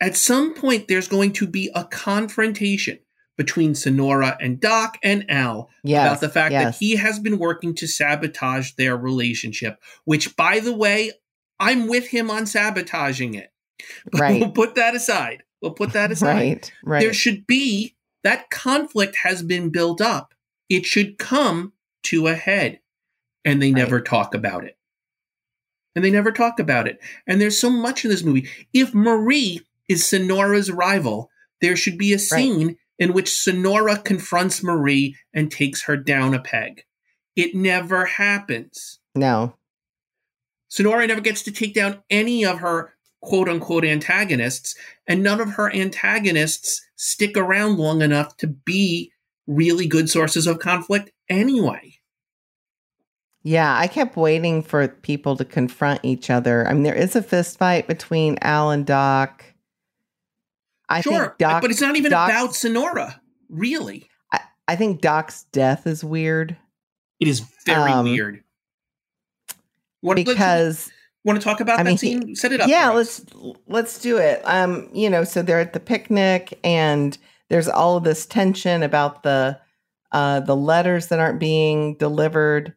at 0.00 0.16
some 0.16 0.54
point 0.54 0.88
there's 0.88 1.08
going 1.08 1.32
to 1.34 1.46
be 1.46 1.70
a 1.74 1.84
confrontation 1.84 2.98
between 3.36 3.74
Sonora 3.74 4.36
and 4.40 4.60
Doc 4.60 4.98
and 5.02 5.24
Al 5.30 5.70
Yes. 5.82 6.06
about 6.06 6.20
the 6.20 6.28
fact 6.28 6.52
yes. 6.52 6.64
that 6.78 6.84
he 6.84 6.96
has 6.96 7.18
been 7.18 7.38
working 7.38 7.74
to 7.76 7.86
sabotage 7.86 8.72
their 8.72 8.96
relationship, 8.96 9.80
which 10.04 10.36
by 10.36 10.60
the 10.60 10.74
way, 10.74 11.12
I'm 11.58 11.86
with 11.88 12.08
him 12.08 12.30
on 12.30 12.46
sabotaging 12.46 13.34
it. 13.34 13.50
But 14.12 14.20
Right. 14.20 14.40
we'll 14.40 14.52
put 14.52 14.74
that 14.74 14.94
aside. 14.94 15.42
We'll 15.62 15.72
put 15.72 15.92
that 15.94 16.10
aside 16.12 16.34
Right. 16.36 16.72
Right. 16.84 17.00
there 17.00 17.14
should 17.14 17.46
be 17.46 17.96
that 18.24 18.50
conflict 18.50 19.16
has 19.22 19.42
been 19.42 19.70
built 19.70 20.00
up. 20.02 20.34
It 20.68 20.84
should 20.84 21.16
come 21.18 21.72
to 22.04 22.26
a 22.26 22.34
head. 22.34 22.80
And 23.44 23.62
they 23.62 23.72
Right. 23.72 23.76
never 23.80 24.00
talk 24.02 24.34
about 24.34 24.64
it. 24.64 24.76
And 25.96 26.04
they 26.04 26.10
never 26.10 26.30
talk 26.30 26.60
about 26.60 26.86
it. 26.86 27.00
And 27.26 27.40
there's 27.40 27.58
so 27.58 27.70
much 27.70 28.04
in 28.04 28.10
this 28.10 28.22
movie. 28.22 28.48
If 28.74 28.92
Marie 28.94 29.62
is 29.90 30.06
Sonora's 30.06 30.70
rival, 30.70 31.28
there 31.60 31.76
should 31.76 31.98
be 31.98 32.14
a 32.14 32.18
scene 32.18 32.76
in 32.98 33.12
which 33.12 33.30
Sonora 33.30 33.98
confronts 33.98 34.62
Marie 34.62 35.16
and 35.34 35.50
takes 35.50 35.82
her 35.82 35.96
down 35.96 36.32
a 36.32 36.40
peg. 36.40 36.84
It 37.36 37.54
never 37.54 38.06
happens. 38.06 39.00
no. 39.14 39.54
Sonora 40.68 41.04
never 41.08 41.20
gets 41.20 41.42
to 41.42 41.50
take 41.50 41.74
down 41.74 42.00
any 42.10 42.46
of 42.46 42.60
her 42.60 42.94
quote 43.20 43.48
unquote 43.48 43.84
antagonists, 43.84 44.76
and 45.06 45.20
none 45.20 45.40
of 45.40 45.54
her 45.54 45.68
antagonists 45.74 46.80
stick 46.94 47.36
around 47.36 47.76
long 47.76 48.02
enough 48.02 48.36
to 48.36 48.46
be 48.46 49.10
really 49.48 49.88
good 49.88 50.08
sources 50.08 50.46
of 50.46 50.60
conflict 50.60 51.10
anyway. 51.28 51.94
Yeah, 53.42 53.76
I 53.76 53.88
kept 53.88 54.16
waiting 54.16 54.62
for 54.62 54.86
people 54.86 55.36
to 55.36 55.44
confront 55.44 56.00
each 56.04 56.30
other. 56.30 56.68
I 56.68 56.72
mean, 56.74 56.82
there 56.82 56.94
is 56.94 57.16
a 57.16 57.22
fist 57.22 57.58
fight 57.58 57.88
between 57.88 58.38
Al 58.42 58.70
and 58.70 58.86
Doc. 58.86 59.44
I 60.90 61.00
sure, 61.00 61.12
think 61.28 61.38
Doc, 61.38 61.62
but 61.62 61.70
it's 61.70 61.80
not 61.80 61.96
even 61.96 62.10
Doc's- 62.10 62.30
about 62.32 62.54
Sonora, 62.54 63.20
really. 63.48 64.08
I 64.68 64.76
think 64.76 65.00
Doc's 65.00 65.44
death 65.50 65.86
is 65.88 66.04
weird 66.04 66.56
It 67.18 67.26
is 67.26 67.40
very 67.66 67.90
Um, 67.90 68.04
weird. 68.04 68.44
What, 70.00 70.14
because 70.16 70.90
want 71.24 71.40
to 71.40 71.44
talk 71.44 71.60
about 71.60 71.78
I 71.80 71.82
that 71.82 71.88
mean, 71.88 71.98
scene? 71.98 72.36
Set 72.36 72.52
it 72.52 72.60
up. 72.60 72.68
yeah, 72.68 72.90
let's 72.90 73.24
let's 73.66 73.98
do 73.98 74.16
it. 74.18 74.40
Um, 74.44 74.88
you 74.92 75.10
know, 75.10 75.24
so 75.24 75.42
they're 75.42 75.60
at 75.60 75.72
the 75.72 75.80
picnic 75.80 76.58
and 76.64 77.16
there's 77.48 77.68
all 77.68 77.96
of 77.96 78.04
this 78.04 78.26
tension 78.26 78.82
about 78.82 79.22
the 79.24 79.58
uh 80.12 80.40
the 80.40 80.56
letters 80.56 81.08
that 81.08 81.18
aren't 81.18 81.40
being 81.40 81.96
delivered 81.96 82.74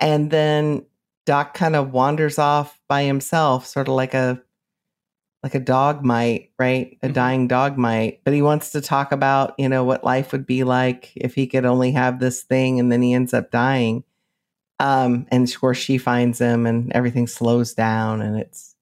and 0.00 0.30
then 0.30 0.84
Doc 1.24 1.54
kind 1.54 1.76
of 1.76 1.92
wanders 1.92 2.38
off 2.38 2.78
by 2.88 3.04
himself, 3.04 3.66
sort 3.66 3.88
of 3.88 3.94
like 3.94 4.12
a 4.14 4.42
like 5.42 5.54
a 5.54 5.60
dog 5.60 6.04
might, 6.04 6.50
right? 6.58 6.96
A 7.02 7.08
Mhm. 7.08 7.12
dying 7.14 7.48
dog 7.48 7.76
might. 7.76 8.20
But 8.24 8.32
he 8.34 8.42
wants 8.42 8.70
to 8.70 8.80
talk 8.80 9.10
about, 9.12 9.54
you 9.58 9.68
know, 9.68 9.82
what 9.84 10.04
life 10.04 10.32
would 10.32 10.46
be 10.46 10.62
like 10.64 11.10
if 11.16 11.34
he 11.34 11.46
could 11.46 11.64
only 11.64 11.92
have 11.92 12.20
this 12.20 12.42
thing 12.42 12.78
and 12.78 12.92
then 12.92 13.02
he 13.02 13.12
ends 13.12 13.34
up 13.34 13.50
dying. 13.50 14.04
Um, 14.78 15.26
and 15.30 15.48
of 15.48 15.60
course 15.60 15.78
she 15.78 15.98
finds 15.98 16.40
him 16.40 16.66
and 16.66 16.92
everything 16.92 17.26
slows 17.26 17.74
down 17.74 18.20
and 18.22 18.36
it's 18.36 18.74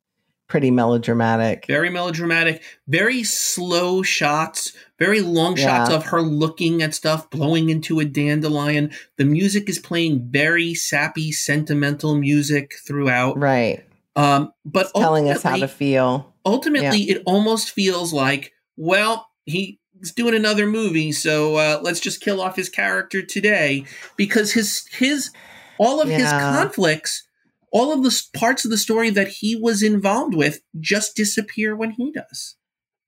pretty 0.49 0.71
melodramatic. 0.71 1.65
Very 1.67 1.91
melodramatic, 1.91 2.63
very 2.89 3.23
slow 3.23 4.03
shots, 4.03 4.73
very 4.99 5.21
long 5.21 5.57
shots 5.57 5.91
of 5.91 6.07
her 6.07 6.21
looking 6.23 6.83
at 6.83 6.93
stuff, 6.95 7.31
blowing 7.31 7.71
into 7.71 8.01
a 8.01 8.05
dandelion. 8.05 8.91
The 9.17 9.25
music 9.25 9.69
is 9.69 9.79
playing 9.79 10.27
very 10.31 10.75
sappy, 10.75 11.33
sentimental 11.33 12.17
music 12.17 12.75
throughout. 12.85 13.39
Right. 13.39 13.85
Um, 14.17 14.53
but 14.65 14.91
Telling 14.97 15.31
us 15.31 15.43
how 15.43 15.57
to 15.57 15.69
feel. 15.69 16.33
Ultimately 16.45 17.11
it 17.11 17.23
almost 17.27 17.71
feels 17.71 18.13
like 18.13 18.53
well 18.77 19.29
he's 19.45 19.77
doing 20.17 20.35
another 20.35 20.67
movie 20.67 21.13
so 21.13 21.57
uh, 21.57 21.81
let's 21.83 22.01
just 22.01 22.21
kill 22.21 22.41
off 22.41 22.57
his 22.57 22.69
character 22.69 23.23
today 23.23 23.85
because 24.17 24.53
his 24.53 24.87
his 24.93 25.31
all 25.79 26.01
of 26.01 26.09
his 26.09 26.31
conflicts 26.31 27.27
all 27.73 27.93
of 27.93 28.03
the 28.03 28.23
parts 28.35 28.65
of 28.65 28.71
the 28.71 28.79
story 28.79 29.11
that 29.11 29.29
he 29.29 29.55
was 29.55 29.83
involved 29.83 30.35
with 30.35 30.61
just 30.81 31.15
disappear 31.17 31.77
when 31.77 31.91
he 31.93 32.11
does 32.11 32.57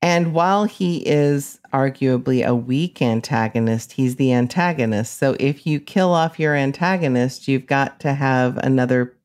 And 0.04 0.34
while 0.34 0.64
he 0.64 0.98
is 1.06 1.60
arguably 1.72 2.44
a 2.44 2.56
weak 2.56 3.00
antagonist, 3.00 3.92
he's 3.92 4.16
the 4.16 4.32
antagonist. 4.32 5.16
So 5.16 5.36
if 5.38 5.64
you 5.64 5.78
kill 5.78 6.12
off 6.12 6.40
your 6.40 6.56
antagonist, 6.56 7.46
you've 7.46 7.66
got 7.66 8.00
to 8.00 8.14
have 8.14 8.58
another 8.58 9.16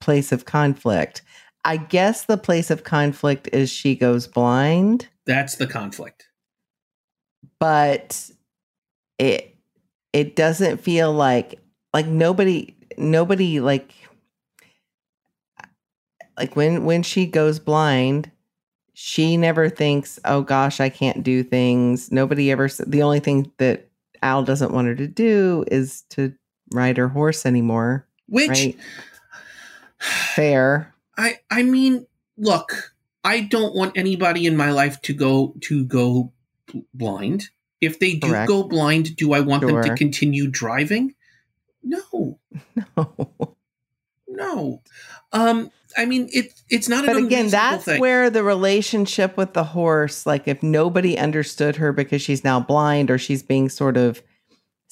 place 0.00 0.32
of 0.32 0.44
conflict. 0.44 1.22
I 1.66 1.78
guess 1.78 2.26
the 2.26 2.38
place 2.38 2.70
of 2.70 2.84
conflict 2.84 3.48
is 3.52 3.70
she 3.70 3.96
goes 3.96 4.28
blind, 4.28 5.08
that's 5.26 5.56
the 5.56 5.66
conflict. 5.66 6.28
But 7.58 8.30
it 9.18 9.56
it 10.12 10.36
doesn't 10.36 10.78
feel 10.78 11.12
like 11.12 11.58
like 11.92 12.06
nobody 12.06 12.76
nobody 12.96 13.58
like 13.58 13.92
like 16.38 16.54
when 16.54 16.84
when 16.84 17.02
she 17.02 17.26
goes 17.26 17.58
blind 17.58 18.30
she 18.94 19.36
never 19.36 19.68
thinks 19.68 20.18
oh 20.24 20.42
gosh 20.42 20.80
i 20.80 20.88
can't 20.88 21.24
do 21.24 21.42
things. 21.42 22.12
Nobody 22.12 22.52
ever 22.52 22.68
the 22.86 23.02
only 23.02 23.20
thing 23.20 23.50
that 23.58 23.88
al 24.22 24.44
doesn't 24.44 24.72
want 24.72 24.86
her 24.86 24.94
to 24.94 25.08
do 25.08 25.64
is 25.66 26.02
to 26.10 26.32
ride 26.72 26.96
her 26.96 27.08
horse 27.08 27.44
anymore 27.44 28.06
which 28.28 28.50
right? 28.50 28.76
Fair 29.98 30.94
I 31.16 31.38
I 31.50 31.62
mean, 31.62 32.06
look, 32.36 32.94
I 33.24 33.40
don't 33.40 33.74
want 33.74 33.96
anybody 33.96 34.46
in 34.46 34.56
my 34.56 34.70
life 34.70 35.00
to 35.02 35.14
go 35.14 35.54
to 35.62 35.84
go 35.84 36.32
blind. 36.94 37.48
If 37.80 37.98
they 37.98 38.14
do 38.14 38.28
Correct. 38.28 38.48
go 38.48 38.62
blind, 38.64 39.16
do 39.16 39.32
I 39.32 39.40
want 39.40 39.66
them 39.66 39.82
to 39.82 39.94
continue 39.94 40.48
driving? 40.48 41.14
No, 41.82 42.38
No. 42.96 43.36
no. 44.28 44.82
Um, 45.32 45.70
I 45.96 46.04
mean, 46.04 46.28
it, 46.32 46.52
it's 46.68 46.88
not 46.88 47.06
But 47.06 47.16
an 47.16 47.26
again, 47.26 47.48
that's 47.48 47.84
thing. 47.84 48.00
where 48.00 48.28
the 48.30 48.42
relationship 48.42 49.36
with 49.36 49.52
the 49.54 49.64
horse, 49.64 50.26
like 50.26 50.46
if 50.48 50.62
nobody 50.62 51.16
understood 51.18 51.76
her 51.76 51.92
because 51.92 52.22
she's 52.22 52.44
now 52.44 52.60
blind 52.60 53.10
or 53.10 53.18
she's 53.18 53.42
being 53.42 53.68
sort 53.68 53.96
of 53.96 54.22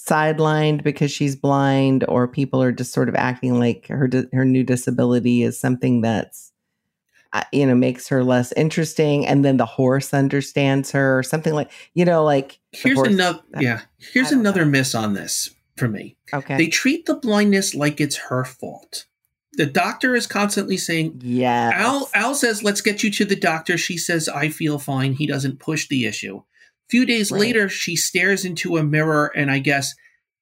sidelined 0.04 0.82
because 0.82 1.10
she's 1.10 1.36
blind 1.36 2.04
or 2.08 2.28
people 2.28 2.62
are 2.62 2.72
just 2.72 2.92
sort 2.92 3.08
of 3.08 3.14
acting 3.14 3.58
like 3.58 3.86
her 3.88 4.08
her 4.32 4.44
new 4.44 4.62
disability 4.62 5.42
is 5.42 5.58
something 5.58 6.00
that's 6.00 6.52
uh, 7.32 7.42
you 7.52 7.66
know 7.66 7.74
makes 7.74 8.08
her 8.08 8.22
less 8.22 8.52
interesting 8.52 9.26
and 9.26 9.44
then 9.44 9.56
the 9.56 9.66
horse 9.66 10.12
understands 10.12 10.90
her 10.90 11.18
or 11.18 11.22
something 11.22 11.54
like 11.54 11.70
you 11.94 12.04
know 12.04 12.22
like 12.22 12.58
here's 12.72 12.96
horse- 12.96 13.08
another 13.08 13.40
yeah 13.60 13.80
here's 13.98 14.30
another 14.30 14.64
know. 14.64 14.72
miss 14.72 14.94
on 14.94 15.14
this 15.14 15.50
for 15.76 15.88
me. 15.88 16.16
Okay. 16.32 16.56
They 16.56 16.68
treat 16.68 17.06
the 17.06 17.16
blindness 17.16 17.74
like 17.74 18.00
it's 18.00 18.16
her 18.16 18.44
fault. 18.44 19.06
The 19.54 19.66
doctor 19.66 20.14
is 20.14 20.26
constantly 20.26 20.76
saying 20.76 21.20
yeah 21.22 21.70
al 21.74 22.10
al 22.14 22.34
says 22.34 22.62
let's 22.62 22.80
get 22.80 23.02
you 23.02 23.10
to 23.12 23.24
the 23.24 23.36
doctor. 23.36 23.78
She 23.78 23.96
says 23.96 24.28
i 24.28 24.48
feel 24.48 24.78
fine. 24.78 25.14
He 25.14 25.26
doesn't 25.26 25.60
push 25.60 25.88
the 25.88 26.04
issue 26.04 26.42
few 26.90 27.04
days 27.06 27.30
Right. 27.32 27.40
later 27.40 27.68
she 27.68 27.96
stares 27.96 28.44
into 28.44 28.76
a 28.76 28.82
mirror 28.84 29.32
and 29.34 29.50
i 29.50 29.58
guess 29.58 29.94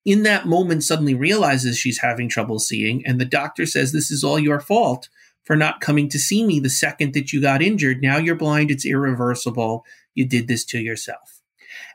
in 0.04 0.24
that 0.24 0.46
moment 0.46 0.82
suddenly 0.82 1.14
realizes 1.14 1.78
she's 1.78 2.00
having 2.00 2.28
trouble 2.28 2.58
seeing 2.58 3.06
and 3.06 3.20
the 3.20 3.24
doctor 3.24 3.66
says 3.66 3.92
this 3.92 4.10
is 4.10 4.24
all 4.24 4.38
your 4.38 4.60
fault 4.60 5.08
for 5.44 5.56
not 5.56 5.80
coming 5.80 6.08
to 6.08 6.18
see 6.18 6.44
me 6.44 6.58
the 6.60 6.70
second 6.70 7.14
that 7.14 7.32
you 7.32 7.40
got 7.40 7.62
injured 7.62 8.02
now 8.02 8.16
you're 8.16 8.34
blind 8.34 8.70
it's 8.70 8.84
irreversible 8.86 9.84
you 10.14 10.24
did 10.26 10.48
this 10.48 10.64
to 10.64 10.78
yourself 10.78 11.40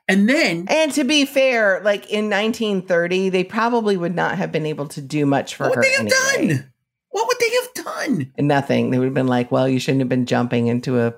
and 0.08 0.30
then 0.30 0.66
and 0.70 0.94
to 0.94 1.04
be 1.04 1.26
fair 1.26 1.82
like 1.84 2.10
in 2.10 2.30
1930 2.30 3.30
they 3.30 3.44
probably 3.44 3.98
would 3.98 4.16
not 4.16 4.38
have 4.38 4.52
been 4.52 4.66
able 4.66 4.88
to 4.88 5.02
do 5.02 5.26
much 5.26 5.56
for 5.56 5.66
what 5.68 5.76
her 5.76 5.82
would 5.82 5.86
they 5.86 5.92
have 5.94 6.34
anyway. 6.36 6.54
done? 6.56 6.74
What 7.10 7.28
would 7.28 7.38
they 7.40 7.50
have 7.50 7.74
done? 7.86 8.34
nothing. 8.48 8.92
They 8.92 9.00
would 9.00 9.06
have 9.06 9.14
been 9.14 9.28
like, 9.28 9.52
well, 9.52 9.68
you 9.68 9.80
shouldn't 9.80 10.02
have 10.02 10.10
been 10.10 10.28
jumping 10.28 10.68
into 10.68 11.00
a 11.00 11.16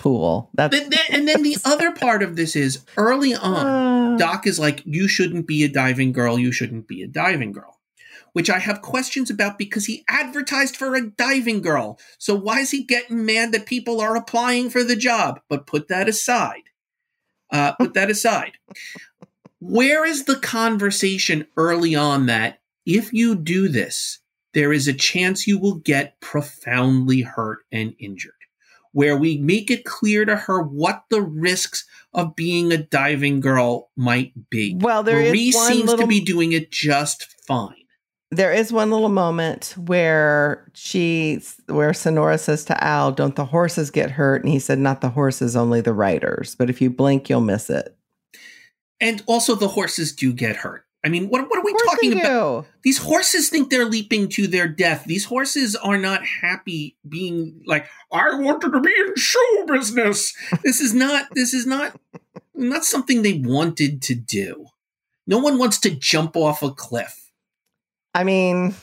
pool. 0.00 0.50
That's 0.54 0.78
then- 0.78 0.92
and 1.10 1.28
then 1.28 1.42
the 1.42 1.56
other 1.64 1.92
part 1.92 2.22
of 2.22 2.36
this 2.36 2.54
is 2.56 2.84
early 2.96 3.34
on, 3.34 3.66
Uh, 3.66 4.16
Doc 4.16 4.46
is 4.46 4.58
like, 4.58 4.82
you 4.84 5.08
shouldn't 5.08 5.46
be 5.46 5.64
a 5.64 5.68
diving 5.68 6.12
girl. 6.12 6.38
You 6.38 6.52
shouldn't 6.52 6.88
be 6.88 7.02
a 7.02 7.06
diving 7.08 7.52
girl. 7.52 7.78
Which 8.34 8.50
I 8.50 8.58
have 8.58 8.82
questions 8.82 9.30
about 9.30 9.58
because 9.58 9.86
he 9.86 10.04
advertised 10.08 10.76
for 10.76 10.94
a 10.94 11.10
diving 11.10 11.62
girl. 11.62 11.98
So 12.18 12.34
why 12.34 12.60
is 12.60 12.70
he 12.70 12.84
getting 12.84 13.24
mad 13.24 13.52
that 13.52 13.66
people 13.66 14.00
are 14.00 14.16
applying 14.16 14.70
for 14.70 14.84
the 14.84 14.96
job? 14.96 15.40
But 15.48 15.66
put 15.66 15.88
that 15.88 16.08
aside. 16.08 16.64
Uh, 17.50 17.72
put 17.72 17.94
that 17.94 18.10
aside. 18.10 18.52
Where 19.60 20.04
is 20.04 20.24
the 20.24 20.36
conversation 20.36 21.46
early 21.56 21.94
on 21.94 22.26
that 22.26 22.60
if 22.86 23.12
you 23.12 23.34
do 23.34 23.68
this, 23.68 24.20
there 24.54 24.72
is 24.72 24.86
a 24.86 24.92
chance 24.92 25.46
you 25.46 25.58
will 25.58 25.76
get 25.76 26.20
profoundly 26.20 27.22
hurt 27.22 27.60
and 27.72 27.94
injured? 27.98 28.32
Where 28.92 29.16
we 29.16 29.38
make 29.38 29.70
it 29.70 29.84
clear 29.84 30.24
to 30.24 30.36
her 30.36 30.62
what 30.62 31.04
the 31.10 31.22
risks 31.22 31.86
of 32.14 32.34
being 32.34 32.72
a 32.72 32.78
diving 32.78 33.40
girl 33.40 33.90
might 33.96 34.32
be. 34.50 34.76
well, 34.80 35.02
there 35.02 35.20
is 35.20 35.30
Marie 35.30 35.52
seems 35.52 35.90
little, 35.90 36.04
to 36.04 36.06
be 36.06 36.20
doing 36.20 36.52
it 36.52 36.70
just 36.70 37.26
fine. 37.46 37.74
there 38.30 38.52
is 38.52 38.72
one 38.72 38.90
little 38.90 39.08
moment 39.08 39.74
where 39.76 40.70
she, 40.74 41.40
where 41.66 41.94
Sonora 41.94 42.38
says 42.38 42.64
to 42.66 42.84
Al, 42.84 43.12
"Don't 43.12 43.36
the 43.36 43.46
horses 43.46 43.90
get 43.90 44.12
hurt?" 44.12 44.42
And 44.42 44.52
he 44.52 44.58
said, 44.58 44.78
"Not 44.78 45.00
the 45.00 45.10
horses, 45.10 45.54
only 45.54 45.80
the 45.80 45.94
riders. 45.94 46.54
But 46.54 46.70
if 46.70 46.80
you 46.80 46.90
blink, 46.90 47.28
you'll 47.28 47.40
miss 47.40 47.70
it." 47.70 47.96
And 49.00 49.22
also, 49.26 49.54
the 49.54 49.68
horses 49.68 50.12
do 50.12 50.32
get 50.32 50.56
hurt. 50.56 50.84
I 51.04 51.08
mean, 51.08 51.28
what, 51.28 51.48
what 51.48 51.58
are 51.58 51.64
we 51.64 51.74
talking 51.86 52.18
about? 52.18 52.66
These 52.82 52.98
horses 52.98 53.48
think 53.48 53.70
they're 53.70 53.84
leaping 53.84 54.28
to 54.30 54.48
their 54.48 54.66
death. 54.66 55.04
These 55.04 55.26
horses 55.26 55.76
are 55.76 55.96
not 55.96 56.24
happy 56.24 56.96
being 57.08 57.62
like, 57.66 57.86
I 58.12 58.34
wanted 58.34 58.72
to 58.72 58.80
be 58.80 58.92
in 59.06 59.14
show 59.16 59.66
business. 59.66 60.34
this 60.64 60.80
is 60.80 60.94
not, 60.94 61.26
this 61.34 61.54
is 61.54 61.66
not, 61.66 61.98
not 62.54 62.84
something 62.84 63.22
they 63.22 63.34
wanted 63.34 64.02
to 64.02 64.14
do. 64.14 64.66
No 65.26 65.38
one 65.38 65.58
wants 65.58 65.78
to 65.80 65.90
jump 65.90 66.36
off 66.36 66.62
a 66.62 66.72
cliff. 66.72 67.30
I 68.12 68.24
mean, 68.24 68.74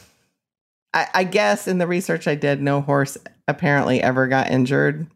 I, 0.93 1.07
I 1.13 1.23
guess 1.25 1.67
in 1.67 1.79
the 1.79 1.87
research 1.87 2.27
I 2.27 2.35
did, 2.35 2.61
no 2.61 2.79
horse 2.79 3.17
apparently 3.47 4.01
ever 4.01 4.27
got 4.27 4.51
injured. 4.51 5.07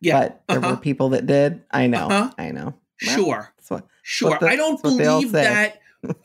Yeah. 0.00 0.20
but 0.20 0.42
there 0.48 0.58
uh-huh. 0.58 0.70
were 0.70 0.76
people 0.76 1.10
that 1.10 1.26
did. 1.26 1.62
I 1.70 1.86
know. 1.86 2.08
Uh-huh. 2.08 2.30
I 2.38 2.50
know. 2.50 2.74
Well, 3.06 3.16
Sure. 3.16 3.52
what- 3.68 3.86
Sure. 4.02 4.42
I 4.42 4.56
don't 4.56 4.82
believe 4.82 5.32
that 5.32 5.78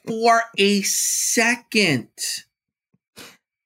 for 0.08 0.42
a 0.58 0.82
second. 0.84 2.10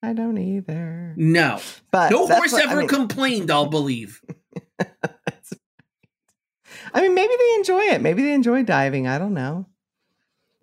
I 0.01 0.14
don't 0.14 0.38
either. 0.38 1.14
No. 1.18 1.60
But 1.91 2.12
No 2.12 2.28
horse 2.28 2.51
what- 2.53 2.62
I 2.66 2.72
ever 2.72 2.80
mean- 2.82 2.88
complained, 2.88 3.51
I'll 3.51 3.66
believe. 3.68 4.22
I 6.93 7.01
mean, 7.01 7.14
maybe 7.14 7.34
they 7.38 7.53
enjoy 7.55 7.82
it. 7.82 8.01
Maybe 8.01 8.24
they 8.24 8.34
enjoy 8.34 8.64
diving. 8.64 9.08
I 9.08 9.18
don't 9.18 9.34
know. 9.34 9.66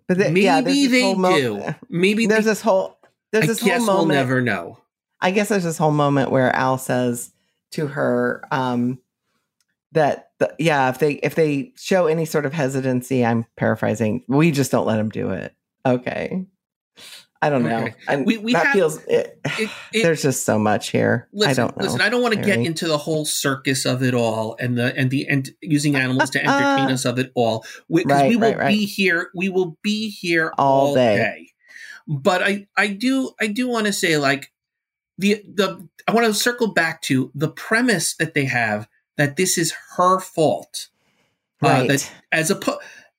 But 0.07 0.17
the, 0.17 0.23
Maybe 0.25 0.41
yeah, 0.41 0.61
they 0.61 1.13
mo- 1.15 1.35
do. 1.37 1.75
Maybe 1.89 2.25
There's 2.27 2.45
they, 2.45 2.51
this 2.51 2.61
whole. 2.61 2.97
There's 3.31 3.43
I 3.45 3.47
this 3.47 3.63
guess 3.63 3.85
whole 3.85 3.97
we'll 3.97 4.05
never 4.05 4.41
know. 4.41 4.79
I 5.19 5.31
guess 5.31 5.49
there's 5.49 5.63
this 5.63 5.77
whole 5.77 5.91
moment 5.91 6.31
where 6.31 6.55
Al 6.55 6.77
says 6.77 7.31
to 7.71 7.87
her 7.87 8.43
um, 8.51 8.99
that 9.93 10.24
the, 10.39 10.53
yeah, 10.59 10.89
if 10.89 10.99
they 10.99 11.13
if 11.13 11.35
they 11.35 11.71
show 11.77 12.07
any 12.07 12.25
sort 12.25 12.45
of 12.45 12.53
hesitancy, 12.53 13.25
I'm 13.25 13.45
paraphrasing. 13.57 14.23
We 14.27 14.51
just 14.51 14.71
don't 14.71 14.85
let 14.87 14.97
them 14.97 15.09
do 15.09 15.29
it. 15.31 15.55
Okay. 15.85 16.45
I 17.41 17.49
don't 17.49 17.63
know. 17.63 17.87
We- 18.25 18.37
we 18.39 18.53
that 18.53 18.65
have- 18.67 18.73
feels. 18.73 18.97
It, 19.03 19.39
It, 19.59 19.69
it, 19.93 20.03
there's 20.03 20.23
just 20.23 20.45
so 20.45 20.57
much 20.57 20.89
here. 20.89 21.27
listen, 21.31 21.51
I 21.51 21.53
don't 21.53 21.77
know. 21.77 21.83
listen. 21.83 22.01
I 22.01 22.09
don't 22.09 22.21
want 22.23 22.33
to 22.33 22.41
get 22.41 22.59
into 22.59 22.87
the 22.87 22.97
whole 22.97 23.23
circus 23.23 23.85
of 23.85 24.01
it 24.01 24.13
all 24.15 24.55
and 24.59 24.77
the 24.77 24.95
and 24.97 25.11
the 25.11 25.27
and 25.27 25.49
using 25.61 25.95
uh, 25.95 25.99
animals 25.99 26.31
to 26.31 26.39
uh, 26.43 26.49
uh. 26.51 26.55
entertain 26.55 26.89
Uh, 26.89 26.93
us 26.93 27.05
of 27.05 27.19
it 27.19 27.31
all 27.35 27.63
because 27.87 28.11
right, 28.11 28.29
we 28.29 28.35
will 28.35 28.49
right, 28.49 28.57
right. 28.57 28.67
be 28.69 28.85
here. 28.85 29.29
We 29.35 29.49
will 29.49 29.77
be 29.83 30.09
here 30.09 30.51
All 30.57 30.87
all, 30.87 30.95
day. 30.95 31.17
day. 31.17 31.47
But 32.07 32.41
I 32.41 32.67
I 32.75 32.87
do 32.87 33.31
I 33.39 33.47
do 33.47 33.67
want 33.67 33.85
to 33.85 33.93
say 33.93 34.17
like 34.17 34.51
the 35.19 35.43
the 35.47 35.87
I 36.07 36.13
want 36.13 36.25
to 36.25 36.33
circle 36.33 36.73
back 36.73 37.01
to 37.03 37.31
the 37.35 37.49
premise 37.49 38.15
that 38.15 38.33
they 38.33 38.45
have 38.45 38.87
that 39.17 39.35
this 39.37 39.57
is 39.57 39.73
her 39.97 40.19
fault. 40.19 40.89
uh, 41.63 41.67
right. 41.67 41.87
that- 41.87 42.11
as 42.31 42.51
a 42.51 42.59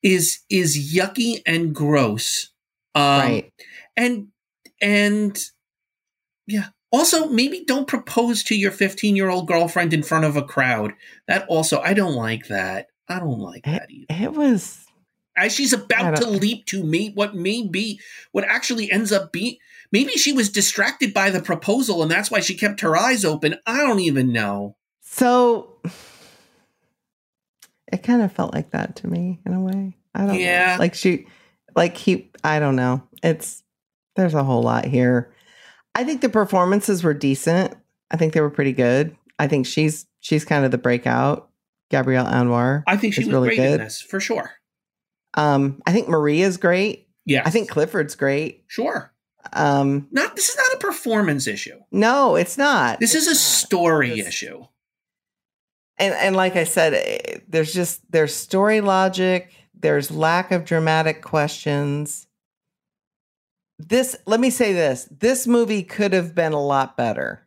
is 0.03 0.40
is 0.51 0.94
yucky 0.94 1.40
and 1.47 1.74
gross. 1.74 2.51
Um, 2.94 3.03
right. 3.20 3.53
and 3.97 4.28
and 4.80 5.38
yeah 6.47 6.68
also 6.90 7.28
maybe 7.28 7.64
don't 7.66 7.86
propose 7.88 8.42
to 8.44 8.55
your 8.57 8.70
15 8.70 9.16
year 9.16 9.28
old 9.28 9.47
girlfriend 9.49 9.92
in 9.92 10.03
front 10.03 10.24
of 10.24 10.36
a 10.36 10.42
crowd 10.42 10.92
that 11.28 11.47
also 11.49 11.80
i 11.80 11.92
don't 11.92 12.14
like 12.14 12.47
that 12.49 12.86
i 13.09 13.18
don't 13.18 13.38
like 13.40 13.64
that 13.64 13.90
either 13.90 14.07
It 14.09 14.32
was. 14.32 14.86
as 15.36 15.53
she's 15.55 15.72
about 15.74 16.16
to 16.16 16.28
leap 16.30 16.64
to 16.66 16.82
meet 16.84 17.14
what 17.16 17.34
may 17.34 17.66
be 17.66 18.01
what 18.32 18.44
actually 18.44 18.90
ends 18.90 19.12
up 19.12 19.32
being 19.32 19.57
maybe 19.92 20.12
she 20.12 20.32
was 20.32 20.49
distracted 20.51 21.12
by 21.12 21.30
the 21.30 21.42
proposal 21.42 22.03
and 22.03 22.11
that's 22.11 22.30
why 22.30 22.40
she 22.40 22.55
kept 22.55 22.80
her 22.80 22.97
eyes 22.97 23.24
open 23.24 23.57
i 23.66 23.78
don't 23.78 24.01
even 24.01 24.32
know 24.32 24.76
So 25.17 25.79
it 27.93 28.03
kind 28.03 28.23
of 28.23 28.33
felt 28.33 28.53
like 28.55 28.71
that 28.73 28.97
to 28.97 29.07
me 29.09 29.41
in 29.47 29.55
a 29.55 29.61
way. 29.61 29.97
I 30.14 30.27
don't 30.27 30.39
Yeah. 30.41 30.75
know. 30.75 30.79
Like 30.81 30.95
she 30.95 31.27
like 31.75 31.97
he 31.97 32.31
I 32.45 32.59
don't 32.59 32.77
know. 32.77 33.03
It's 33.23 33.62
there's 34.17 34.35
a 34.35 34.45
whole 34.45 34.62
lot 34.62 34.85
here. 34.85 35.33
I 35.95 36.05
think 36.05 36.21
the 36.21 36.29
performances 36.29 37.03
were 37.05 37.14
decent. 37.14 37.75
I 38.11 38.17
think 38.17 38.33
they 38.35 38.41
were 38.41 38.51
pretty 38.51 38.73
good. 38.73 39.17
I 39.39 39.47
think 39.47 39.67
she's 39.67 40.07
she's 40.21 40.45
kind 40.45 40.64
of 40.64 40.71
the 40.71 40.79
breakout. 40.79 41.49
Gabrielle 41.89 42.27
Anwar. 42.27 42.83
i 42.89 42.97
think 42.97 43.14
she's 43.14 43.29
really 43.29 43.47
great 43.51 43.59
in 43.61 43.64
good. 43.71 43.81
this 43.81 44.01
for 44.01 44.19
sure 44.19 44.51
Um 45.35 45.81
I 45.87 45.93
think 45.93 46.09
Marie's 46.09 46.57
great. 46.57 47.07
yeah 47.25 47.43
I 47.47 47.51
think 47.51 47.71
Clifford's 47.71 48.17
great. 48.17 48.64
sure 48.67 49.12
Um 49.53 50.09
not 50.11 50.35
this 50.35 50.49
is 50.49 50.57
not 50.57 50.75
a 50.75 50.79
performance 50.79 51.47
issue 51.47 51.79
no, 51.93 52.35
it's 52.35 52.59
not. 52.59 52.99
this 52.99 53.14
is 53.14 53.29
a 53.29 53.31
not. 53.31 53.37
story 53.37 54.11
It's- 54.14 54.27
issue 54.27 54.64
and 55.99 56.14
and 56.14 56.36
like 56.36 56.57
I 56.57 56.64
said, 56.64 56.94
eh, 56.94 57.38
there's 57.49 57.72
just 57.72 58.01
there's 58.11 58.34
story 58.34 58.80
logic, 58.80 59.53
there's 59.74 60.11
lack 60.11 60.51
of 60.53 60.64
dramatic 60.64 61.22
questions. 61.22 62.26
This 63.78 64.16
let 64.26 64.40
me 64.40 64.51
say 64.51 64.72
this: 64.72 65.09
this 65.11 65.47
movie 65.47 65.82
could 65.82 66.12
have 66.12 66.34
been 66.34 66.53
a 66.53 66.62
lot 66.62 66.97
better. 66.97 67.47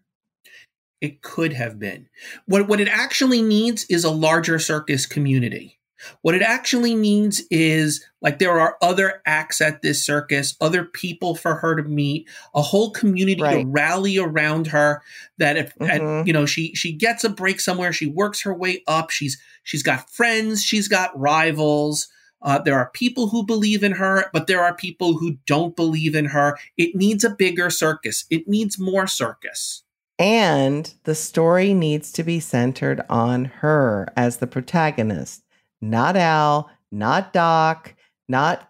It 1.01 1.21
could 1.21 1.53
have 1.53 1.79
been. 1.79 2.09
What 2.45 2.67
what 2.67 2.81
it 2.81 2.89
actually 2.89 3.41
needs 3.41 3.85
is 3.89 4.03
a 4.03 4.11
larger 4.11 4.59
circus 4.59 5.05
community. 5.05 5.78
What 6.21 6.35
it 6.35 6.41
actually 6.41 6.95
means 6.95 7.41
is 7.49 8.05
like 8.21 8.39
there 8.39 8.59
are 8.59 8.77
other 8.81 9.21
acts 9.25 9.61
at 9.61 9.81
this 9.81 10.03
circus, 10.05 10.55
other 10.61 10.83
people 10.85 11.35
for 11.35 11.55
her 11.55 11.75
to 11.75 11.83
meet, 11.83 12.27
a 12.55 12.61
whole 12.61 12.91
community 12.91 13.41
Right. 13.41 13.61
to 13.63 13.67
rally 13.67 14.17
around 14.17 14.67
her. 14.67 15.01
That 15.37 15.57
if 15.57 15.73
Mhm. 15.75 16.27
you 16.27 16.33
know 16.33 16.45
she 16.45 16.73
she 16.75 16.91
gets 16.91 17.23
a 17.23 17.29
break 17.29 17.59
somewhere, 17.59 17.93
she 17.93 18.07
works 18.07 18.41
her 18.41 18.53
way 18.53 18.83
up. 18.87 19.09
She's 19.09 19.37
she's 19.63 19.83
got 19.83 20.09
friends, 20.11 20.63
she's 20.63 20.87
got 20.87 21.17
rivals. 21.19 22.07
Uh, 22.41 22.57
there 22.57 22.75
are 22.77 22.89
people 22.93 23.27
who 23.27 23.45
believe 23.45 23.83
in 23.83 23.91
her, 23.93 24.25
but 24.31 24.47
there 24.47 24.63
are 24.63 24.73
people 24.73 25.17
who 25.17 25.37
don't 25.45 25.75
believe 25.75 26.15
in 26.15 26.25
her. 26.25 26.57
It 26.77 26.95
needs 26.95 27.25
a 27.25 27.29
bigger 27.29 27.69
circus. 27.69 28.23
It 28.29 28.47
needs 28.47 28.79
more 28.79 29.07
circus. 29.07 29.83
And 30.17 30.93
the 31.03 31.15
story 31.15 31.73
needs 31.73 32.11
to 32.13 32.23
be 32.23 32.39
centered 32.39 33.01
on 33.09 33.45
her 33.45 34.07
as 34.15 34.37
the 34.37 34.47
protagonist, 34.47 35.43
not 35.81 36.15
Al, 36.17 36.69
not 36.91 37.33
Doc, 37.33 37.93
not 38.27 38.69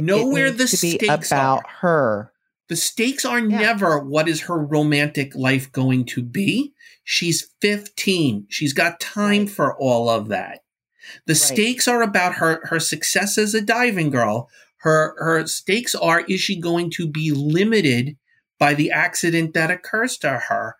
nowhere 0.00 0.50
the 0.50 0.66
to 0.66 0.76
stakes 0.76 0.98
be 0.98 1.06
about 1.34 1.64
are. 1.64 1.70
her. 1.80 2.32
The 2.68 2.76
stakes 2.76 3.24
are 3.24 3.38
Yeah. 3.38 3.58
never 3.60 3.98
what 3.98 4.28
is 4.28 4.42
her 4.42 4.58
romantic 4.58 5.34
life 5.34 5.70
going 5.72 6.04
to 6.06 6.22
be. 6.22 6.72
She's 7.04 7.50
15. 7.60 8.46
She's 8.48 8.72
got 8.72 9.00
time 9.00 9.42
Right. 9.46 9.50
for 9.50 9.76
all 9.78 10.08
of 10.08 10.28
that. 10.28 10.60
The 11.26 11.32
Right. 11.34 11.36
stakes 11.36 11.88
are 11.88 12.02
about 12.02 12.36
her 12.36 12.60
her 12.68 12.80
success 12.80 13.36
as 13.36 13.54
a 13.54 13.60
diving 13.60 14.10
girl. 14.10 14.48
Her 14.78 15.14
her 15.18 15.46
stakes 15.46 15.94
are 15.94 16.20
is 16.28 16.40
she 16.40 16.58
going 16.58 16.90
to 16.92 17.06
be 17.06 17.30
limited 17.32 18.16
by 18.58 18.74
the 18.74 18.90
accident 18.90 19.52
that 19.54 19.70
occurs 19.70 20.16
to 20.18 20.30
her? 20.48 20.76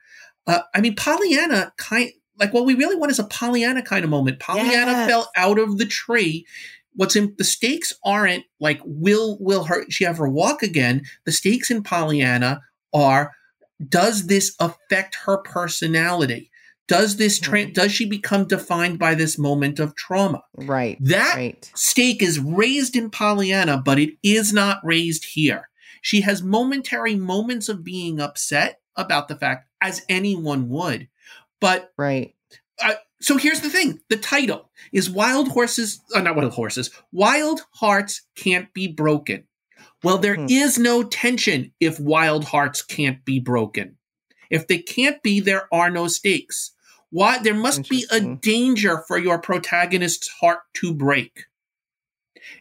Uh, 0.46 0.61
I 0.74 0.80
mean, 0.80 0.94
Pollyanna 0.96 1.72
kind 1.76 2.12
like 2.39 2.53
what 2.53 2.64
we 2.64 2.74
really 2.74 2.97
want 2.97 3.12
is 3.12 3.18
a 3.18 3.24
Pollyanna 3.24 3.83
kind 3.83 4.05
of 4.05 4.11
moment. 4.11 4.41
Pollyanna 4.41 4.93
Yes. 4.93 5.09
fell 5.09 5.30
out 5.37 5.59
of 5.59 5.78
the 5.78 5.87
tree. 5.87 6.47
What's 6.95 7.16
in 7.16 7.35
the 7.39 7.45
stakes 7.45 7.95
aren't 8.05 8.45
like 8.61 8.80
will 8.85 9.39
will 9.41 9.64
her 9.64 9.85
she 9.91 10.05
ever 10.07 10.28
walk 10.28 10.62
again? 10.62 11.03
The 11.24 11.33
stakes 11.33 11.70
in 11.70 11.83
Pollyanna 11.83 12.61
are 12.93 13.33
does 13.89 14.26
this 14.26 14.55
affect 14.61 15.16
her 15.24 15.39
personality? 15.39 16.51
Does 16.89 17.16
this 17.16 17.39
tra- 17.39 17.72
does 17.72 17.93
she 17.93 18.05
become 18.05 18.47
defined 18.47 18.99
by 18.99 19.14
this 19.14 19.39
moment 19.39 19.78
of 19.78 19.95
trauma? 19.97 20.43
Right. 20.57 20.99
That 21.01 21.35
Right. 21.37 21.70
stake 21.74 22.22
is 22.22 22.39
raised 22.39 22.97
in 22.97 23.09
Pollyanna, 23.09 23.78
but 23.78 23.99
it 23.99 24.11
is 24.22 24.53
not 24.53 24.78
raised 24.85 25.24
here. 25.24 25.68
She 26.03 26.20
has 26.22 26.43
momentary 26.43 27.14
moments 27.14 27.68
of 27.68 27.85
being 27.85 28.20
upset 28.20 28.80
about 28.97 29.28
the 29.28 29.37
fact, 29.37 29.68
as 29.80 30.03
anyone 30.09 30.68
would. 30.68 31.09
But 31.62 31.92
Right. 31.96 32.34
so 33.20 33.36
here's 33.36 33.60
the 33.60 33.70
thing 33.70 34.00
the 34.10 34.16
title 34.16 34.70
is 34.92 35.08
Wild 35.08 35.48
Horses, 35.48 36.00
uh, 36.12 36.20
not 36.20 36.34
Wild 36.36 36.52
Horses, 36.52 36.90
Wild 37.12 37.62
Hearts 37.74 38.22
Can't 38.34 38.70
Be 38.74 38.88
Broken. 38.88 39.44
Well, 40.02 40.18
there 40.18 40.44
is 40.48 40.76
Hmm. 40.76 40.82
no 40.82 41.02
tension 41.04 41.72
if 41.78 42.00
wild 42.00 42.46
hearts 42.46 42.82
can't 42.82 43.24
be 43.24 43.38
broken. 43.38 43.96
If 44.50 44.66
they 44.66 44.78
can't 44.78 45.22
be, 45.22 45.38
there 45.38 45.72
are 45.72 45.88
no 45.88 46.08
stakes. 46.08 46.72
Why 47.10 47.38
there 47.38 47.54
must 47.54 47.88
be 47.88 48.06
a 48.10 48.20
danger 48.20 49.04
for 49.06 49.16
your 49.18 49.38
protagonist's 49.38 50.26
heart 50.28 50.60
to 50.74 50.92
break. 50.92 51.44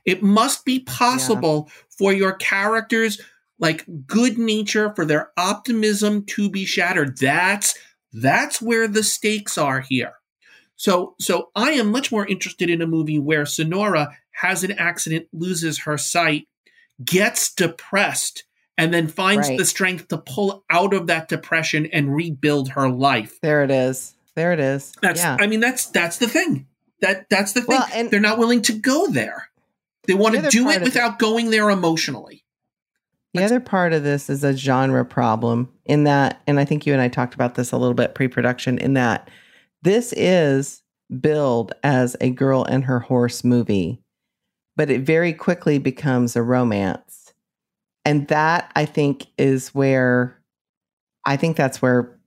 It 0.06 0.22
must 0.22 0.64
be 0.64 0.80
possible 0.82 1.72
for 1.98 2.14
your 2.14 2.34
characters 2.34 3.20
like 3.58 3.86
good 4.06 4.38
nature 4.38 4.94
for 4.96 5.06
their 5.06 5.32
optimism 5.38 6.26
to 6.26 6.50
be 6.50 6.66
shattered. 6.66 7.18
That's 7.18 7.74
that's 8.14 8.62
where 8.62 8.88
the 8.88 9.04
stakes 9.04 9.58
are 9.58 9.82
here. 9.82 10.14
So 10.76 11.16
so 11.20 11.50
I 11.56 11.72
am 11.72 11.92
much 11.92 12.12
more 12.12 12.26
interested 12.26 12.70
in 12.70 12.82
a 12.82 12.88
movie 12.88 13.20
where 13.20 13.46
Sonora 13.46 14.18
has 14.32 14.64
an 14.64 14.72
accident, 14.74 15.28
loses 15.34 15.80
her 15.82 15.98
sight, 15.98 16.48
gets 17.04 17.54
depressed, 17.54 18.44
and 18.78 18.94
then 18.94 19.08
finds 19.08 19.48
Right. 19.50 19.58
the 19.58 19.66
strength 19.66 20.08
to 20.08 20.18
pull 20.18 20.64
out 20.70 20.94
of 20.94 21.08
that 21.08 21.28
depression 21.28 21.86
and 21.94 22.16
rebuild 22.16 22.70
her 22.70 22.90
life. 22.90 23.40
There 23.42 23.64
it 23.64 23.70
is. 23.72 24.16
There 24.36 24.54
it 24.54 24.60
is. 24.60 24.94
That's 25.02 25.20
yeah. 25.20 25.38
I 25.40 25.48
mean 25.48 25.60
that's 25.60 25.88
that's 25.88 26.18
the 26.18 26.28
thing. 26.28 26.66
That 27.02 27.30
that's 27.30 27.54
the 27.54 27.62
thing. 27.62 27.68
Well, 27.78 27.88
and- 27.94 28.10
They're 28.10 28.20
not 28.20 28.40
willing 28.40 28.62
to 28.64 28.74
go 28.74 29.08
there. 29.08 29.50
They 30.08 30.14
want 30.16 30.36
The 30.36 30.44
to 30.44 30.50
do 30.50 30.70
it- 30.70 30.82
without 30.82 31.20
going 31.20 31.52
there 31.52 31.70
emotionally. 31.70 32.44
The 33.34 33.44
other 33.44 33.62
part 33.62 33.94
of 33.94 34.04
this 34.04 34.30
is 34.30 34.44
a 34.44 34.56
genre 34.56 35.06
problem 35.06 35.70
in 35.86 36.04
that, 36.04 36.42
and 36.48 36.60
I 36.60 36.66
think 36.66 36.86
you 36.86 36.92
and 36.92 37.02
I 37.02 37.08
talked 37.08 37.34
about 37.34 37.56
this 37.56 37.72
a 37.72 37.78
little 37.78 37.94
bit 37.94 38.14
pre 38.14 38.28
production, 38.28 38.78
in 38.78 38.94
that 38.96 39.30
this 39.82 40.14
is 40.18 40.84
billed 41.20 41.74
as 41.84 42.16
a 42.20 42.30
girl 42.30 42.64
and 42.66 42.86
her 42.86 43.00
horse 43.00 43.44
movie, 43.44 44.02
but 44.76 44.90
it 44.90 45.02
very 45.02 45.34
quickly 45.34 45.78
becomes 45.78 46.36
a 46.36 46.42
romance. 46.42 47.34
And 48.04 48.28
that 48.28 48.72
I 48.76 48.86
think 48.86 49.28
is 49.38 49.70
where 49.70 50.38
I 51.26 51.38
think 51.38 51.56
that's 51.56 51.82
where, 51.82 52.18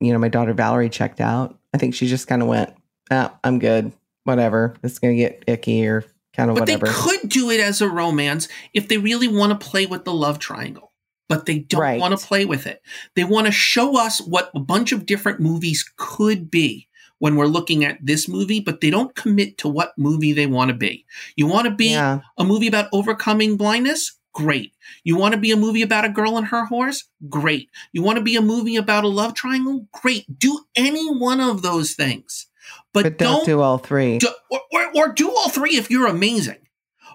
you 0.00 0.12
know, 0.12 0.18
my 0.18 0.28
daughter 0.28 0.54
Valerie 0.54 0.88
checked 0.88 1.20
out. 1.20 1.58
I 1.74 1.78
think 1.78 1.94
she 1.94 2.06
just 2.06 2.26
kind 2.26 2.42
of 2.42 2.48
went, 2.48 2.74
oh, 3.10 3.30
I'm 3.44 3.58
good. 3.58 3.92
Whatever. 4.24 4.74
It's 4.82 4.98
going 4.98 5.16
to 5.16 5.22
get 5.22 5.44
icky 5.46 5.86
or 5.86 6.04
kind 6.40 6.50
of 6.50 6.56
But 6.56 6.62
whatever. 6.62 6.86
they 6.86 6.92
could 6.92 7.28
do 7.28 7.50
it 7.50 7.60
as 7.60 7.80
a 7.80 7.88
romance 7.88 8.48
if 8.74 8.88
they 8.88 8.98
really 8.98 9.28
want 9.28 9.58
to 9.58 9.66
play 9.68 9.86
with 9.86 10.04
the 10.04 10.12
love 10.12 10.38
triangle. 10.38 10.92
But 11.28 11.46
they 11.46 11.60
don't 11.60 11.80
Right. 11.80 12.00
want 12.00 12.18
to 12.18 12.26
play 12.26 12.44
with 12.44 12.66
it. 12.66 12.82
They 13.14 13.24
want 13.24 13.46
to 13.46 13.52
show 13.52 13.96
us 13.98 14.20
what 14.20 14.50
a 14.54 14.58
bunch 14.60 14.90
of 14.92 15.06
different 15.06 15.38
movies 15.40 15.84
could 15.96 16.50
be 16.50 16.88
when 17.20 17.36
we're 17.36 17.46
looking 17.46 17.84
at 17.84 17.98
this 18.04 18.26
movie, 18.28 18.58
but 18.60 18.80
they 18.80 18.90
don't 18.90 19.14
commit 19.14 19.58
to 19.58 19.68
what 19.68 19.92
movie 19.96 20.32
they 20.32 20.46
want 20.46 20.70
to 20.70 20.74
be. 20.76 21.04
You 21.36 21.46
want 21.46 21.66
to 21.66 21.70
be 21.70 21.90
yeah. 21.90 22.20
a 22.36 22.44
movie 22.44 22.66
about 22.66 22.88
overcoming 22.92 23.56
blindness? 23.56 24.16
Great. 24.32 24.72
You 25.04 25.16
want 25.16 25.34
to 25.34 25.40
be 25.40 25.50
a 25.50 25.56
movie 25.56 25.82
about 25.82 26.04
a 26.04 26.08
girl 26.08 26.36
and 26.38 26.46
her 26.46 26.64
horse? 26.64 27.04
Great. 27.28 27.68
You 27.92 28.02
want 28.02 28.16
to 28.18 28.24
be 28.24 28.36
a 28.36 28.40
movie 28.40 28.76
about 28.76 29.04
a 29.04 29.08
love 29.08 29.34
triangle? 29.34 29.86
Great. 29.92 30.24
Do 30.38 30.60
any 30.76 31.06
one 31.14 31.40
of 31.40 31.62
those 31.62 31.92
things. 31.94 32.46
But, 32.92 33.04
But 33.04 33.18
don't, 33.18 33.36
don't, 33.38 33.46
do 33.46 33.60
all 33.60 33.78
three. 33.78 34.18
do- 34.18 34.28
or, 34.50 34.60
or, 34.72 34.90
or 34.96 35.08
do 35.12 35.30
all 35.30 35.48
three 35.48 35.76
if 35.76 35.90
you're 35.90 36.06
amazing. 36.08 36.56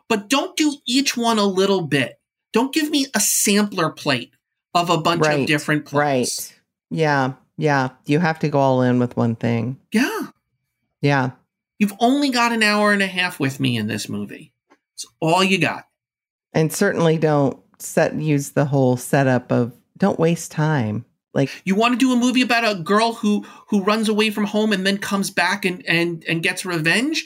But 0.07 0.29
don't 0.29 0.55
do 0.55 0.75
each 0.87 1.17
one 1.17 1.37
a 1.39 1.45
little 1.45 1.81
bit. 1.81 2.19
Don't 2.53 2.73
give 2.73 2.89
me 2.89 3.07
a 3.15 3.19
sampler 3.19 3.89
plate 3.89 4.31
of 4.73 4.89
a 4.89 4.97
bunch 4.97 5.21
Right, 5.21 5.41
of 5.41 5.47
different 5.47 5.85
plays. 5.85 6.51
Right. 6.51 6.59
Yeah. 6.91 7.33
Yeah. 7.57 7.89
You 8.05 8.19
have 8.19 8.39
to 8.39 8.49
go 8.49 8.59
all 8.59 8.81
in 8.81 8.99
with 8.99 9.17
one 9.17 9.35
thing. 9.35 9.79
Yeah. 9.91 10.27
Yeah. 11.01 11.31
You've 11.79 11.93
only 11.99 12.29
got 12.29 12.51
an 12.53 12.63
hour 12.63 12.93
and 12.93 13.01
a 13.01 13.07
half 13.07 13.39
with 13.39 13.59
me 13.59 13.75
in 13.77 13.87
this 13.87 14.07
movie. 14.07 14.53
It's 14.93 15.05
all 15.19 15.43
you 15.43 15.57
got. 15.57 15.87
And 16.53 16.71
certainly 16.71 17.17
don't 17.17 17.59
set 17.79 18.15
use 18.15 18.51
the 18.51 18.65
whole 18.65 18.95
setup 18.95 19.51
of 19.51 19.73
don't 19.97 20.19
waste 20.19 20.51
time. 20.51 21.03
Like 21.35 21.61
You 21.65 21.75
want 21.75 21.93
to 21.93 21.97
do 21.99 22.11
a 22.13 22.15
movie 22.15 22.41
about 22.41 22.63
a 22.65 22.81
girl 22.81 23.13
who 23.13 23.45
who 23.67 23.83
runs 23.83 24.09
away 24.09 24.31
from 24.31 24.45
home 24.45 24.71
and 24.73 24.87
then 24.87 24.97
comes 24.97 25.29
back 25.29 25.65
and 25.65 25.85
and 25.85 26.23
and 26.27 26.41
gets 26.41 26.65
revenge? 26.65 27.25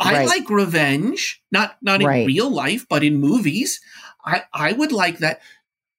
I 0.00 0.12
Right. 0.12 0.26
like 0.26 0.50
revenge, 0.50 1.40
not 1.52 1.76
not 1.80 2.00
in 2.02 2.06
Right. 2.06 2.26
real 2.26 2.50
life, 2.50 2.84
but 2.88 3.02
in 3.04 3.16
movies. 3.20 3.80
I 4.26 4.42
I 4.52 4.72
would 4.72 4.92
like 4.92 5.18
that. 5.18 5.40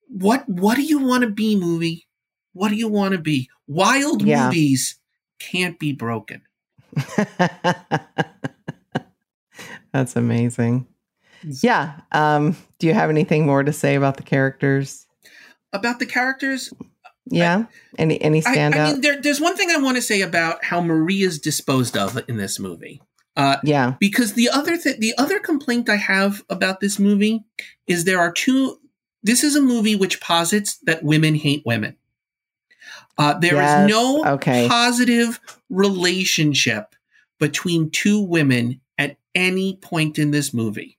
What 0.09 0.47
what 0.47 0.75
do 0.75 0.83
you 0.83 0.99
want 0.99 1.23
to 1.23 1.29
be, 1.31 1.55
movie? 1.55 2.05
What 2.53 2.69
do 2.69 2.75
you 2.75 2.87
want 2.89 3.13
to 3.13 3.17
be? 3.19 3.49
Wild 3.67 4.21
Yeah. 4.21 4.45
movies 4.45 4.99
can't 5.39 5.79
be 5.79 5.93
broken. 5.93 6.41
That's 9.93 10.15
amazing. 10.15 10.87
Yeah. 11.61 12.01
Um, 12.11 12.57
do 12.79 12.87
you 12.87 12.93
have 12.93 13.09
anything 13.09 13.45
more 13.45 13.63
to 13.63 13.71
say 13.71 13.95
about 13.95 14.17
the 14.17 14.23
characters? 14.23 15.05
About 15.71 15.99
the 15.99 16.05
characters, 16.05 16.73
Yeah. 17.27 17.65
Any 17.97 18.21
any 18.21 18.45
I, 18.45 18.55
standout? 18.55 18.75
I 18.77 18.91
mean, 18.91 19.01
there, 19.01 19.21
there's 19.21 19.41
one 19.41 19.55
thing 19.57 19.71
I 19.71 19.77
want 19.77 19.97
to 19.97 20.01
say 20.01 20.21
about 20.21 20.63
how 20.63 20.81
Marie 20.81 21.23
is 21.23 21.39
disposed 21.39 21.97
of 21.97 22.21
in 22.29 22.37
this 22.37 22.59
movie. 22.59 23.01
Uh, 23.37 23.57
yeah. 23.63 23.95
because 23.99 24.33
the 24.33 24.47
other 24.49 24.77
th- 24.77 24.97
the 24.99 25.13
other 25.17 25.39
complaint 25.39 25.89
I 25.89 25.97
have 25.97 26.41
about 26.49 26.79
this 26.79 26.97
movie 26.99 27.43
is 27.85 28.03
there 28.05 28.19
are 28.19 28.31
two. 28.31 28.79
This 29.23 29.43
is 29.43 29.55
a 29.55 29.61
movie 29.61 29.95
which 29.95 30.21
posits 30.21 30.77
that 30.83 31.03
women 31.03 31.35
hate 31.35 31.63
women. 31.65 31.97
Uh, 33.17 33.33
there 33.39 33.55
is 33.55 33.59
Yes, 33.59 33.89
no 33.89 34.25
okay. 34.25 34.67
positive 34.69 35.39
relationship 35.69 36.95
between 37.39 37.89
two 37.89 38.21
women 38.21 38.81
at 38.97 39.17
any 39.33 39.77
point 39.77 40.19
in 40.19 40.31
this 40.31 40.53
movie. 40.53 40.97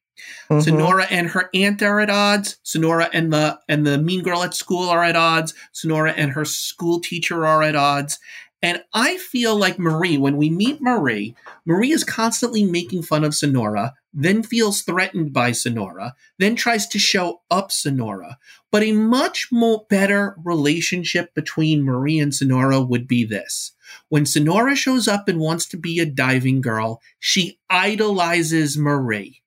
Mhm. 0.51 0.63
Sonora 0.63 1.07
and 1.11 1.29
her 1.29 1.51
aunt 1.55 1.83
are 1.83 2.01
at 2.01 2.11
odds. 2.11 2.57
Sonora 2.63 3.09
and 3.13 3.33
the 3.33 3.59
and 3.69 3.87
the 3.87 3.99
mean 3.99 4.23
girl 4.23 4.43
at 4.43 4.55
school 4.55 4.89
are 4.89 5.05
at 5.05 5.17
odds. 5.17 5.55
Sonora 5.73 6.13
and 6.13 6.33
her 6.33 6.45
school 6.45 7.01
teacher 7.01 7.47
are 7.47 7.63
at 7.63 7.75
odds. 7.77 8.19
And 8.63 8.83
I 8.95 9.19
feel 9.19 9.55
like 9.55 9.79
Marie, 9.79 10.17
when 10.17 10.37
we 10.37 10.49
meet 10.49 10.81
Marie, 10.81 11.35
Marie 11.67 11.93
is 11.93 12.05
constantly 12.05 12.65
making 12.65 13.03
fun 13.03 13.23
of 13.23 13.35
Sonora, 13.35 13.95
then 14.15 14.43
feels 14.43 14.81
threatened 14.81 15.33
by 15.33 15.53
Sonora, 15.53 16.15
then 16.39 16.57
tries 16.57 16.87
to 16.89 16.99
show 16.99 17.43
up 17.51 17.71
Sonora. 17.71 18.39
But 18.73 18.83
a 18.83 18.93
much 18.93 19.49
more 19.53 19.85
better 19.91 20.37
relationship 20.43 21.35
between 21.35 21.85
Marie 21.85 22.19
and 22.19 22.35
Sonora 22.35 22.81
would 22.81 23.07
be 23.07 23.25
this. 23.25 23.73
When 24.09 24.25
Sonora 24.25 24.75
shows 24.75 25.07
up 25.07 25.29
and 25.29 25.39
wants 25.39 25.67
to 25.67 25.77
be 25.77 26.01
a 26.01 26.07
diving 26.07 26.61
girl, 26.61 27.01
she 27.21 27.59
idolizes 27.69 28.79
Marie. 28.79 29.43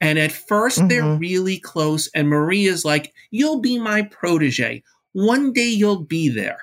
And 0.00 0.18
at 0.18 0.32
1st 0.32 0.88
they 0.88 0.96
they're 0.96 1.02
Mhm. 1.02 1.20
really 1.20 1.58
close, 1.58 2.08
and 2.14 2.28
Marie 2.28 2.66
is 2.66 2.84
like, 2.84 3.12
You'll 3.30 3.60
be 3.60 3.78
my 3.78 4.02
protege. 4.02 4.82
One 5.12 5.52
day 5.52 5.68
you'll 5.68 6.04
be 6.04 6.28
there. 6.28 6.58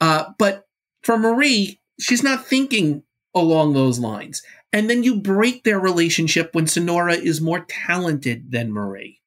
Uh, 0.00 0.24
but 0.38 0.66
for 1.02 1.18
Marie, 1.18 1.80
she's 2.00 2.22
not 2.22 2.46
thinking 2.46 3.02
along 3.34 3.74
those 3.74 3.98
lines. 3.98 4.42
And 4.72 4.90
then 4.90 5.02
you 5.02 5.20
break 5.20 5.64
their 5.64 5.78
relationship 5.78 6.54
when 6.54 6.66
Sonora 6.66 7.14
is 7.14 7.40
more 7.40 7.64
talented 7.68 8.50
than 8.50 8.72
Marie. 8.72 9.20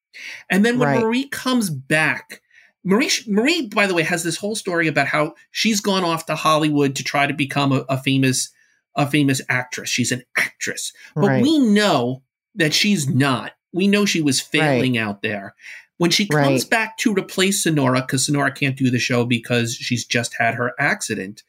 And 0.50 0.66
then 0.66 0.78
when 0.80 0.90
Right. 0.90 1.02
Marie 1.02 1.28
comes 1.30 1.70
back, 1.70 2.42
Marie, 2.84 3.10
Marie, 3.28 3.68
by 3.68 3.88
the 3.88 3.94
way, 3.94 4.04
has 4.04 4.24
this 4.24 4.38
whole 4.38 4.56
story 4.56 4.88
about 4.88 5.08
how 5.08 5.34
she's 5.52 5.80
gone 5.82 6.04
off 6.04 6.26
to 6.28 6.36
Hollywood 6.36 6.96
to 6.96 7.04
try 7.04 7.28
to 7.28 7.34
become 7.34 7.72
a, 7.72 7.86
a 7.90 7.98
famous, 8.02 8.50
a 8.96 9.10
famous 9.10 9.42
actress. 9.50 9.90
She's 9.90 10.12
an 10.12 10.24
actress, 10.38 10.92
but 11.16 11.28
right. 11.28 11.44
we 11.44 11.60
know 11.60 12.22
that 12.56 12.74
she's 12.74 13.08
not. 13.08 13.54
We 13.72 13.88
know 13.88 14.06
she 14.06 14.22
was 14.22 14.42
failing 14.42 14.98
out 14.98 15.22
there. 15.22 15.56
When 15.98 16.12
she 16.12 16.28
comes 16.28 16.64
Right. 16.64 16.70
back 16.70 16.98
to 17.00 17.14
replace 17.14 17.64
Sonora, 17.64 18.02
because 18.02 18.26
Sonora 18.26 18.52
can't 18.52 18.78
do 18.78 18.90
the 18.90 19.00
show 19.00 19.26
because 19.26 19.76
she's 19.76 20.06
just 20.06 20.36
had 20.40 20.56
her 20.56 20.74
accident, 20.80 21.44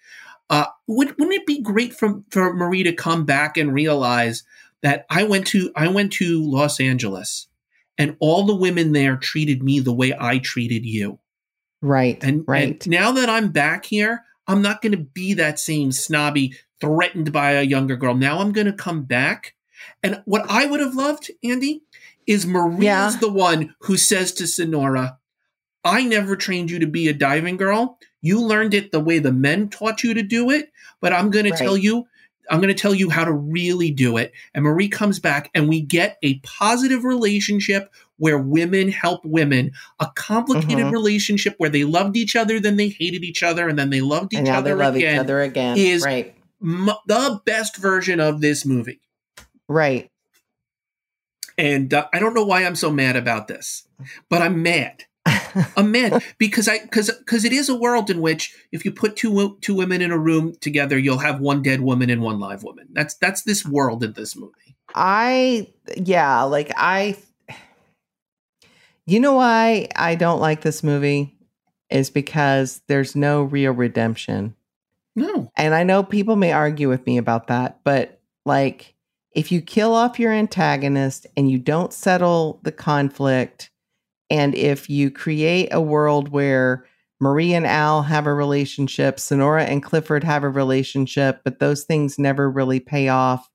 uh, 0.50 0.66
would, 0.88 1.10
wouldn't 1.18 1.34
it 1.34 1.46
be 1.46 1.62
great 1.62 1.94
for, 1.94 2.22
for 2.30 2.52
Marie 2.52 2.82
to 2.82 2.92
come 2.92 3.24
back 3.24 3.56
and 3.56 3.72
realize 3.72 4.42
that 4.82 5.06
I 5.08 5.22
went 5.22 5.46
to 5.48 5.70
I 5.76 5.86
went 5.88 6.12
to 6.14 6.42
Los 6.42 6.80
Angeles 6.80 7.46
and 7.96 8.16
all 8.18 8.44
the 8.44 8.56
women 8.56 8.92
there 8.92 9.16
treated 9.16 9.62
me 9.62 9.78
the 9.78 9.92
way 9.92 10.12
I 10.18 10.38
treated 10.38 10.84
you. 10.84 11.18
right. 11.82 12.18
And, 12.24 12.44
right. 12.48 12.84
and 12.84 12.86
now 12.88 13.12
that 13.12 13.28
I'm 13.28 13.52
back 13.52 13.84
here, 13.84 14.24
I'm 14.46 14.62
not 14.62 14.82
going 14.82 14.92
to 14.92 14.98
be 14.98 15.34
that 15.34 15.58
same 15.60 15.92
snobby, 15.92 16.54
threatened 16.80 17.30
by 17.32 17.52
a 17.52 17.62
younger 17.62 17.96
girl. 17.96 18.14
Now 18.14 18.40
I'm 18.40 18.52
going 18.52 18.66
to 18.66 18.72
come 18.72 19.02
back. 19.04 19.54
And 20.02 20.22
what 20.24 20.44
I 20.48 20.66
would 20.66 20.80
have 20.80 20.94
loved, 20.94 21.30
Andie, 21.44 21.82
is 22.26 22.46
Marie's 22.46 22.82
Yeah. 22.84 23.16
the 23.20 23.30
one 23.30 23.74
who 23.80 23.96
says 23.96 24.32
to 24.32 24.46
Sonora, 24.46 25.18
I 25.84 26.04
never 26.04 26.36
trained 26.36 26.70
you 26.70 26.78
to 26.80 26.86
be 26.86 27.08
a 27.08 27.14
diving 27.14 27.56
girl. 27.56 27.98
You 28.20 28.40
learned 28.40 28.74
it 28.74 28.92
the 28.92 29.00
way 29.00 29.18
the 29.18 29.32
men 29.32 29.68
taught 29.68 30.02
you 30.04 30.12
to 30.14 30.22
do 30.22 30.50
it, 30.50 30.70
but 31.00 31.12
I'm 31.12 31.30
going 31.30 31.46
Right. 31.46 31.56
to 31.56 31.64
tell 31.64 31.76
you 31.76 32.06
I'm 32.50 32.58
going 32.60 32.74
to 32.74 32.82
tell 32.82 32.96
you 32.96 33.10
how 33.10 33.24
to 33.24 33.32
really 33.32 33.92
do 33.92 34.16
it. 34.16 34.32
And 34.54 34.64
Marie 34.64 34.88
comes 34.88 35.20
back 35.20 35.50
and 35.54 35.68
we 35.68 35.80
get 35.80 36.18
a 36.24 36.40
positive 36.40 37.04
relationship 37.04 37.92
where 38.16 38.38
women 38.38 38.88
help 38.90 39.24
women, 39.24 39.70
a 40.00 40.08
complicated 40.16 40.86
Mhm. 40.86 40.90
relationship 40.90 41.54
where 41.58 41.70
they 41.70 41.84
loved 41.84 42.16
each 42.16 42.34
other, 42.34 42.58
then 42.58 42.74
they 42.76 42.88
hated 42.88 43.22
each 43.22 43.44
other, 43.44 43.68
and 43.68 43.78
then 43.78 43.90
they 43.90 44.00
loved 44.00 44.32
each 44.32 44.38
and 44.38 44.48
now 44.48 44.58
other 44.58 44.70
they 44.74 44.82
love 44.84 44.96
again. 44.96 45.14
each 45.14 45.20
other 45.20 45.40
again. 45.42 45.76
is- 45.78 46.02
right. 46.02 46.34
M- 46.60 46.90
the 47.06 47.40
best 47.46 47.76
version 47.76 48.18
of 48.18 48.40
this 48.40 48.66
movie. 48.66 49.00
Right. 49.70 50.10
And 51.56 51.94
uh, 51.94 52.08
I 52.12 52.18
don't 52.18 52.34
know 52.34 52.44
why 52.44 52.64
I'm 52.64 52.74
so 52.74 52.90
mad 52.90 53.14
about 53.14 53.46
this, 53.46 53.86
but 54.28 54.42
I'm 54.42 54.64
mad. 54.64 55.04
I'm 55.76 55.92
mad 55.92 56.24
because 56.38 56.68
I 56.68 56.80
because 56.80 57.10
because 57.10 57.44
it 57.44 57.52
is 57.52 57.68
a 57.68 57.76
world 57.76 58.10
in 58.10 58.20
which 58.20 58.52
if 58.72 58.84
you 58.84 58.90
put 58.90 59.14
two 59.14 59.58
two 59.60 59.76
women 59.76 60.02
in 60.02 60.10
a 60.10 60.18
room 60.18 60.54
together, 60.60 60.98
you'll 60.98 61.18
have 61.18 61.40
one 61.40 61.62
dead 61.62 61.82
woman 61.82 62.10
and 62.10 62.20
one 62.20 62.40
live 62.40 62.64
woman. 62.64 62.88
That's 62.92 63.14
that's 63.14 63.42
this 63.42 63.64
world 63.64 64.02
in 64.02 64.14
this 64.14 64.34
movie. 64.34 64.76
I 64.92 65.68
yeah, 65.96 66.42
like 66.42 66.72
I 66.76 67.16
You 69.06 69.20
know 69.20 69.34
why 69.34 69.88
I 69.94 70.16
don't 70.16 70.40
like 70.40 70.62
this 70.62 70.82
movie 70.82 71.36
is 71.90 72.10
because 72.10 72.82
there's 72.88 73.14
no 73.14 73.42
real 73.42 73.72
redemption. 73.72 74.56
No, 75.14 75.50
And 75.56 75.74
I 75.74 75.82
know 75.82 76.02
people 76.02 76.36
may 76.36 76.52
argue 76.52 76.88
with 76.88 77.04
me 77.06 77.18
about 77.18 77.48
that, 77.48 77.80
but 77.84 78.20
like 78.46 78.94
if 79.32 79.52
you 79.52 79.60
kill 79.60 79.94
off 79.94 80.18
your 80.18 80.32
antagonist 80.32 81.26
and 81.36 81.50
you 81.50 81.58
don't 81.58 81.92
settle 81.92 82.60
the 82.62 82.72
conflict, 82.72 83.70
and 84.28 84.54
if 84.54 84.88
you 84.88 85.10
create 85.10 85.68
a 85.72 85.80
world 85.80 86.28
where 86.28 86.84
Marie 87.20 87.52
and 87.52 87.66
Al 87.66 88.02
have 88.02 88.26
a 88.26 88.34
relationship, 88.34 89.20
Sonora 89.20 89.64
and 89.64 89.82
Clifford 89.82 90.24
have 90.24 90.42
a 90.42 90.48
relationship, 90.48 91.40
but 91.44 91.58
those 91.58 91.84
things 91.84 92.18
never 92.18 92.50
really 92.50 92.80
pay 92.80 93.08
off, 93.08 93.48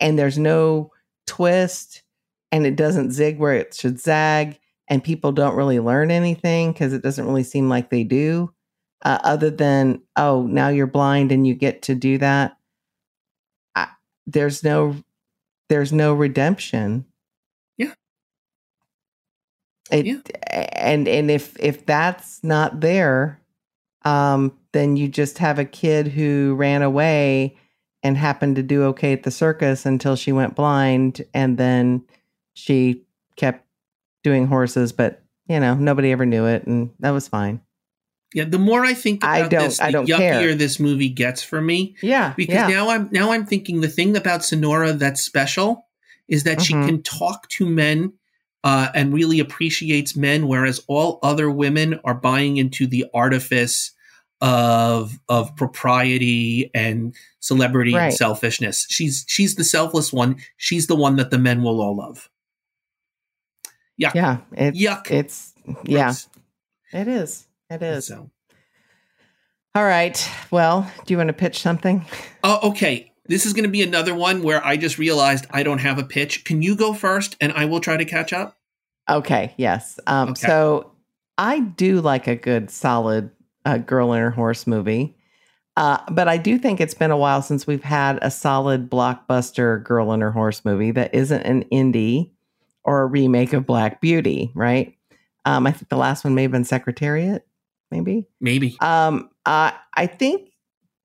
and 0.00 0.18
there's 0.18 0.38
no 0.38 0.90
twist, 1.26 2.02
and 2.50 2.66
it 2.66 2.76
doesn't 2.76 3.12
zig 3.12 3.38
where 3.38 3.54
it 3.54 3.74
should 3.74 4.00
zag, 4.00 4.58
and 4.88 5.04
people 5.04 5.32
don't 5.32 5.56
really 5.56 5.80
learn 5.80 6.10
anything 6.10 6.72
because 6.72 6.92
it 6.92 7.02
doesn't 7.02 7.26
really 7.26 7.42
seem 7.42 7.68
like 7.68 7.90
they 7.90 8.04
do 8.04 8.52
uh, 9.04 9.18
other 9.22 9.50
than 9.50 10.00
oh 10.16 10.42
now 10.42 10.68
you're 10.68 10.86
blind 10.86 11.30
and 11.30 11.46
you 11.46 11.54
get 11.54 11.82
to 11.82 11.94
do 11.94 12.18
that 12.18 12.56
there's 14.26 14.62
no 14.64 14.96
there's 15.68 15.92
no 15.92 16.14
redemption 16.14 17.04
Yeah. 17.78 17.94
it, 19.90 20.06
Yeah. 20.06 20.20
and 20.72 21.08
and 21.08 21.30
if 21.30 21.58
if 21.60 21.86
that's 21.86 22.42
not 22.44 22.80
there 22.80 23.40
um 24.04 24.52
then 24.72 24.96
you 24.96 25.08
just 25.08 25.38
have 25.38 25.58
a 25.58 25.64
kid 25.64 26.08
who 26.08 26.54
ran 26.56 26.82
away 26.82 27.56
and 28.02 28.16
happened 28.16 28.56
to 28.56 28.62
do 28.62 28.84
okay 28.84 29.12
at 29.12 29.22
the 29.22 29.30
circus 29.30 29.86
until 29.86 30.16
she 30.16 30.32
went 30.32 30.54
blind 30.56 31.22
and 31.34 31.58
then 31.58 32.04
she 32.54 33.02
kept 33.36 33.66
doing 34.22 34.46
horses 34.46 34.92
but 34.92 35.22
you 35.48 35.60
know 35.60 35.74
nobody 35.74 36.12
ever 36.12 36.26
knew 36.26 36.46
it 36.46 36.66
and 36.66 36.90
that 37.00 37.10
was 37.10 37.28
fine 37.28 37.60
yeah. 38.34 38.44
The 38.44 38.58
more 38.58 38.84
I 38.84 38.92
think 38.94 39.22
about 39.22 39.30
I 39.34 39.48
don't- 39.48 39.64
this, 39.64 39.76
the 39.78 39.84
I 39.84 39.90
don't 39.90 40.06
yuckier 40.08 40.18
care. 40.40 40.54
this 40.54 40.78
movie 40.80 41.08
gets 41.08 41.42
for 41.42 41.60
me. 41.62 41.96
yeah 42.02 42.34
because 42.36 42.54
yeah. 42.54 42.66
now 42.68 42.90
I'm 42.90 43.08
now 43.12 43.32
I'm 43.32 43.46
thinking 43.46 43.80
the 43.80 43.88
thing 43.88 44.16
about 44.16 44.44
Sonora 44.44 44.92
that's 44.92 45.22
special 45.22 45.86
is 46.28 46.42
that 46.44 46.60
she 46.62 46.74
Mhm. 46.74 46.86
can 46.86 47.02
talk 47.02 47.48
to 47.50 47.66
men 47.66 48.12
uh, 48.64 48.88
and 48.94 49.12
really 49.12 49.40
appreciates 49.40 50.16
men, 50.16 50.48
whereas 50.48 50.80
all 50.88 51.18
other 51.22 51.50
women 51.50 52.00
are 52.02 52.14
buying 52.14 52.56
into 52.56 52.86
the 52.86 53.04
artifice 53.14 53.90
of 54.40 55.18
of 55.28 55.54
propriety 55.56 56.70
and 56.74 57.14
celebrity 57.40 57.94
and 57.94 58.12
selfishness. 58.14 58.86
She's 58.88 59.24
she's 59.28 59.54
the 59.56 59.64
selfless 59.64 60.12
one. 60.14 60.36
She's 60.56 60.86
the 60.86 60.96
one 60.96 61.16
that 61.16 61.30
the 61.30 61.38
men 61.38 61.62
will 61.62 61.80
all 61.80 61.96
love. 61.96 62.28
Yuck. 64.00 64.14
yeah 64.14 64.38
it, 64.52 64.74
Yuck. 64.74 65.10
it's 65.10 65.52
yeah 65.84 66.06
Gross. 66.06 66.28
it 66.92 67.06
is 67.06 67.46
it 67.70 67.82
is 67.82 68.06
So. 68.06 68.30
all 69.74 69.84
right 69.84 70.28
well 70.50 70.90
do 71.06 71.14
you 71.14 71.18
want 71.18 71.28
to 71.28 71.32
pitch 71.34 71.60
something 71.60 72.04
Oh, 72.46 72.70
okay. 72.70 73.10
This 73.26 73.46
is 73.46 73.54
going 73.54 73.64
to 73.64 73.70
be 73.70 73.82
another 73.82 74.14
one 74.14 74.42
where 74.42 74.62
I 74.62 74.76
just 74.76 74.98
realized 74.98 75.46
I 75.50 75.62
don't 75.62 75.78
have 75.78 75.98
a 75.98 76.04
pitch. 76.04 76.44
Can 76.44 76.60
you 76.60 76.76
go 76.76 76.92
first, 76.92 77.36
and 77.40 77.54
I 77.54 77.64
will 77.64 77.80
try 77.80 77.96
to 77.96 78.04
catch 78.04 78.34
up? 78.34 78.58
Okay, 79.08 79.54
yes. 79.56 79.98
Um, 80.06 80.28
Okay. 80.30 80.46
So 80.46 80.92
I 81.38 81.60
do 81.60 82.02
like 82.02 82.26
a 82.26 82.36
good, 82.36 82.70
solid 82.70 83.30
uh, 83.64 83.78
girl 83.78 84.12
in 84.12 84.20
her 84.20 84.30
horse 84.30 84.66
movie. 84.66 85.16
Uh, 85.74 86.00
but 86.10 86.28
I 86.28 86.36
do 86.36 86.58
think 86.58 86.82
it's 86.82 86.92
been 86.92 87.10
a 87.10 87.16
while 87.16 87.40
since 87.40 87.66
we've 87.66 87.82
had 87.82 88.18
a 88.20 88.30
solid 88.30 88.90
blockbuster 88.90 89.82
girl 89.82 90.12
in 90.12 90.20
her 90.20 90.30
horse 90.30 90.62
movie 90.62 90.90
that 90.90 91.14
isn't 91.14 91.42
an 91.44 91.64
indie 91.72 92.30
or 92.84 93.00
a 93.00 93.06
remake 93.06 93.54
of 93.54 93.64
Black 93.64 94.02
Beauty, 94.02 94.52
right? 94.54 94.94
Um, 95.46 95.66
I 95.66 95.72
think 95.72 95.88
the 95.88 95.96
last 95.96 96.24
one 96.24 96.34
may 96.34 96.42
have 96.42 96.52
been 96.52 96.64
Secretariat, 96.64 97.46
maybe. 97.90 98.26
Maybe. 98.40 98.76
Um, 98.80 99.30
uh, 99.46 99.72
I 99.94 100.06
think 100.06 100.50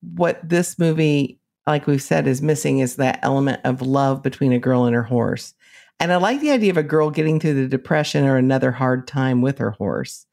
what 0.02 0.40
this 0.48 0.80
movie, 0.80 1.40
like 1.68 1.88
we've 1.88 2.02
said, 2.02 2.28
is 2.28 2.42
missing 2.42 2.80
is 2.80 2.96
that 2.96 3.20
element 3.22 3.62
of 3.64 3.82
love 3.82 4.24
between 4.24 4.54
a 4.54 4.60
girl 4.60 4.86
and 4.86 4.96
her 4.96 5.04
horse. 5.04 5.54
And 6.00 6.14
I 6.14 6.16
like 6.16 6.40
the 6.40 6.52
idea 6.52 6.72
of 6.72 6.78
a 6.78 6.84
girl 6.84 7.12
getting 7.12 7.40
through 7.40 7.56
the 7.56 7.68
depression 7.68 8.26
or 8.26 8.38
another 8.38 8.72
hard 8.72 9.08
time 9.08 9.42
with 9.42 9.58
her 9.58 9.72
horse. 9.72 10.26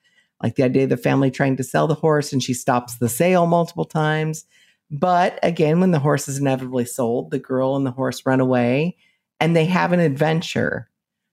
Like 0.43 0.55
the 0.55 0.63
idea 0.63 0.85
of 0.85 0.91
the 0.91 0.97
family 0.97 1.31
trying 1.31 1.57
to 1.57 1.65
sell 1.65 1.87
the 1.87 1.95
horse 1.95 2.33
and 2.33 2.43
she 2.43 2.55
stops 2.55 2.97
the 2.97 3.09
sale 3.09 3.47
multiple 3.47 3.85
times. 3.85 4.45
But 4.91 5.41
again, 5.43 5.81
when 5.81 5.91
the 5.91 5.99
horse 5.99 6.29
is 6.29 6.39
inevitably 6.39 6.85
sold, 6.85 7.31
the 7.31 7.39
girl 7.39 7.75
and 7.75 7.85
the 7.85 7.91
horse 7.91 8.25
run 8.25 8.41
away 8.41 8.97
and 9.41 9.57
they 9.57 9.65
have 9.65 9.93
an 9.93 10.01
adventure. 10.01 10.89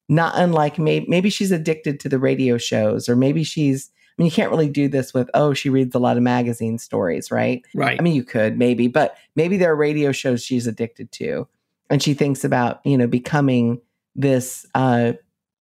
Not 0.10 0.34
unlike 0.36 0.80
maybe, 0.80 1.06
maybe 1.08 1.30
she's 1.30 1.52
addicted 1.52 2.00
to 2.00 2.10
the 2.10 2.20
radio 2.20 2.58
shows, 2.58 3.08
or 3.08 3.16
maybe 3.16 3.44
she's 3.44 3.90
mean, 4.18 4.26
you 4.26 4.32
can't 4.32 4.52
really 4.52 4.70
do 4.70 4.88
this 4.88 5.14
with, 5.14 5.30
oh, 5.34 5.54
she 5.54 5.70
reads 5.70 5.96
a 5.96 6.00
lot 6.00 6.18
of 6.18 6.24
magazine 6.24 6.78
stories, 6.78 7.32
right? 7.32 7.66
Right. 7.74 8.00
I 8.00 8.04
mean, 8.04 8.14
you 8.14 8.24
could 8.24 8.58
maybe, 8.58 8.88
but 8.88 9.18
maybe 9.36 9.58
there 9.58 9.72
are 9.72 9.76
radio 9.76 10.12
shows 10.12 10.44
she's 10.44 10.68
addicted 10.68 11.12
to. 11.14 11.48
And 11.90 12.02
she 12.02 12.14
thinks 12.14 12.44
about, 12.44 12.80
you 12.86 12.98
know, 12.98 13.08
becoming 13.08 13.82
this, 14.16 14.66
uh, 14.76 15.14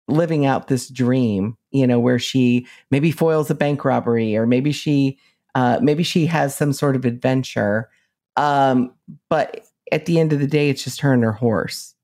living 0.07 0.45
out 0.45 0.67
this 0.67 0.89
dream, 0.89 1.57
you 1.71 1.87
know, 1.87 1.99
where 1.99 2.19
she 2.19 2.67
maybe 2.89 3.11
foils 3.11 3.49
a 3.49 3.55
bank 3.55 3.85
robbery 3.85 4.35
or 4.35 4.45
maybe 4.45 4.71
she, 4.71 5.17
uh, 5.55 5.79
maybe 5.81 6.03
she 6.03 6.25
has 6.25 6.55
some 6.55 6.73
sort 6.73 6.95
of 6.95 7.05
adventure. 7.05 7.89
Um, 8.35 8.93
but 9.29 9.65
at 9.91 10.05
the 10.05 10.19
end 10.19 10.33
of 10.33 10.39
the 10.39 10.47
day, 10.47 10.69
it's 10.69 10.83
just 10.83 11.01
her 11.01 11.13
and 11.13 11.23
her 11.23 11.31
horse. 11.31 11.95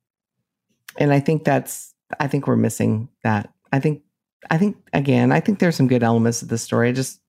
And 0.97 1.13
I 1.13 1.19
think 1.19 1.43
that's, 1.43 1.93
I 2.19 2.27
think 2.27 2.47
we're 2.47 2.55
missing 2.55 3.09
that. 3.23 3.53
I 3.71 3.79
think 3.79 4.01
I 4.49 4.57
think 4.57 4.77
again, 4.93 5.31
I 5.31 5.39
think 5.39 5.59
there's 5.59 5.75
some 5.75 5.87
good 5.87 6.03
elements 6.03 6.41
of 6.41 6.47
the 6.49 6.57
story. 6.57 6.89
I 6.89 6.91
just, 6.91 7.19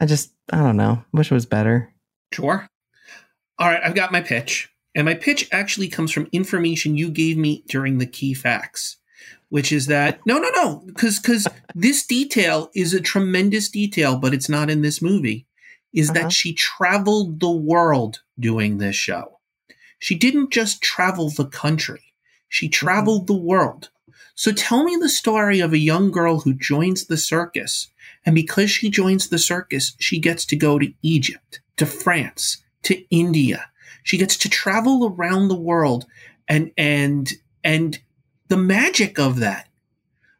I 0.00 0.06
just, 0.06 0.32
I 0.52 0.58
don't 0.58 0.76
know. 0.76 1.04
Wish 1.12 1.30
it 1.30 1.34
was 1.34 1.46
better. 1.46 1.92
Sure. 2.32 2.66
All 3.58 3.68
right, 3.68 3.80
I've 3.84 3.94
got 3.94 4.12
my 4.12 4.20
pitch. 4.20 4.70
And 4.96 5.04
my 5.06 5.14
pitch 5.14 5.48
actually 5.52 5.88
comes 5.88 6.12
from 6.12 6.28
information 6.32 6.96
you 6.96 7.10
gave 7.10 7.36
me 7.36 7.64
during 7.68 7.98
the 7.98 8.06
key 8.06 8.32
facts, 8.34 8.96
which 9.48 9.72
is 9.72 9.86
that 9.86 10.20
no, 10.26 10.38
no, 10.38 10.50
no, 10.50 10.82
because 10.86 11.18
because 11.18 11.48
this 11.74 12.06
detail 12.06 12.70
is 12.74 12.94
a 12.94 13.00
tremendous 13.00 13.68
detail, 13.68 14.16
but 14.16 14.32
it's 14.34 14.48
not 14.48 14.70
in 14.70 14.82
this 14.82 15.02
movie. 15.02 15.46
Is 15.92 16.10
Uh-huh. 16.10 16.22
that 16.22 16.32
she 16.32 16.52
traveled 16.54 17.40
the 17.40 17.50
world 17.50 18.20
doing 18.38 18.78
this 18.78 18.96
show? 18.96 19.30
she 20.00 20.14
didn't 20.16 20.50
just 20.52 20.82
travel 20.82 21.30
the 21.30 21.46
country, 21.46 22.12
she 22.48 22.68
traveled 22.68 23.26
the 23.26 23.32
world. 23.32 23.88
So 24.34 24.52
tell 24.52 24.84
me 24.84 24.96
the 24.96 25.08
story 25.08 25.60
of 25.60 25.72
a 25.72 25.78
young 25.78 26.10
girl 26.10 26.40
who 26.40 26.54
joins 26.54 27.06
the 27.06 27.16
circus. 27.16 27.88
And 28.26 28.34
because 28.34 28.70
she 28.70 28.90
joins 28.90 29.28
the 29.28 29.38
circus, 29.38 29.94
she 29.98 30.18
gets 30.18 30.44
to 30.46 30.56
go 30.56 30.78
to 30.78 30.92
Egypt, 31.02 31.60
to 31.76 31.86
France, 31.86 32.62
to 32.82 33.04
India. 33.10 33.66
She 34.02 34.18
gets 34.18 34.36
to 34.38 34.48
travel 34.48 35.14
around 35.16 35.48
the 35.48 35.54
world 35.54 36.06
and, 36.48 36.72
and, 36.76 37.32
and 37.62 37.98
the 38.48 38.56
magic 38.56 39.18
of 39.18 39.38
that, 39.40 39.68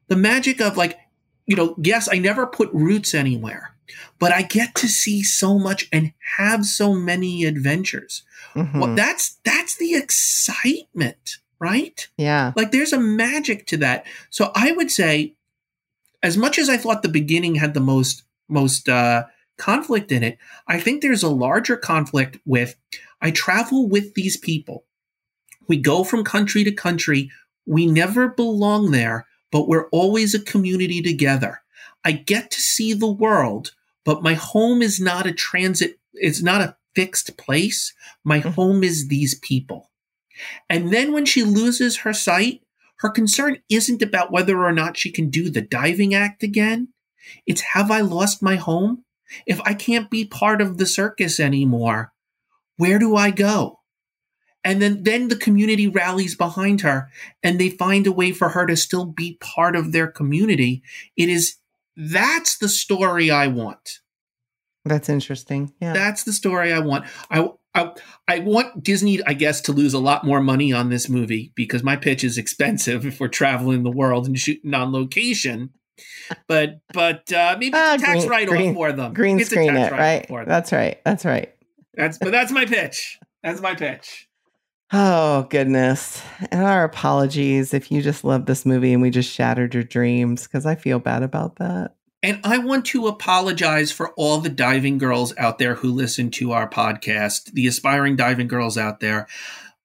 the 0.08 0.16
magic 0.16 0.60
of 0.60 0.76
like, 0.76 0.98
you 1.46 1.56
know, 1.56 1.74
yes, 1.82 2.08
I 2.10 2.18
never 2.18 2.46
put 2.46 2.72
roots 2.72 3.14
anywhere, 3.14 3.74
but 4.18 4.32
I 4.32 4.42
get 4.42 4.74
to 4.76 4.88
see 4.88 5.22
so 5.22 5.58
much 5.58 5.88
and 5.92 6.12
have 6.36 6.64
so 6.64 6.94
many 6.94 7.44
adventures. 7.44 8.22
Mhm. 8.54 8.80
Well, 8.80 8.94
that's 8.94 9.38
that's 9.44 9.76
the 9.76 9.94
excitement, 9.94 11.38
right? 11.58 12.08
yeah. 12.16 12.52
Like 12.56 12.70
there's 12.72 12.92
a 12.92 13.00
magic 13.00 13.66
to 13.68 13.76
that. 13.78 14.06
So 14.30 14.50
I 14.54 14.72
would 14.72 14.90
say, 14.90 15.34
as 16.22 16.36
much 16.36 16.58
as 16.58 16.68
I 16.68 16.76
thought 16.76 17.02
the 17.02 17.08
beginning 17.08 17.56
had 17.56 17.74
the 17.74 17.80
most 17.80 18.22
most 18.48 18.88
uh, 18.88 19.24
conflict 19.58 20.12
in 20.12 20.22
it, 20.22 20.38
I 20.68 20.80
think 20.80 21.00
there's 21.02 21.22
a 21.22 21.28
larger 21.28 21.76
conflict 21.76 22.38
with 22.44 22.76
I 23.20 23.30
travel 23.30 23.88
with 23.88 24.14
these 24.14 24.36
people. 24.36 24.84
We 25.66 25.76
go 25.78 26.04
from 26.04 26.24
country 26.24 26.64
to 26.64 26.72
country. 26.72 27.30
We 27.66 27.86
never 27.86 28.28
belong 28.28 28.90
there, 28.90 29.26
but 29.50 29.66
we're 29.68 29.88
always 29.88 30.34
a 30.34 30.40
community 30.40 31.00
together. 31.00 31.62
I 32.04 32.12
get 32.12 32.50
to 32.50 32.60
see 32.60 32.92
the 32.92 33.10
world, 33.10 33.72
but 34.04 34.22
my 34.22 34.34
home 34.34 34.82
is 34.82 35.00
not 35.00 35.26
a 35.26 35.32
transit, 35.32 35.98
it's 36.12 36.42
not 36.42 36.60
a 36.60 36.76
fixed 36.94 37.38
place. 37.38 37.94
My 38.22 38.40
Mhm. 38.40 38.54
home 38.54 38.84
is 38.84 39.08
these 39.08 39.34
people. 39.36 39.90
And 40.68 40.92
then 40.92 41.12
when 41.12 41.24
she 41.24 41.42
loses 41.42 41.98
her 41.98 42.12
sight, 42.12 42.62
her 42.98 43.10
concern 43.10 43.58
isn't 43.68 44.02
about 44.02 44.32
whether 44.32 44.64
or 44.64 44.72
not 44.72 44.96
she 44.96 45.10
can 45.10 45.30
do 45.30 45.50
the 45.50 45.60
diving 45.60 46.14
act 46.14 46.42
again. 46.42 46.88
It's 47.46 47.60
have 47.72 47.90
I 47.90 48.00
lost 48.00 48.42
my 48.42 48.56
home? 48.56 49.04
If 49.46 49.60
I 49.62 49.74
can't 49.74 50.10
be 50.10 50.24
part 50.24 50.60
of 50.60 50.78
the 50.78 50.86
circus 50.86 51.40
anymore, 51.40 52.12
where 52.76 52.98
do 52.98 53.16
I 53.16 53.30
go? 53.30 53.80
And 54.62 54.80
then, 54.80 55.02
then 55.02 55.28
the 55.28 55.36
community 55.36 55.88
rallies 55.88 56.34
behind 56.34 56.80
her 56.80 57.10
and 57.42 57.58
they 57.58 57.68
find 57.68 58.06
a 58.06 58.12
way 58.12 58.32
for 58.32 58.50
her 58.50 58.66
to 58.66 58.76
still 58.76 59.04
be 59.04 59.36
part 59.40 59.76
of 59.76 59.92
their 59.92 60.06
community. 60.06 60.82
It 61.16 61.28
is, 61.28 61.56
that's 61.96 62.56
the 62.56 62.68
story 62.68 63.30
I 63.30 63.48
want. 63.48 64.00
That's 64.86 65.08
interesting. 65.08 65.72
Yeah. 65.80 65.92
That's 65.92 66.24
the 66.24 66.32
story 66.32 66.72
I 66.72 66.78
want. 66.78 67.06
I, 67.30 67.50
I, 67.74 67.92
I 68.28 68.38
want 68.40 68.82
Disney, 68.84 69.20
I 69.26 69.32
guess, 69.34 69.60
to 69.62 69.72
lose 69.72 69.94
a 69.94 69.98
lot 69.98 70.24
more 70.24 70.40
money 70.40 70.72
on 70.72 70.90
this 70.90 71.08
movie 71.08 71.52
because 71.56 71.82
my 71.82 71.96
pitch 71.96 72.22
is 72.22 72.38
expensive 72.38 73.04
if 73.04 73.18
we're 73.20 73.28
traveling 73.28 73.82
the 73.82 73.90
world 73.90 74.26
and 74.26 74.38
shooting 74.38 74.72
on 74.74 74.92
location. 74.92 75.70
But 76.48 76.80
but 76.92 77.32
uh, 77.32 77.56
maybe 77.58 77.72
Ah, 77.74 77.96
tax 77.98 78.20
green- 78.24 78.28
write 78.28 78.48
off 78.48 78.74
for 78.74 78.92
them. 78.92 79.12
Green 79.14 79.40
It's 79.40 79.50
a 79.50 79.54
screen 79.54 79.74
tax 79.74 79.92
it, 79.92 79.96
right? 79.96 80.26
for 80.28 80.40
them. 80.40 80.48
That's 80.48 80.72
right. 80.72 81.00
That's 81.04 81.24
right. 81.24 81.54
That's 81.94 82.18
but 82.18 82.30
that's 82.32 82.50
my 82.52 82.64
pitch. 82.66 83.18
That's 83.42 83.60
my 83.60 83.74
pitch. 83.74 84.28
Oh, 84.92 85.44
goodness. 85.50 86.22
And 86.52 86.62
our 86.64 86.84
apologies 86.84 87.74
if 87.74 87.90
you 87.90 88.02
just 88.02 88.22
love 88.22 88.46
this 88.46 88.64
movie 88.64 88.92
and 88.92 89.02
we 89.02 89.10
just 89.10 89.30
shattered 89.30 89.74
your 89.74 89.82
dreams 89.82 90.44
because 90.44 90.66
I 90.66 90.74
feel 90.76 90.98
bad 91.00 91.22
about 91.22 91.56
that. 91.56 91.94
And 92.24 92.40
I 92.42 92.56
want 92.56 92.86
to 92.86 93.06
apologize 93.06 93.92
for 93.92 94.14
all 94.14 94.38
the 94.38 94.48
diving 94.48 94.96
girls 94.96 95.36
out 95.36 95.58
there 95.58 95.74
who 95.74 95.90
listen 95.92 96.30
to 96.32 96.52
our 96.52 96.66
podcast, 96.66 97.52
the 97.52 97.66
aspiring 97.66 98.16
diving 98.16 98.48
girls 98.48 98.78
out 98.78 99.00
there. 99.00 99.28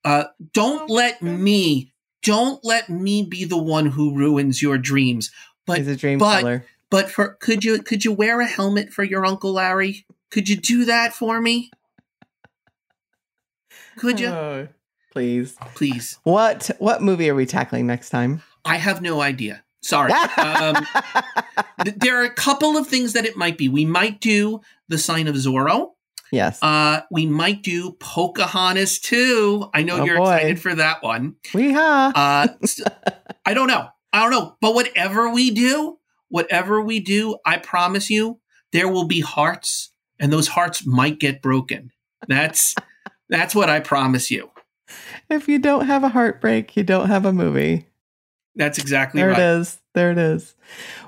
Uh, 0.05 0.23
don't 0.53 0.89
let 0.89 1.21
me, 1.21 1.91
don't 2.23 2.63
let 2.63 2.89
me 2.89 3.23
be 3.23 3.43
the 3.43 3.57
one 3.57 3.87
who 3.87 4.15
ruins 4.15 4.61
your 4.61 4.77
dreams. 4.77 5.31
But 5.65 5.79
He's 5.79 5.89
a 5.89 5.97
dream 5.97 6.17
but- 6.17 6.39
killer. 6.39 6.65
But 6.89 7.11
for 7.11 7.35
could 7.35 7.63
you 7.63 7.83
could 7.83 8.03
you 8.03 8.11
wear 8.11 8.41
a 8.41 8.47
helmet 8.47 8.91
for 8.91 9.03
your 9.03 9.23
uncle 9.23 9.53
Larry? 9.53 10.07
Could 10.31 10.49
you 10.49 10.55
do 10.55 10.85
that 10.85 11.13
for 11.13 11.39
me? 11.39 11.69
Could 13.97 14.19
you? 14.19 14.29
Oh, 14.29 14.67
please. 15.11 15.55
Please. 15.75 16.17
What 16.23 16.71
what 16.79 17.03
movie 17.03 17.29
are 17.29 17.35
we 17.35 17.45
tackling 17.45 17.85
next 17.85 18.09
time? 18.09 18.41
I 18.65 18.77
have 18.77 19.03
no 19.03 19.21
idea. 19.21 19.63
Sorry. 19.81 20.11
um, 20.11 20.75
th- 21.83 21.95
there 21.97 22.21
are 22.21 22.25
a 22.25 22.33
couple 22.33 22.77
of 22.77 22.87
things 22.87 23.13
that 23.13 23.25
it 23.25 23.37
might 23.37 23.57
be. 23.57 23.69
We 23.69 23.85
might 23.85 24.19
do 24.21 24.61
the 24.87 24.97
sign 24.97 25.27
of 25.27 25.35
Zorro. 25.35 25.91
yes. 26.31 26.59
Uh, 26.61 27.01
we 27.11 27.25
might 27.25 27.61
do 27.63 27.93
Pocahontas 27.99 28.99
too. 28.99 29.69
I 29.73 29.83
know 29.83 30.01
Oh, 30.01 30.03
you're 30.03 30.17
boy. 30.17 30.33
excited 30.35 30.59
for 30.61 30.75
that 30.75 31.01
one. 31.03 31.35
we 31.53 31.71
have. 31.71 32.13
Uh, 32.15 32.47
I 33.45 33.53
don't 33.53 33.67
know. 33.67 33.87
I 34.11 34.21
don't 34.21 34.31
know. 34.31 34.55
But 34.61 34.73
whatever 34.75 35.29
we 35.29 35.51
do, 35.51 35.97
whatever 36.29 36.81
we 36.81 36.99
do, 36.99 37.37
I 37.45 37.57
promise 37.57 38.09
you, 38.09 38.39
there 38.71 38.87
will 38.87 39.05
be 39.07 39.19
hearts, 39.21 39.91
and 40.19 40.31
those 40.31 40.47
hearts 40.49 40.85
might 40.85 41.19
get 41.19 41.41
broken. 41.41 41.91
That's 42.27 42.75
that's 43.29 43.55
what 43.55 43.69
I 43.69 43.79
promise 43.79 44.29
you. 44.29 44.49
if 45.29 45.47
you 45.47 45.57
don't 45.59 45.85
have 45.87 46.03
a 46.03 46.09
heartbreak, 46.09 46.75
you 46.75 46.83
don't 46.83 47.07
have 47.07 47.25
a 47.25 47.33
movie. 47.33 47.87
That's 48.55 48.77
exactly 48.77 49.21
There 49.21 49.29
right. 49.29 49.39
it 49.39 49.59
is. 49.59 49.77
There 49.95 50.11
it 50.11 50.17
is. 50.17 50.53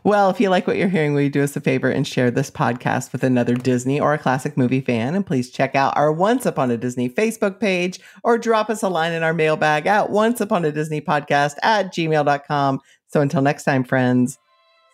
Well, 0.03 0.29
if 0.29 0.39
you 0.39 0.49
like 0.49 0.65
what 0.67 0.77
you're 0.77 0.87
hearing, 0.89 1.13
will 1.13 1.21
you 1.21 1.29
do 1.29 1.43
us 1.43 1.55
a 1.55 1.61
favor 1.61 1.89
and 1.89 2.07
share 2.07 2.31
this 2.31 2.49
podcast 2.49 3.11
with 3.11 3.23
another 3.23 3.53
Disney 3.55 3.99
or 3.99 4.13
a 4.13 4.17
classic 4.17 4.57
movie 4.57 4.81
fan? 4.81 5.15
And 5.15 5.25
please 5.25 5.49
check 5.51 5.75
out 5.75 5.95
our 5.95 6.11
Once 6.11 6.45
Upon 6.45 6.71
a 6.71 6.77
Disney 6.77 7.09
Facebook 7.09 7.59
page 7.59 7.99
or 8.23 8.37
drop 8.37 8.69
us 8.69 8.83
a 8.83 8.89
line 8.89 9.11
in 9.13 9.23
our 9.23 9.33
mailbag 9.33 9.85
at 9.85 10.09
once 10.09 10.41
upon 10.41 10.65
a 10.65 10.71
Disney 10.71 11.01
podcast 11.01 11.55
at 11.61 11.93
gmail.com. 11.93 12.79
So 13.07 13.21
until 13.21 13.41
next 13.41 13.63
time, 13.65 13.83
friends, 13.83 14.37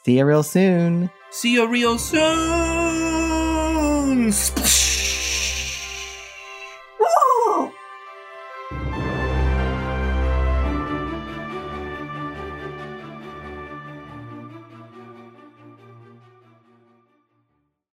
see 0.03 0.17
you 0.17 0.25
real 0.25 0.43
soon. 0.43 1.09
See 1.31 1.53
you 1.53 1.67
real 1.67 1.97
soon. 1.97 2.21
Splash. 4.31 4.86